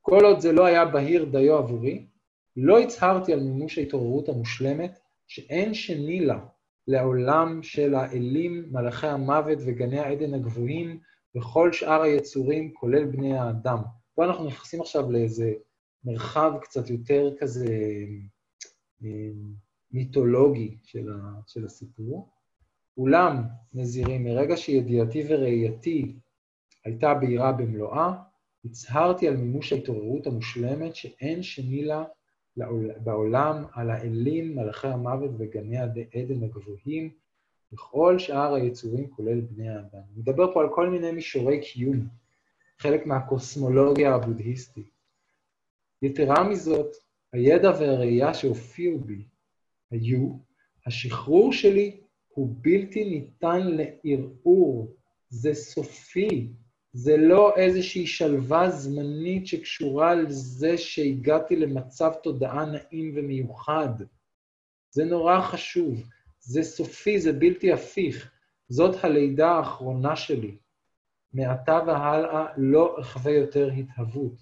כל 0.00 0.24
עוד 0.24 0.40
זה 0.40 0.52
לא 0.52 0.64
היה 0.64 0.84
בהיר 0.84 1.24
דיו 1.24 1.56
עבורי, 1.56 2.06
לא 2.56 2.80
הצהרתי 2.80 3.32
על 3.32 3.40
מימוש 3.40 3.78
ההתעוררות 3.78 4.28
המושלמת, 4.28 4.98
שאין 5.26 5.74
שני 5.74 6.20
לה, 6.20 6.38
לעולם 6.88 7.62
של 7.62 7.94
האלים, 7.94 8.68
מלאכי 8.70 9.06
המוות 9.06 9.58
וגני 9.66 9.98
העדן 9.98 10.34
הגבוהים, 10.34 11.00
וכל 11.36 11.72
שאר 11.72 12.02
היצורים, 12.02 12.74
כולל 12.74 13.04
בני 13.04 13.38
האדם. 13.38 13.78
פה 14.14 14.24
אנחנו 14.24 14.46
נכנסים 14.46 14.80
עכשיו 14.80 15.10
לאיזה 15.10 15.52
מרחב 16.04 16.52
קצת 16.62 16.90
יותר 16.90 17.34
כזה 17.38 17.66
אה, 19.04 19.30
מיתולוגי 19.90 20.78
של, 20.82 21.12
ה, 21.12 21.40
של 21.46 21.64
הסיפור. 21.64 22.39
אולם, 22.96 23.42
נזירים, 23.74 24.24
מרגע 24.24 24.56
שידיעתי 24.56 25.24
וראייתי 25.28 26.16
הייתה 26.84 27.14
בהירה 27.14 27.52
במלואה, 27.52 28.12
הצהרתי 28.64 29.28
על 29.28 29.36
מימוש 29.36 29.72
ההתעוררות 29.72 30.26
המושלמת 30.26 30.96
שאין 30.96 31.42
שני 31.42 31.84
לה 31.84 32.04
בעולם, 32.96 33.64
על 33.72 33.90
האלים, 33.90 34.56
מלאכי 34.56 34.88
המוות 34.88 35.30
וגני 35.38 35.78
עדן 35.78 36.42
הגבוהים, 36.42 37.10
וכל 37.72 38.18
שאר 38.18 38.54
היצורים, 38.54 39.10
כולל 39.10 39.40
בני 39.40 39.68
האדם. 39.68 40.00
אני 40.12 40.16
מדבר 40.16 40.54
פה 40.54 40.60
על 40.60 40.68
כל 40.74 40.88
מיני 40.88 41.12
מישורי 41.12 41.60
קיום, 41.60 42.06
חלק 42.78 43.06
מהקוסמולוגיה 43.06 44.14
הבודהיסטית. 44.14 44.90
יתרה 46.02 46.48
מזאת, 46.48 46.96
הידע 47.32 47.70
והראייה 47.70 48.34
שהופיעו 48.34 48.98
בי 48.98 49.24
היו, 49.90 50.38
השחרור 50.86 51.52
שלי 51.52 52.00
הוא 52.40 52.54
בלתי 52.60 53.04
ניתן 53.04 53.60
לערעור, 53.66 54.96
זה 55.28 55.54
סופי, 55.54 56.48
זה 56.92 57.16
לא 57.16 57.56
איזושהי 57.56 58.06
שלווה 58.06 58.70
זמנית 58.70 59.46
שקשורה 59.46 60.14
לזה 60.14 60.78
שהגעתי 60.78 61.56
למצב 61.56 62.12
תודעה 62.22 62.64
נעים 62.64 63.12
ומיוחד. 63.16 63.88
זה 64.90 65.04
נורא 65.04 65.40
חשוב, 65.40 66.02
זה 66.40 66.62
סופי, 66.62 67.20
זה 67.20 67.32
בלתי 67.32 67.72
הפיך. 67.72 68.30
זאת 68.68 69.04
הלידה 69.04 69.50
האחרונה 69.50 70.16
שלי. 70.16 70.56
מעתה 71.32 71.80
והלאה 71.86 72.46
לא 72.56 72.96
אחווה 73.00 73.32
יותר 73.32 73.70
התהוות. 73.70 74.38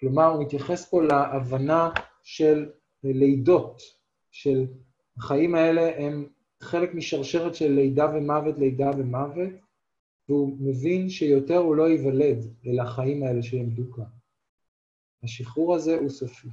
כלומר, 0.00 0.26
הוא 0.26 0.42
מתייחס 0.42 0.90
פה 0.90 1.02
להבנה 1.02 1.90
של 2.22 2.70
לידות, 3.04 3.82
של 4.30 4.66
החיים 5.16 5.54
האלה 5.54 5.96
הם 5.98 6.26
חלק 6.60 6.94
משרשרת 6.94 7.54
של 7.54 7.72
לידה 7.72 8.06
ומוות, 8.14 8.58
לידה 8.58 8.90
ומוות, 8.98 9.50
והוא 10.28 10.56
מבין 10.60 11.08
שיותר 11.08 11.56
הוא 11.56 11.76
לא 11.76 11.88
ייוולד 11.88 12.38
אל 12.66 12.80
החיים 12.80 13.22
האלה 13.22 13.42
שיעמדו 13.42 13.92
כאן. 13.92 14.04
השחרור 15.22 15.74
הזה 15.74 15.98
הוא 15.98 16.08
סופי. 16.08 16.48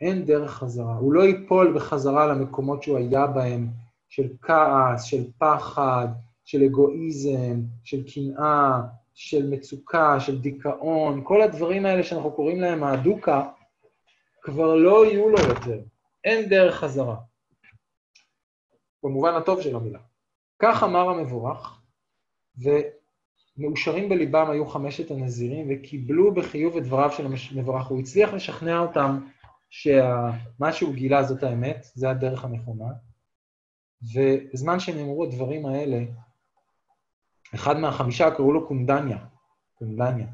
אין 0.00 0.24
דרך 0.24 0.50
חזרה. 0.50 0.94
הוא 0.94 1.12
לא 1.12 1.22
ייפול 1.22 1.72
בחזרה 1.76 2.26
למקומות 2.26 2.82
שהוא 2.82 2.98
היה 2.98 3.26
בהם, 3.26 3.68
של 4.08 4.28
כעס, 4.42 5.02
של 5.02 5.24
פחד, 5.38 6.08
של 6.44 6.62
אגואיזם, 6.62 7.60
של 7.84 8.02
קנאה, 8.14 8.80
של 9.14 9.50
מצוקה, 9.50 10.20
של 10.20 10.40
דיכאון, 10.40 11.20
כל 11.24 11.42
הדברים 11.42 11.86
האלה 11.86 12.02
שאנחנו 12.02 12.32
קוראים 12.32 12.60
להם 12.60 12.84
האדוקה, 12.84 13.48
כבר 14.42 14.74
לא 14.74 15.06
יהיו 15.06 15.28
לו 15.28 15.38
יותר. 15.38 15.80
אין 16.24 16.48
דרך 16.48 16.74
חזרה. 16.74 17.16
במובן 19.08 19.34
הטוב 19.34 19.60
של 19.62 19.76
המילה. 19.76 19.98
כך 20.58 20.82
אמר 20.82 21.08
המבורך, 21.08 21.80
ומאושרים 23.58 24.08
בליבם 24.08 24.50
היו 24.50 24.66
חמשת 24.66 25.10
הנזירים, 25.10 25.66
וקיבלו 25.70 26.34
בחיוב 26.34 26.76
את 26.76 26.82
דבריו 26.82 27.12
של 27.12 27.26
המבורך. 27.52 27.86
הוא 27.86 28.00
הצליח 28.00 28.32
לשכנע 28.32 28.78
אותם 28.78 29.18
שמה 29.70 30.72
שהוא 30.72 30.94
גילה 30.94 31.22
זאת 31.22 31.42
האמת, 31.42 31.86
זה 31.94 32.10
הדרך 32.10 32.44
הנכונה. 32.44 32.88
ובזמן 34.14 34.80
שנאמרו 34.80 35.24
הדברים 35.24 35.66
האלה, 35.66 36.04
אחד 37.54 37.78
מהחמישה 37.78 38.30
קראו 38.30 38.52
לו 38.52 38.68
קונדניה, 38.68 39.18
קונדניה, 39.74 40.26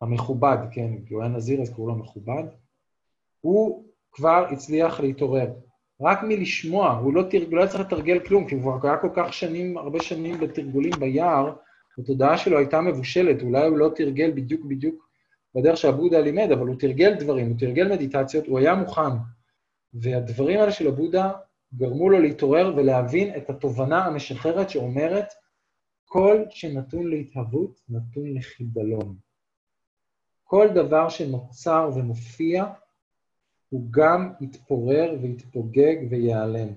המכובד, 0.00 0.56
כן, 0.72 1.04
כי 1.06 1.14
הוא 1.14 1.22
היה 1.22 1.32
נזיר 1.32 1.62
אז 1.62 1.70
קראו 1.70 1.88
לו 1.88 1.94
מכובד, 1.94 2.44
הוא 3.40 3.84
כבר 4.12 4.46
הצליח 4.50 5.00
להתעורר. 5.00 5.52
רק 6.00 6.18
מלשמוע, 6.22 6.90
הוא 6.90 7.14
לא, 7.14 7.22
תרג... 7.30 7.54
לא 7.54 7.60
היה 7.60 7.70
צריך 7.70 7.80
לתרגל 7.80 8.18
כלום, 8.18 8.48
כי 8.48 8.54
הוא 8.54 8.72
היה 8.82 8.96
כל 8.96 9.10
כך 9.14 9.32
שנים, 9.32 9.78
הרבה 9.78 10.00
שנים 10.00 10.40
בתרגולים 10.40 10.92
ביער, 11.00 11.54
התודעה 11.98 12.38
שלו 12.38 12.58
הייתה 12.58 12.80
מבושלת, 12.80 13.42
אולי 13.42 13.66
הוא 13.66 13.78
לא 13.78 13.90
תרגל 13.96 14.30
בדיוק 14.30 14.64
בדיוק 14.64 15.08
בדרך 15.54 15.76
שהבודה 15.76 16.20
לימד, 16.20 16.52
אבל 16.52 16.66
הוא 16.66 16.76
תרגל 16.78 17.14
דברים, 17.14 17.48
הוא 17.48 17.58
תרגל 17.58 17.92
מדיטציות, 17.92 18.46
הוא 18.46 18.58
היה 18.58 18.74
מוכן. 18.74 19.10
והדברים 19.94 20.60
האלה 20.60 20.72
של 20.72 20.88
הבודה 20.88 21.32
גרמו 21.74 22.10
לו 22.10 22.20
להתעורר 22.20 22.72
ולהבין 22.76 23.36
את 23.36 23.50
התובנה 23.50 24.04
המשחררת 24.04 24.70
שאומרת, 24.70 25.26
כל 26.04 26.44
שנתון 26.50 27.10
להתהוות 27.10 27.80
נתון 27.88 28.34
לחידלון. 28.34 29.16
כל 30.44 30.68
דבר 30.74 31.08
שנוצר 31.08 31.90
ומופיע, 31.94 32.64
הוא 33.74 33.86
גם 33.90 34.32
יתפורר 34.40 35.16
ויתפוגג 35.22 35.96
וייעלם. 36.10 36.68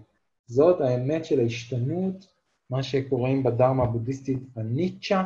זאת 0.48 0.82
האמת 0.82 1.26
של 1.26 1.39
ההשתנות, 1.39 2.28
מה 2.70 2.84
שקוראים 2.84 3.43
בדרמה 3.43 3.84
הבודהיסטית 3.84 4.38
הניטשה, 4.56 5.24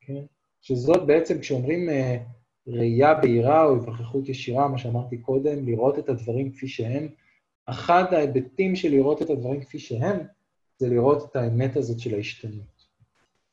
כן? 0.00 0.22
שזאת 0.60 1.06
בעצם, 1.06 1.38
כשאומרים 1.38 1.88
uh, 1.88 1.92
ראייה 2.66 3.14
בהירה 3.14 3.64
או 3.64 3.76
התרחכות 3.76 4.28
ישירה, 4.28 4.68
מה 4.68 4.78
שאמרתי 4.78 5.18
קודם, 5.18 5.66
לראות 5.66 5.98
את 5.98 6.08
הדברים 6.08 6.52
כפי 6.52 6.68
שהם, 6.68 7.08
אחד 7.66 8.04
ההיבטים 8.14 8.76
של 8.76 8.90
לראות 8.90 9.22
את 9.22 9.30
הדברים 9.30 9.60
כפי 9.60 9.78
שהם, 9.78 10.18
זה 10.78 10.88
לראות 10.88 11.30
את 11.30 11.36
האמת 11.36 11.76
הזאת 11.76 12.00
של 12.00 12.14
ההשתנות. 12.14 12.86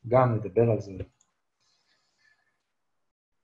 גם 0.07 0.35
נדבר 0.35 0.71
על 0.71 0.81
זה. 0.81 0.91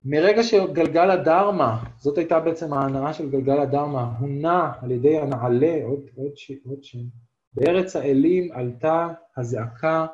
מרגע 0.05 0.43
שגלגל 0.43 1.11
הדרמה, 1.11 1.83
זאת 1.97 2.17
הייתה 2.17 2.39
בעצם 2.39 2.73
ההנאה 2.73 3.13
של 3.13 3.29
גלגל 3.29 3.59
הדרמה, 3.59 4.17
הונה 4.19 4.71
על 4.81 4.91
ידי 4.91 5.17
הנעלה, 5.17 5.79
עוד, 5.83 6.09
עוד, 6.15 6.31
ש, 6.37 6.51
עוד 6.65 6.83
שם, 6.83 6.99
בארץ 7.53 7.95
האלים 7.95 8.51
עלתה 8.51 9.07
הזעקה 9.37 10.05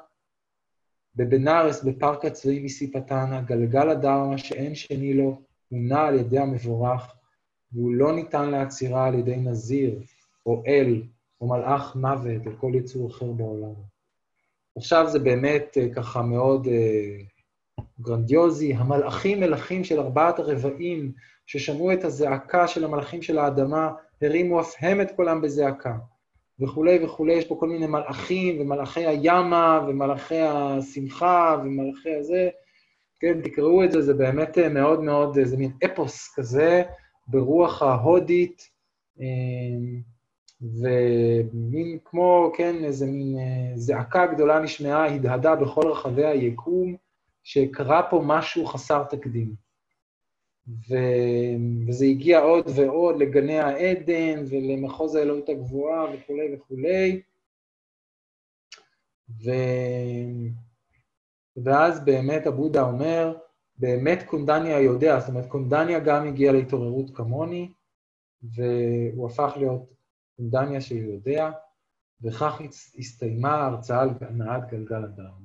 בבנארס, 1.16 1.84
בפארק 1.84 2.26
הצבאי 2.26 2.64
מסיפתנה, 2.64 3.42
גלגל 3.42 3.90
הדרמה 3.90 4.38
שאין 4.38 4.76
שני 4.76 5.14
לו, 5.14 5.42
הונה 5.70 6.02
על 6.02 6.20
ידי 6.20 6.40
המבורך, 6.40 7.16
והוא 7.72 7.94
לא 7.94 8.16
ניתן 8.16 8.50
לעצירה 8.50 9.08
על 9.08 9.16
ידי 9.16 9.36
נזיר, 9.36 10.00
או 10.46 10.64
אל, 10.68 11.04
או 11.42 11.48
מלאך 11.48 11.96
מוות, 11.96 12.48
או 12.48 12.52
כל 12.60 12.72
יצור 12.76 13.10
אחר 13.10 13.32
בעולם. 13.32 13.74
עכשיו 14.78 15.08
זה 15.10 15.20
באמת 15.20 15.78
אה, 15.78 15.94
ככה 15.94 16.22
מאוד... 16.22 16.68
אה, 17.84 18.04
גרנדיוזי, 18.04 18.74
המלאכים 18.74 19.40
מלכים 19.40 19.84
של 19.84 20.00
ארבעת 20.00 20.40
הרבעים, 20.40 21.12
ששמעו 21.46 21.94
את 21.94 22.04
הזעקה 22.04 22.68
של 22.68 22.84
המלאכים 22.84 23.22
של 23.22 23.38
האדמה, 23.38 23.92
הרימו 24.22 24.62
אף 24.62 24.76
הם 24.80 25.02
את 25.02 25.12
קולם 25.12 25.42
בזעקה, 25.42 25.94
וכולי 26.60 27.06
וכולי, 27.06 27.34
יש 27.34 27.48
פה 27.48 27.56
כל 27.60 27.70
מיני 27.70 27.88
מלאכים, 27.88 28.62
ומלאכי 28.62 29.08
הימה, 29.08 29.86
ומלאכי 29.88 30.40
השמחה, 30.40 31.58
ומלאכי 31.64 32.16
הזה. 32.16 32.50
כן, 33.20 33.42
תקראו 33.42 33.84
את 33.84 33.92
זה, 33.92 34.02
זה 34.02 34.14
באמת 34.14 34.58
מאוד 34.58 35.04
מאוד, 35.04 35.44
זה 35.44 35.58
מין 35.58 35.72
אפוס 35.86 36.34
כזה, 36.36 36.84
ברוח 37.28 37.82
ההודית, 37.82 38.70
אמ, 39.20 40.02
ומין 40.62 41.98
כמו, 42.06 42.52
כן, 42.58 42.84
איזה 42.84 43.06
מין 43.06 43.38
אה, 43.38 43.72
זעקה 43.78 44.26
גדולה 44.26 44.60
נשמעה, 44.60 45.16
הדהדה 45.16 45.56
בכל 45.56 45.88
רחבי 45.88 46.26
היקום, 46.26 46.96
שקרה 47.44 48.10
פה 48.10 48.22
משהו 48.26 48.66
חסר 48.66 49.04
תקדים. 49.04 49.56
ו... 50.68 50.96
וזה 51.88 52.06
הגיע 52.06 52.40
עוד 52.40 52.66
ועוד 52.76 53.16
לגני 53.20 53.60
העדן 53.60 54.44
ולמחוז 54.50 55.16
האלוהות 55.16 55.50
הגבוהה 55.50 56.06
וכולי 56.14 56.56
וכולי. 56.56 57.22
ו... 59.30 59.52
ואז 61.64 62.06
באמת 62.06 62.48
הבודה 62.48 62.82
אומר, 62.82 63.38
באמת 63.76 64.24
קונדניה 64.28 64.80
יודע, 64.80 65.20
זאת 65.20 65.30
אומרת, 65.30 65.46
קונדניה 65.46 66.00
גם 66.00 66.28
הגיע 66.28 66.52
להתעוררות 66.52 67.16
כמוני, 67.16 67.74
והוא 68.44 69.30
הפך 69.30 69.54
להיות 69.58 69.94
קונדניה 70.36 70.82
שיודע, 70.82 71.52
וכך 72.22 72.62
הסתיימה 73.00 73.52
ההרצאה 73.52 74.02
על 74.02 74.10
הנעת 74.22 74.70
גלגל 74.72 75.04
הדם. 75.04 75.44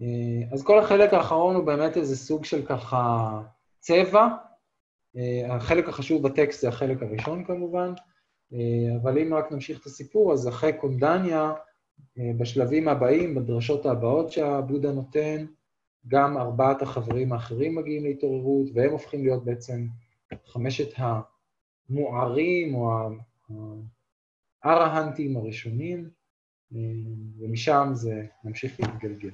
אה, 0.00 0.52
אז 0.52 0.62
כל 0.64 0.78
החלק 0.78 1.14
האחרון 1.14 1.56
הוא 1.56 1.64
באמת 1.64 1.96
איזה 1.96 2.16
סוג 2.16 2.44
של 2.44 2.66
ככה 2.66 3.40
צבע. 3.80 4.28
אה, 5.16 5.54
החלק 5.54 5.88
החשוב 5.88 6.22
בטקסט 6.22 6.60
זה 6.60 6.68
החלק 6.68 7.02
הראשון 7.02 7.44
כמובן, 7.44 7.92
אה, 8.52 8.96
אבל 9.02 9.18
אם 9.18 9.34
רק 9.34 9.52
נמשיך 9.52 9.80
את 9.80 9.86
הסיפור, 9.86 10.32
אז 10.32 10.48
אחרי 10.48 10.72
קונדניה, 10.72 11.52
בשלבים 12.38 12.88
הבאים, 12.88 13.34
בדרשות 13.34 13.86
הבאות 13.86 14.32
שהבודה 14.32 14.92
נותן, 14.92 15.46
גם 16.08 16.38
ארבעת 16.38 16.82
החברים 16.82 17.32
האחרים 17.32 17.74
מגיעים 17.74 18.04
להתעוררות, 18.04 18.66
והם 18.74 18.90
הופכים 18.90 19.24
להיות 19.24 19.44
בעצם 19.44 19.86
חמשת 20.46 20.88
המוארים 20.96 22.74
או 22.74 22.90
הארהנטים 24.62 25.36
הראשונים, 25.36 26.10
ומשם 27.38 27.90
זה 27.92 28.26
ממשיך 28.44 28.80
להתגלגל. 28.80 29.30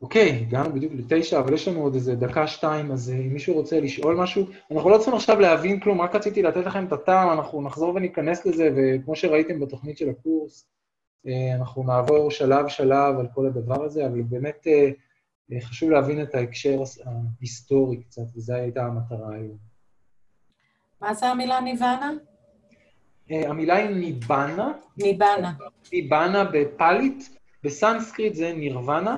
אוקיי, 0.00 0.30
הגענו 0.30 0.72
בדיוק 0.72 0.92
לתשע, 0.96 1.40
אבל 1.40 1.54
יש 1.54 1.68
לנו 1.68 1.80
עוד 1.80 1.94
איזה 1.94 2.14
דקה-שתיים, 2.14 2.92
אז 2.92 3.10
אם 3.10 3.32
מישהו 3.32 3.54
רוצה 3.54 3.80
לשאול 3.80 4.16
משהו, 4.16 4.46
אנחנו 4.70 4.90
לא 4.90 4.96
צריכים 4.96 5.14
עכשיו 5.14 5.40
להבין 5.40 5.80
כלום, 5.80 6.00
רק 6.00 6.14
רציתי 6.14 6.42
לתת 6.42 6.66
לכם 6.66 6.86
את 6.86 6.92
הטעם, 6.92 7.30
אנחנו 7.30 7.62
נחזור 7.62 7.94
וניכנס 7.94 8.46
לזה, 8.46 8.70
וכמו 8.76 9.16
שראיתם 9.16 9.60
בתוכנית 9.60 9.98
של 9.98 10.10
הקורס, 10.10 10.68
אנחנו 11.54 11.82
נעבור 11.82 12.30
שלב-שלב 12.30 13.18
על 13.18 13.26
כל 13.34 13.46
הדבר 13.46 13.84
הזה, 13.84 14.06
אבל 14.06 14.22
באמת 14.22 14.66
חשוב 15.62 15.90
להבין 15.90 16.22
את 16.22 16.34
ההקשר 16.34 16.82
ההיסטורי 17.04 17.96
קצת, 17.96 18.22
וזו 18.36 18.54
הייתה 18.54 18.86
המטרה 18.86 19.34
היום. 19.34 19.56
מה 21.00 21.14
זה 21.14 21.26
המילה 21.26 21.60
ניוונה? 21.60 22.12
המילה 23.30 23.76
היא 23.76 23.90
ניבנה. 23.90 24.72
ניבנה. 24.96 25.52
ניבנה 25.92 26.44
בפאלית, 26.52 27.38
בסנסקריט 27.64 28.34
זה 28.34 28.52
נירוונה, 28.52 29.16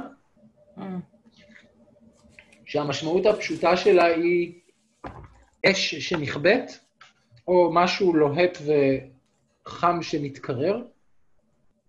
שהמשמעות 2.64 3.27
הפשוטה 3.27 3.77
שלה 3.77 4.05
היא 4.05 4.61
אש 5.66 5.95
שנכבית, 5.95 6.81
או 7.49 7.71
משהו 7.75 8.14
לוהט 8.14 8.59
וחם 9.66 10.03
שמתקרר. 10.03 10.83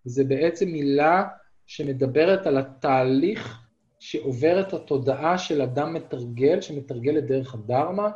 זה 0.06 0.24
בעצם 0.24 0.68
מילה 0.68 1.24
שמדברת 1.68 2.48
על 2.48 2.58
התהליך 2.58 3.62
שעובר 4.00 4.62
את 4.62 4.74
התודעה 4.74 5.38
של 5.38 5.62
אדם 5.62 5.94
מתרגל, 5.94 6.62
שמתרגל 6.62 7.18
את 7.18 7.26
דרך 7.26 7.54
הדרמה. 7.54 8.10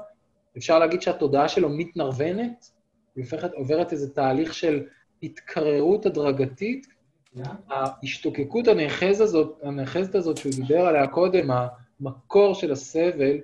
אפשר 0.58 0.80
להגיד 0.80 1.02
שהתודעה 1.02 1.48
שלו 1.48 1.70
מתנרבנת, 1.70 2.72
היא 3.16 3.24
הופכת, 3.24 3.54
עוברת 3.54 3.92
איזה 3.92 4.14
תהליך 4.14 4.54
של 4.54 4.84
התקררות 5.24 6.06
הדרגתית. 6.06 6.88
ההשתוקקות 7.70 8.68
הנאחזת 8.68 9.22
הזאת, 9.22 9.60
הנאחזת 9.64 10.16
הזאת 10.16 10.38
שהוא 10.38 10.52
דיבר 10.56 10.82
עליה 10.82 11.08
קודם, 11.08 11.50
המקור 12.00 12.56
של 12.56 12.72
הסבל, 12.72 13.38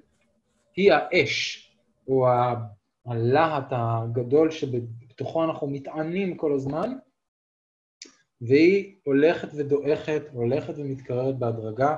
היא 0.76 0.94
האש, 0.94 1.68
או 2.08 2.28
הלהט 3.06 3.68
הגדול 3.72 4.52
שבתוכו 4.52 5.44
אנחנו 5.44 5.68
מתענים 5.68 6.38
כל 6.38 6.54
הזמן, 6.54 6.94
והיא 8.42 8.96
הולכת 9.04 9.48
ודועכת, 9.56 10.22
הולכת 10.34 10.74
ומתקררת 10.78 11.40
בהדרגה, 11.40 11.96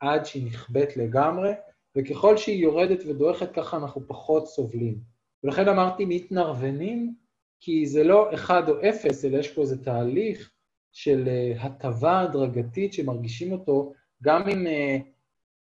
עד 0.00 0.26
שהיא 0.26 0.46
נכבאת 0.46 0.96
לגמרי, 0.96 1.50
וככל 1.96 2.36
שהיא 2.36 2.62
יורדת 2.62 3.02
ודועכת, 3.06 3.52
ככה 3.52 3.76
אנחנו 3.76 4.06
פחות 4.06 4.46
סובלים. 4.46 4.98
ולכן 5.44 5.68
אמרתי 5.68 6.04
מתנרבנים, 6.04 7.14
כי 7.60 7.86
זה 7.86 8.04
לא 8.04 8.34
אחד 8.34 8.68
או 8.68 8.74
אפס, 8.88 9.24
אלא 9.24 9.38
יש 9.38 9.52
פה 9.52 9.62
איזה 9.62 9.84
תהליך 9.84 10.50
של 10.94 11.28
הטבה 11.60 12.20
הדרגתית 12.20 12.92
שמרגישים 12.92 13.52
אותו, 13.52 13.92
גם 14.22 14.48
אם 14.48 14.66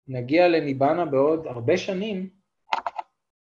נגיע 0.08 0.48
לניבנה 0.48 1.06
בעוד 1.06 1.48
הרבה 1.48 1.78
שנים, 1.78 2.30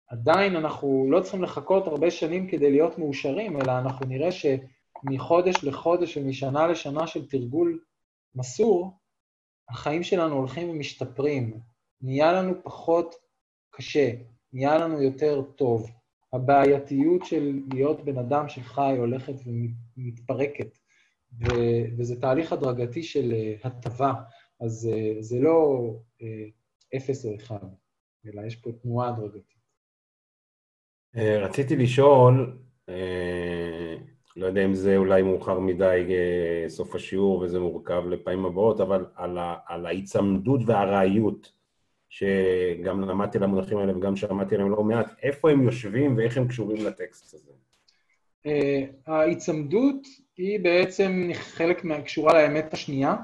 עדיין 0.07 0.55
אנחנו 0.55 1.07
לא 1.09 1.21
צריכים 1.21 1.43
לחכות 1.43 1.87
הרבה 1.87 2.11
שנים 2.11 2.47
כדי 2.47 2.71
להיות 2.71 2.97
מאושרים, 2.97 3.61
אלא 3.61 3.71
אנחנו 3.79 4.05
נראה 4.05 4.29
שמחודש 4.31 5.63
לחודש 5.63 6.17
ומשנה 6.17 6.67
לשנה 6.67 7.07
של 7.07 7.27
תרגול 7.29 7.79
מסור, 8.35 8.99
החיים 9.69 10.03
שלנו 10.03 10.35
הולכים 10.35 10.69
ומשתפרים, 10.69 11.59
נהיה 12.01 12.31
לנו 12.31 12.53
פחות 12.63 13.15
קשה, 13.71 14.11
נהיה 14.53 14.77
לנו 14.77 15.01
יותר 15.01 15.41
טוב. 15.41 15.91
הבעייתיות 16.33 17.25
של 17.25 17.59
להיות 17.73 18.05
בן 18.05 18.17
אדם 18.17 18.49
שחי 18.49 18.95
הולכת 18.97 19.33
ומתפרקת, 19.45 20.77
וזה 21.97 22.21
תהליך 22.21 22.53
הדרגתי 22.53 23.03
של 23.03 23.33
הטבה, 23.63 24.13
אז 24.59 24.89
זה 25.19 25.39
לא 25.39 25.89
אפס 26.95 27.25
או 27.25 27.35
אחד, 27.35 27.65
אלא 28.27 28.41
יש 28.41 28.55
פה 28.55 28.71
תנועה 28.81 29.09
הדרגתית. 29.09 29.55
רציתי 31.15 31.75
לשאול, 31.75 32.57
לא 34.35 34.45
יודע 34.45 34.65
אם 34.65 34.73
זה 34.73 34.97
אולי 34.97 35.21
מאוחר 35.21 35.59
מדי 35.59 36.03
סוף 36.67 36.95
השיעור 36.95 37.39
וזה 37.39 37.59
מורכב 37.59 38.03
לפעמים 38.09 38.45
הבאות, 38.45 38.81
אבל 38.81 39.05
על, 39.15 39.37
ה- 39.37 39.57
על 39.67 39.85
ההיצמדות 39.85 40.61
והארעיות, 40.65 41.51
שגם 42.09 43.01
למדתי 43.01 43.37
על 43.37 43.43
המונחים 43.43 43.77
האלה 43.77 43.97
וגם 43.97 44.15
שמעתי 44.15 44.55
עליהם 44.55 44.71
לא 44.71 44.83
מעט, 44.83 45.11
איפה 45.21 45.51
הם 45.51 45.63
יושבים 45.63 46.17
ואיך 46.17 46.37
הם 46.37 46.47
קשורים 46.47 46.85
לטקסט 46.85 47.33
הזה? 47.33 47.51
ההיצמדות 49.07 50.07
היא 50.37 50.59
בעצם 50.59 51.29
חלק 51.33 51.83
מהקשורה 51.83 52.33
לאמת 52.33 52.73
השנייה, 52.73 53.15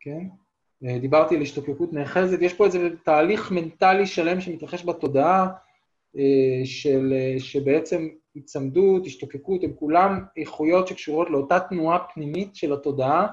כן? 0.00 0.20
דיברתי 1.00 1.36
על 1.36 1.42
השתוקקות 1.42 1.92
נאחזת, 1.92 2.38
יש 2.40 2.54
פה 2.54 2.64
איזה 2.66 2.88
תהליך 3.04 3.52
מנטלי 3.52 4.06
שלם 4.06 4.40
שמתרחש 4.40 4.84
בתודעה, 4.84 5.48
של, 6.64 7.12
שבעצם 7.38 8.08
היצמדות, 8.34 9.06
השתוקקות, 9.06 9.64
הם 9.64 9.72
כולם 9.72 10.24
איכויות 10.36 10.88
שקשורות 10.88 11.30
לאותה 11.30 11.60
תנועה 11.60 11.98
פנימית 12.14 12.56
של 12.56 12.72
התודעה, 12.72 13.26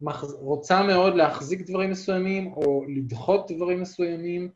שרוצה 0.00 0.82
מאוד 0.82 1.14
להחזיק 1.14 1.60
דברים 1.60 1.90
מסוימים 1.90 2.52
או 2.52 2.84
לדחות 2.88 3.50
דברים 3.50 3.80
מסוימים, 3.80 4.50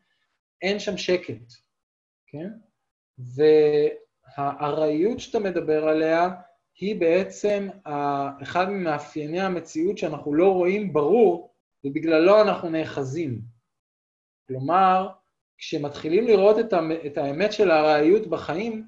אין 0.61 0.79
שם 0.79 0.97
שקט, 0.97 1.53
כן? 2.27 2.49
והארעיות 4.37 5.19
שאתה 5.19 5.39
מדבר 5.39 5.87
עליה, 5.87 6.29
היא 6.79 6.99
בעצם 6.99 7.67
אחד 8.43 8.69
ממאפייני 8.69 9.41
המציאות 9.41 9.97
שאנחנו 9.97 10.33
לא 10.33 10.53
רואים 10.53 10.93
ברור, 10.93 11.53
ובגללו 11.83 12.41
אנחנו 12.41 12.69
נאחזים. 12.69 13.41
כלומר, 14.47 15.09
כשמתחילים 15.57 16.27
לראות 16.27 16.55
את 17.05 17.17
האמת 17.17 17.53
של 17.53 17.71
הארעיות 17.71 18.27
בחיים, 18.27 18.87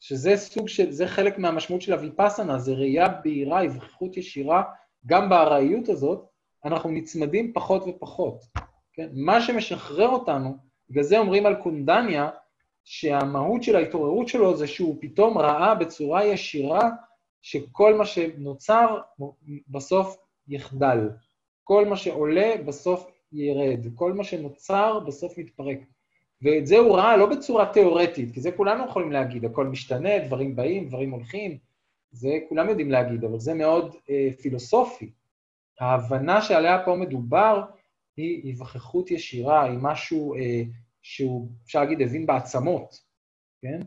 שזה 0.00 0.36
סוג 0.36 0.68
של, 0.68 0.92
זה 0.92 1.06
חלק 1.06 1.38
מהמשמעות 1.38 1.82
של 1.82 1.92
הוויפאסנה, 1.92 2.58
זה 2.58 2.72
ראייה 2.72 3.08
בהירה, 3.08 3.62
הבחיחות 3.62 4.16
ישירה, 4.16 4.62
גם 5.06 5.28
בארעיות 5.28 5.88
הזאת, 5.88 6.28
אנחנו 6.64 6.90
נצמדים 6.90 7.52
פחות 7.52 7.82
ופחות. 7.86 8.44
כן? 8.92 9.08
מה 9.12 9.40
שמשחרר 9.40 10.08
אותנו, 10.08 10.56
בגלל 10.90 11.02
זה 11.02 11.18
אומרים 11.18 11.46
על 11.46 11.62
קונדניה, 11.62 12.30
שהמהות 12.84 13.62
של 13.62 13.76
ההתעוררות 13.76 14.28
שלו 14.28 14.56
זה 14.56 14.66
שהוא 14.66 14.96
פתאום 15.00 15.38
ראה 15.38 15.74
בצורה 15.74 16.24
ישירה 16.24 16.90
שכל 17.42 17.94
מה 17.94 18.06
שנוצר 18.06 18.98
בסוף 19.68 20.16
יחדל. 20.48 21.10
כל 21.64 21.86
מה 21.86 21.96
שעולה 21.96 22.54
בסוף 22.66 23.10
ירד. 23.32 23.86
כל 23.94 24.12
מה 24.12 24.24
שנוצר 24.24 25.00
בסוף 25.00 25.38
מתפרק. 25.38 25.78
ואת 26.42 26.66
זה 26.66 26.78
הוא 26.78 26.96
ראה 26.96 27.16
לא 27.16 27.26
בצורה 27.26 27.72
תיאורטית, 27.72 28.34
כי 28.34 28.40
זה 28.40 28.52
כולנו 28.52 28.86
יכולים 28.86 29.12
להגיד, 29.12 29.44
הכל 29.44 29.66
משתנה, 29.66 30.18
דברים 30.26 30.56
באים, 30.56 30.88
דברים 30.88 31.10
הולכים, 31.10 31.58
זה 32.12 32.38
כולם 32.48 32.68
יודעים 32.68 32.90
להגיד, 32.90 33.24
אבל 33.24 33.38
זה 33.38 33.54
מאוד 33.54 33.96
אה, 34.10 34.28
פילוסופי. 34.42 35.10
ההבנה 35.80 36.42
שעליה 36.42 36.84
פה 36.84 36.96
מדובר 36.96 37.62
היא 38.16 38.42
היווכחות 38.44 39.10
ישירה, 39.10 39.64
היא 39.64 39.78
משהו 39.82 40.34
אה, 40.34 40.62
שהוא, 41.02 41.50
אפשר 41.64 41.80
להגיד, 41.80 42.00
הבין 42.00 42.26
בעצמות, 42.26 43.04
כן? 43.60 43.80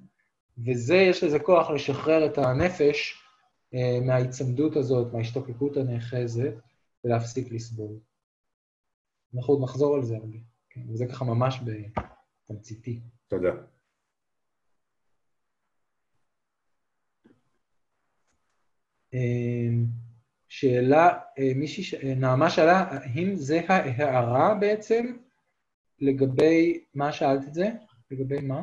וזה, 0.66 0.96
יש 0.96 1.24
לזה 1.24 1.40
כוח 1.40 1.70
לשחרר 1.70 2.26
את 2.26 2.38
הנפש 2.38 3.22
אה, 3.74 4.00
מההיצמדות 4.06 4.76
הזאת, 4.76 5.14
מההשתוקקות 5.14 5.78
הנאחזת, 5.78 6.54
ולהפסיק 7.04 7.52
לסבול. 7.52 8.00
אנחנו 9.36 9.54
עוד 9.54 9.64
נחזור 9.64 9.96
על 9.96 10.04
זה 10.04 10.16
הרבה, 10.16 10.38
כן? 10.70 10.82
וזה 10.90 11.06
ככה 11.08 11.26
ממש 11.26 11.60
בתמציתי. 12.50 13.00
תודה. 13.28 13.52
שאלה, 20.48 21.20
מישהי, 21.56 22.16
נעמה 22.16 22.50
שאלה, 22.50 22.80
האם 22.92 23.36
זה 23.36 23.62
ההערה 23.68 24.56
בעצם 24.56 25.18
לגבי, 26.00 26.84
מה 26.94 27.12
שאלת 27.12 27.48
את 27.48 27.54
זה? 27.54 27.70
לגבי 28.12 28.42
מה? 28.42 28.62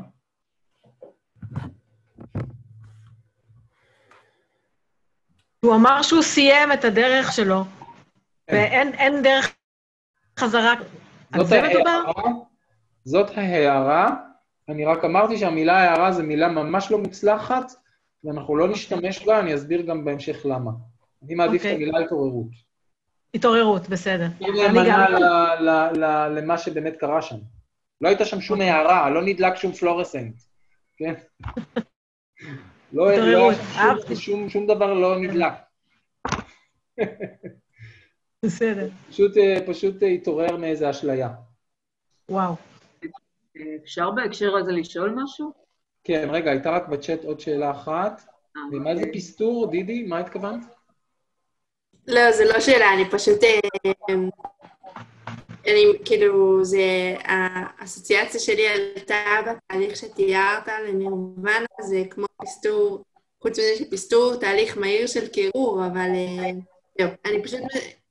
הוא 5.64 5.74
אמר 5.74 6.02
שהוא 6.02 6.22
סיים 6.22 6.72
את 6.72 6.84
הדרך 6.84 7.32
שלו, 7.32 7.64
ואין 8.50 9.22
דרך 9.22 9.54
חזרה. 10.38 10.74
על 11.32 11.44
זה 11.44 11.62
מדובר? 11.62 12.02
זאת 13.04 13.30
ההערה, 13.36 14.16
אני 14.68 14.84
רק 14.84 15.04
אמרתי 15.04 15.38
שהמילה 15.38 15.78
הערה 15.78 16.12
זו 16.12 16.22
מילה 16.22 16.48
ממש 16.48 16.90
לא 16.90 16.98
מוצלחת, 16.98 17.72
ואנחנו 18.24 18.56
לא 18.56 18.68
נשתמש 18.68 19.26
בה, 19.26 19.40
אני 19.40 19.54
אסביר 19.54 19.82
גם 19.82 20.04
בהמשך 20.04 20.46
למה. 20.46 20.70
אני 21.22 21.34
מעדיף 21.34 21.62
את 21.62 21.70
המילה 21.74 21.98
התעוררות. 21.98 22.71
התעוררות, 23.34 23.88
בסדר. 23.88 24.26
היא 24.40 24.48
נאמנה 24.52 25.06
למה 26.28 26.58
שבאמת 26.58 26.96
קרה 26.96 27.22
שם. 27.22 27.36
לא 28.00 28.08
הייתה 28.08 28.24
שם 28.24 28.40
שום 28.40 28.60
הערה, 28.60 29.10
לא 29.10 29.22
נדלק 29.24 29.56
שום 29.56 29.72
פלורסנט, 29.72 30.34
כן? 30.96 31.14
לא, 32.92 33.16
לא. 33.16 33.50
שום, 34.14 34.48
שום 34.48 34.66
דבר 34.66 34.94
לא 34.94 35.18
נדלק. 35.18 35.52
בסדר. 38.44 38.88
פשוט, 39.08 39.36
אה, 39.36 39.58
פשוט 39.66 40.02
אה, 40.02 40.08
התעורר 40.08 40.56
מאיזה 40.56 40.90
אשליה. 40.90 41.30
וואו. 42.28 42.54
אפשר 43.82 44.10
בהקשר 44.10 44.56
הזה 44.56 44.72
לשאול 44.72 45.18
משהו? 45.22 45.52
כן, 46.04 46.28
רגע, 46.30 46.50
הייתה 46.50 46.70
רק 46.70 46.88
בצ'אט 46.88 47.24
עוד 47.24 47.40
שאלה 47.40 47.70
אחת. 47.70 48.22
אה, 48.56 48.62
ומה 48.72 48.94
זה 48.94 49.00
אוקיי. 49.00 49.12
פסטור, 49.12 49.70
דידי? 49.70 50.02
מה 50.02 50.18
התכוונת? 50.18 50.64
לא, 52.06 52.32
זה 52.32 52.44
לא 52.44 52.60
שאלה, 52.60 52.94
אני 52.94 53.10
פשוט... 53.10 53.44
אה, 53.44 53.60
אני, 55.66 55.84
כאילו, 56.04 56.64
זה... 56.64 57.14
האסוציאציה 57.24 58.40
שלי 58.40 58.68
עלתה 58.68 59.24
בתהליך 59.46 59.96
שתיארת 59.96 60.68
לנירוונה, 60.88 61.66
זה 61.80 62.02
כמו 62.10 62.26
פסטור, 62.42 63.02
חוץ 63.42 63.58
מזה 63.58 63.76
שפסטור 63.78 64.24
הוא 64.24 64.40
תהליך 64.40 64.78
מהיר 64.78 65.06
של 65.06 65.28
קירור, 65.28 65.86
אבל... 65.86 66.10
אה, 66.14 66.50
זהו, 66.98 67.10
אני 67.24 67.42
פשוט, 67.42 67.60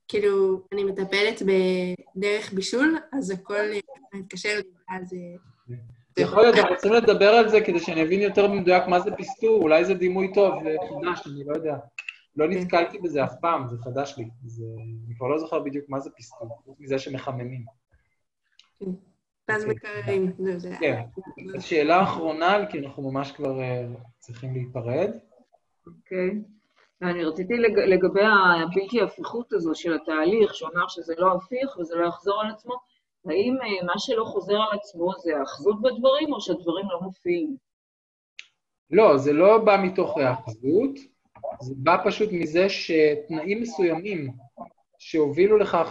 כאילו, 0.08 0.62
אני 0.74 0.84
מטפלת 0.84 1.42
בדרך 1.42 2.54
בישול, 2.54 2.98
אז 3.14 3.32
הכל 3.32 3.56
אה, 3.56 3.80
מתקשר 4.14 4.60
אז... 4.90 5.16
יכול 6.18 6.44
להיות, 6.44 6.56
אנחנו 6.56 6.76
צריכים 6.76 6.94
לדבר 6.94 7.30
על 7.30 7.50
זה 7.50 7.62
כדי 7.62 7.80
שאני 7.80 8.04
אבין 8.04 8.22
יותר 8.22 8.48
במדויק 8.48 8.84
מה 8.88 9.00
זה 9.00 9.12
פסטור, 9.12 9.62
אולי 9.62 9.86
זה 9.86 9.94
דימוי 9.94 10.34
טוב, 10.34 10.54
חדש, 10.60 11.28
אני 11.28 11.44
לא 11.46 11.54
יודע. 11.56 11.76
לא 12.36 12.48
נתקלתי 12.48 12.98
בזה 13.00 13.24
אף 13.24 13.34
פעם, 13.42 13.68
זה 13.68 13.78
חדש 13.78 14.16
לי. 14.18 14.30
זה... 14.46 14.64
אני 15.08 15.16
כבר 15.16 15.28
לא 15.28 15.38
זוכר 15.38 15.60
בדיוק 15.60 15.90
מה 15.90 16.00
זה 16.00 16.10
פסטור, 16.18 16.50
חוץ 16.66 16.80
מזה 16.80 17.00
שמחממים. 17.00 17.66
ואז 19.48 19.64
אוקיי. 19.64 19.76
מקררים, 19.76 20.32
זהו, 20.38 20.60
זה... 20.60 20.76
כן. 20.80 21.04
שאלה 21.60 22.04
אחרונה, 22.04 22.66
כי 22.72 22.80
אנחנו 22.80 23.12
ממש 23.12 23.32
כבר 23.32 23.62
אה, 23.62 23.88
צריכים 24.20 24.54
להיפרד. 24.54 25.10
אוקיי. 25.88 26.30
אני 27.02 27.24
רציתי 27.24 27.54
לג... 27.54 27.80
לגבי 27.80 28.22
הבלתי 28.24 29.02
הפיכות 29.02 29.54
הזו 29.54 29.72
של 29.76 29.94
התהליך, 29.94 30.56
שהוא 30.56 30.70
אמר 30.76 30.88
שזה 30.88 31.14
לא 31.18 31.34
הפיך 31.34 31.78
וזה 31.78 31.96
לא 31.96 32.08
יחזור 32.08 32.42
על 32.42 32.52
עצמו, 32.52 32.74
האם 33.26 33.58
אה, 33.62 33.86
מה 33.86 33.94
שלא 33.98 34.24
חוזר 34.24 34.58
על 34.72 34.78
עצמו 34.78 35.12
זה 35.24 35.38
האחזות 35.38 35.82
בדברים, 35.82 36.34
או 36.34 36.42
שהדברים 36.42 36.86
לא 36.92 37.02
מופיעים? 37.02 37.56
לא, 38.92 39.18
זה 39.18 39.34
לא 39.34 39.58
בא 39.66 39.78
מתוך 39.84 40.18
היאחזות, 40.18 40.96
זה 41.60 41.74
בא 41.78 41.98
פשוט 42.06 42.30
מזה 42.32 42.70
שתנאים 42.70 43.62
מסוימים 43.62 44.32
שהובילו 45.00 45.58
לכך 45.58 45.90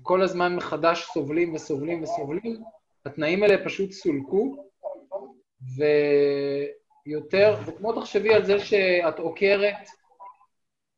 שכל 0.00 0.22
הזמן 0.22 0.56
מחדש 0.56 1.04
סובלים 1.12 1.54
וסובלים 1.54 2.02
וסובלים, 2.02 2.62
התנאים 3.06 3.42
האלה 3.42 3.64
פשוט 3.64 3.92
סולקו, 3.92 4.66
ויותר, 7.06 7.56
זה 7.64 7.72
כמו 7.72 8.00
תחשבי 8.00 8.34
על 8.34 8.44
זה 8.44 8.58
שאת 8.58 9.18
עוקרת, 9.18 9.88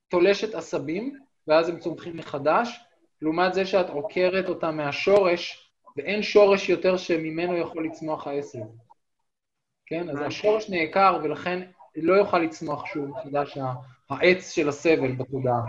תולשת 0.09 0.55
עשבים, 0.55 1.19
ואז 1.49 1.69
הם 1.69 1.79
צומחים 1.79 2.17
מחדש, 2.17 2.81
לעומת 3.23 3.55
זה 3.55 3.67
שאת 3.67 3.91
עוקרת 3.91 4.49
אותם 4.49 4.77
מהשורש, 4.77 5.71
ואין 5.97 6.23
שורש 6.23 6.69
יותר 6.69 6.97
שממנו 6.97 7.57
יכול 7.57 7.87
לצמוח 7.87 8.27
העשב. 8.27 8.65
כן? 9.87 10.11
אז 10.11 10.19
השורש 10.27 10.71
נעקר, 10.71 11.19
ולכן 11.23 11.69
לא 11.97 12.15
יוכל 12.15 12.39
לצמוח 12.39 12.87
שוב 12.87 13.05
מחדש 13.05 13.59
ה- 13.59 13.73
העץ 14.11 14.51
של 14.51 14.69
הסבל 14.69 15.13
בתודעה. 15.13 15.61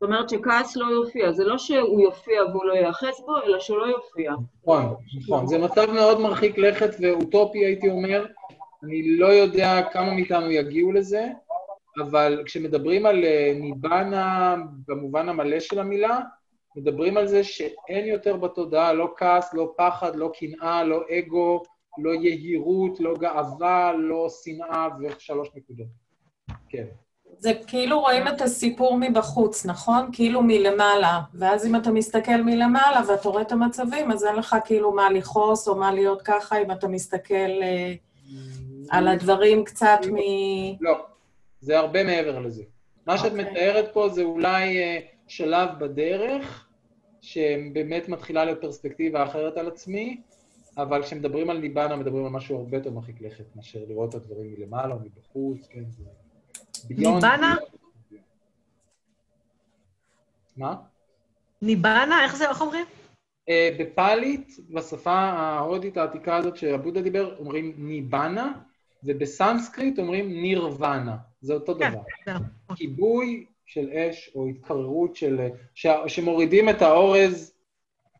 זאת 0.00 0.02
אומרת 0.02 0.28
שכעס 0.30 0.76
לא 0.76 0.86
יופיע, 0.86 1.32
זה 1.32 1.44
לא 1.44 1.58
שהוא 1.58 2.00
יופיע 2.00 2.44
והוא 2.44 2.64
לא 2.64 2.72
ייאחז 2.72 3.20
בו, 3.26 3.36
אלא 3.44 3.60
שהוא 3.60 3.78
לא 3.78 3.86
יופיע. 3.86 4.32
נכון, 4.62 4.94
נכון. 5.22 5.46
זה 5.46 5.58
מצב 5.58 5.90
מאוד 5.90 6.20
מרחיק 6.20 6.58
לכת 6.58 6.90
ואוטופי, 7.00 7.64
הייתי 7.64 7.90
אומר. 7.90 8.26
אני 8.82 9.16
לא 9.18 9.26
יודע 9.26 9.82
כמה 9.92 10.14
מאיתנו 10.14 10.50
יגיעו 10.50 10.92
לזה, 10.92 11.28
אבל 12.02 12.42
כשמדברים 12.46 13.06
על 13.06 13.24
אה, 13.24 13.52
ניבנה 13.60 14.56
במובן 14.88 15.28
המלא 15.28 15.60
של 15.60 15.78
המילה, 15.78 16.18
מדברים 16.76 17.16
על 17.16 17.26
זה 17.26 17.44
שאין 17.44 18.06
יותר 18.06 18.36
בתודעה 18.36 18.92
לא 18.92 19.14
כעס, 19.16 19.54
לא 19.54 19.72
פחד, 19.76 20.16
לא 20.16 20.32
קנאה, 20.38 20.84
לא 20.84 21.00
אגו, 21.18 21.62
לא 21.98 22.14
יהירות, 22.14 23.00
לא 23.00 23.14
גאווה, 23.18 23.92
לא 23.92 24.28
שנאה 24.44 24.88
ושלוש 25.00 25.48
נקודות. 25.54 25.86
כן. 26.68 26.84
זה 27.38 27.52
כאילו 27.66 28.00
רואים 28.00 28.28
את 28.28 28.40
הסיפור 28.40 28.98
מבחוץ, 29.00 29.66
נכון? 29.66 30.08
כאילו 30.12 30.42
מלמעלה. 30.42 31.20
ואז 31.34 31.66
אם 31.66 31.76
אתה 31.76 31.90
מסתכל 31.90 32.42
מלמעלה 32.42 33.00
ואתה 33.08 33.28
רואה 33.28 33.42
את 33.42 33.52
המצבים, 33.52 34.12
אז 34.12 34.24
אין 34.24 34.36
לך 34.36 34.56
כאילו 34.64 34.92
מה 34.92 35.10
לכעוס 35.10 35.68
או 35.68 35.74
מה 35.74 35.92
להיות 35.92 36.22
ככה, 36.22 36.62
אם 36.62 36.70
אתה 36.70 36.88
מסתכל 36.88 37.62
אה, 37.62 37.94
על 38.90 39.08
הדברים 39.08 39.64
קצת 39.64 39.98
מ... 40.12 40.16
לא, 40.80 41.06
זה 41.60 41.78
הרבה 41.78 42.04
מעבר 42.04 42.38
לזה. 42.38 42.62
מה 43.06 43.18
שאת 43.18 43.32
אוקיי. 43.32 43.44
מתארת 43.44 43.92
פה 43.92 44.08
זה 44.08 44.22
אולי 44.22 44.78
אה, 44.78 44.98
שלב 45.28 45.68
בדרך, 45.78 46.66
שבאמת 47.20 48.08
מתחילה 48.08 48.44
להיות 48.44 48.60
פרספקטיבה 48.60 49.24
אחרת 49.24 49.56
על 49.56 49.68
עצמי, 49.68 50.20
אבל 50.76 51.02
כשמדברים 51.02 51.50
על 51.50 51.58
ניבנה, 51.58 51.96
מדברים 51.96 52.24
על 52.24 52.30
משהו 52.30 52.58
הרבה 52.58 52.76
יותר 52.76 52.90
מרחיק 52.90 53.20
לכת 53.20 53.56
מאשר 53.56 53.84
לראות 53.88 54.10
את 54.10 54.14
הדברים 54.14 54.54
מלמעלה 54.58 54.94
או 54.94 54.98
מבחוץ, 55.00 55.66
כן, 55.70 55.84
זה... 55.90 56.04
ניבנה? 56.90 57.54
מה? 60.56 60.76
ניבנה? 61.62 62.24
איך 62.24 62.36
זה, 62.36 62.48
איך 62.48 62.60
אומרים? 62.60 62.86
אה, 63.48 63.76
בפאלית, 63.78 64.56
בשפה 64.70 65.12
ההודית 65.12 65.96
העתיקה 65.96 66.36
הזאת 66.36 66.56
שהבודה 66.56 67.02
דיבר, 67.02 67.36
אומרים 67.38 67.74
ניבנה, 67.78 68.52
ובסנסקריט 69.04 69.98
אומרים 69.98 70.42
נירוונה. 70.42 71.16
זה 71.40 71.54
אותו 71.54 71.74
כן, 71.78 71.90
דבר. 71.90 72.00
זהו. 72.26 72.76
כיבוי 72.76 73.46
של 73.66 73.90
אש 73.90 74.30
או 74.34 74.46
התקררות 74.46 75.16
של... 75.16 75.48
ש... 75.74 75.86
שמורידים 76.06 76.68
את 76.68 76.82
האורז 76.82 77.55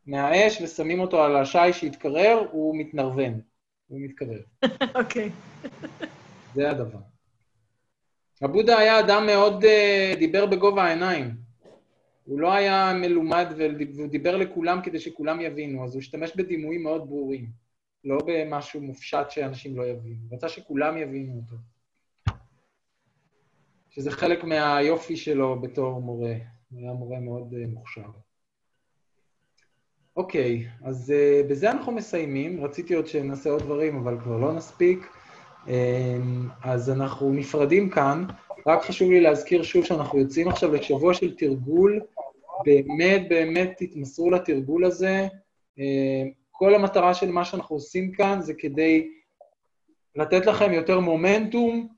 מהאש 0.07 0.63
ושמים 0.63 1.01
אותו 1.01 1.23
על 1.23 1.37
השיש 1.37 1.81
שהתקרר, 1.81 2.47
הוא 2.51 2.77
מתנרוון, 2.79 3.41
הוא 3.87 4.01
מתקרר. 4.01 4.41
אוקיי. 5.01 5.31
זה 6.55 6.71
הדבר. 6.71 6.99
הבודה 8.43 8.79
היה 8.79 9.01
אדם 9.01 9.27
מאוד... 9.27 9.65
אה, 9.65 10.15
דיבר 10.19 10.47
בגובה 10.47 10.85
העיניים. 10.85 11.47
הוא 12.25 12.41
לא 12.41 12.53
היה 12.53 12.93
מלומד 12.95 13.47
והוא 13.95 14.09
דיבר 14.09 14.37
לכולם 14.37 14.81
כדי 14.83 15.01
שכולם 15.01 15.41
יבינו, 15.41 15.85
אז 15.85 15.95
הוא 15.95 16.01
השתמש 16.01 16.37
בדימויים 16.37 16.83
מאוד 16.83 17.09
ברורים, 17.09 17.47
לא 18.05 18.19
במשהו 18.27 18.81
מופשט 18.81 19.31
שאנשים 19.31 19.77
לא 19.77 19.87
יבינו. 19.87 20.17
הוא 20.29 20.37
רצה 20.37 20.49
שכולם 20.49 20.97
יבינו 20.97 21.37
אותו. 21.37 21.57
שזה 23.91 24.11
חלק 24.11 24.45
מהיופי 24.45 25.17
שלו 25.17 25.61
בתור 25.61 26.01
מורה. 26.01 26.35
הוא 26.71 26.81
היה 26.81 26.93
מורה 26.93 27.21
מאוד 27.21 27.53
uh, 27.53 27.57
מוכשר. 27.67 28.11
אוקיי, 30.17 30.67
אז 30.85 31.13
uh, 31.13 31.51
בזה 31.51 31.71
אנחנו 31.71 31.93
מסיימים. 31.93 32.65
רציתי 32.65 32.95
עוד 32.95 33.07
שנעשה 33.07 33.51
עוד 33.51 33.63
דברים, 33.63 33.97
אבל 33.97 34.21
כבר 34.21 34.39
לא 34.39 34.53
נספיק. 34.53 35.07
Um, 35.67 35.71
אז 36.65 36.91
אנחנו 36.91 37.33
נפרדים 37.33 37.91
כאן. 37.91 38.25
רק 38.67 38.83
חשוב 38.83 39.11
לי 39.11 39.21
להזכיר 39.21 39.63
שוב 39.63 39.85
שאנחנו 39.85 40.19
יוצאים 40.19 40.49
עכשיו 40.49 40.75
לשבוע 40.75 41.15
של 41.15 41.37
תרגול. 41.37 42.01
באמת, 42.65 43.29
באמת 43.29 43.73
תתמסרו 43.77 44.31
לתרגול 44.31 44.85
הזה. 44.85 45.29
Uh, 45.79 45.81
כל 46.51 46.75
המטרה 46.75 47.15
של 47.15 47.31
מה 47.31 47.45
שאנחנו 47.45 47.77
עושים 47.77 48.13
כאן 48.13 48.41
זה 48.41 48.55
כדי 48.55 49.09
לתת 50.17 50.47
לכם 50.47 50.73
יותר 50.73 51.01
מומנטום, 51.01 51.89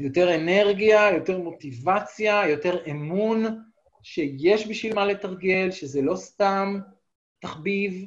יותר 0.00 0.34
אנרגיה, 0.34 1.10
יותר 1.14 1.38
מוטיבציה, 1.38 2.48
יותר 2.48 2.84
אמון, 2.90 3.44
שיש 4.02 4.68
בשביל 4.68 4.94
מה 4.94 5.06
לתרגל, 5.06 5.70
שזה 5.70 6.02
לא 6.02 6.16
סתם 6.16 6.78
תחביב, 7.44 8.06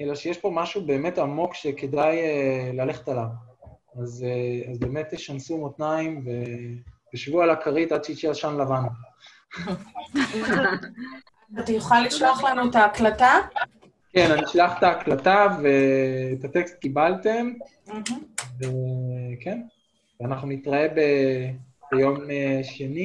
אלא 0.00 0.14
שיש 0.14 0.38
פה 0.38 0.50
משהו 0.54 0.86
באמת 0.86 1.18
עמוק 1.18 1.54
שכדאי 1.54 2.18
ללכת 2.72 3.08
עליו. 3.08 3.26
אז, 4.02 4.26
אז 4.70 4.78
באמת 4.78 5.14
תשנסו 5.14 5.58
מותניים 5.58 6.24
ותשבו 7.08 7.42
על 7.42 7.50
הכרית 7.50 7.92
עד 7.92 8.04
שיצא 8.04 8.30
עשן 8.30 8.56
לבן. 8.56 8.82
אתה 11.60 11.72
יוכל 11.72 12.00
לשלוח 12.00 12.44
לנו 12.44 12.70
את 12.70 12.74
ההקלטה? 12.74 13.38
כן, 14.12 14.30
אני 14.30 14.44
אשלח 14.44 14.78
את 14.78 14.82
ההקלטה 14.82 15.46
ואת 15.62 16.44
הטקסט 16.44 16.78
קיבלתם, 16.78 17.52
וכן. 18.60 19.60
ואנחנו 20.20 20.48
נתראה. 20.48 20.86
ביום 21.92 22.30
אה, 22.30 22.60
שני. 22.62 23.00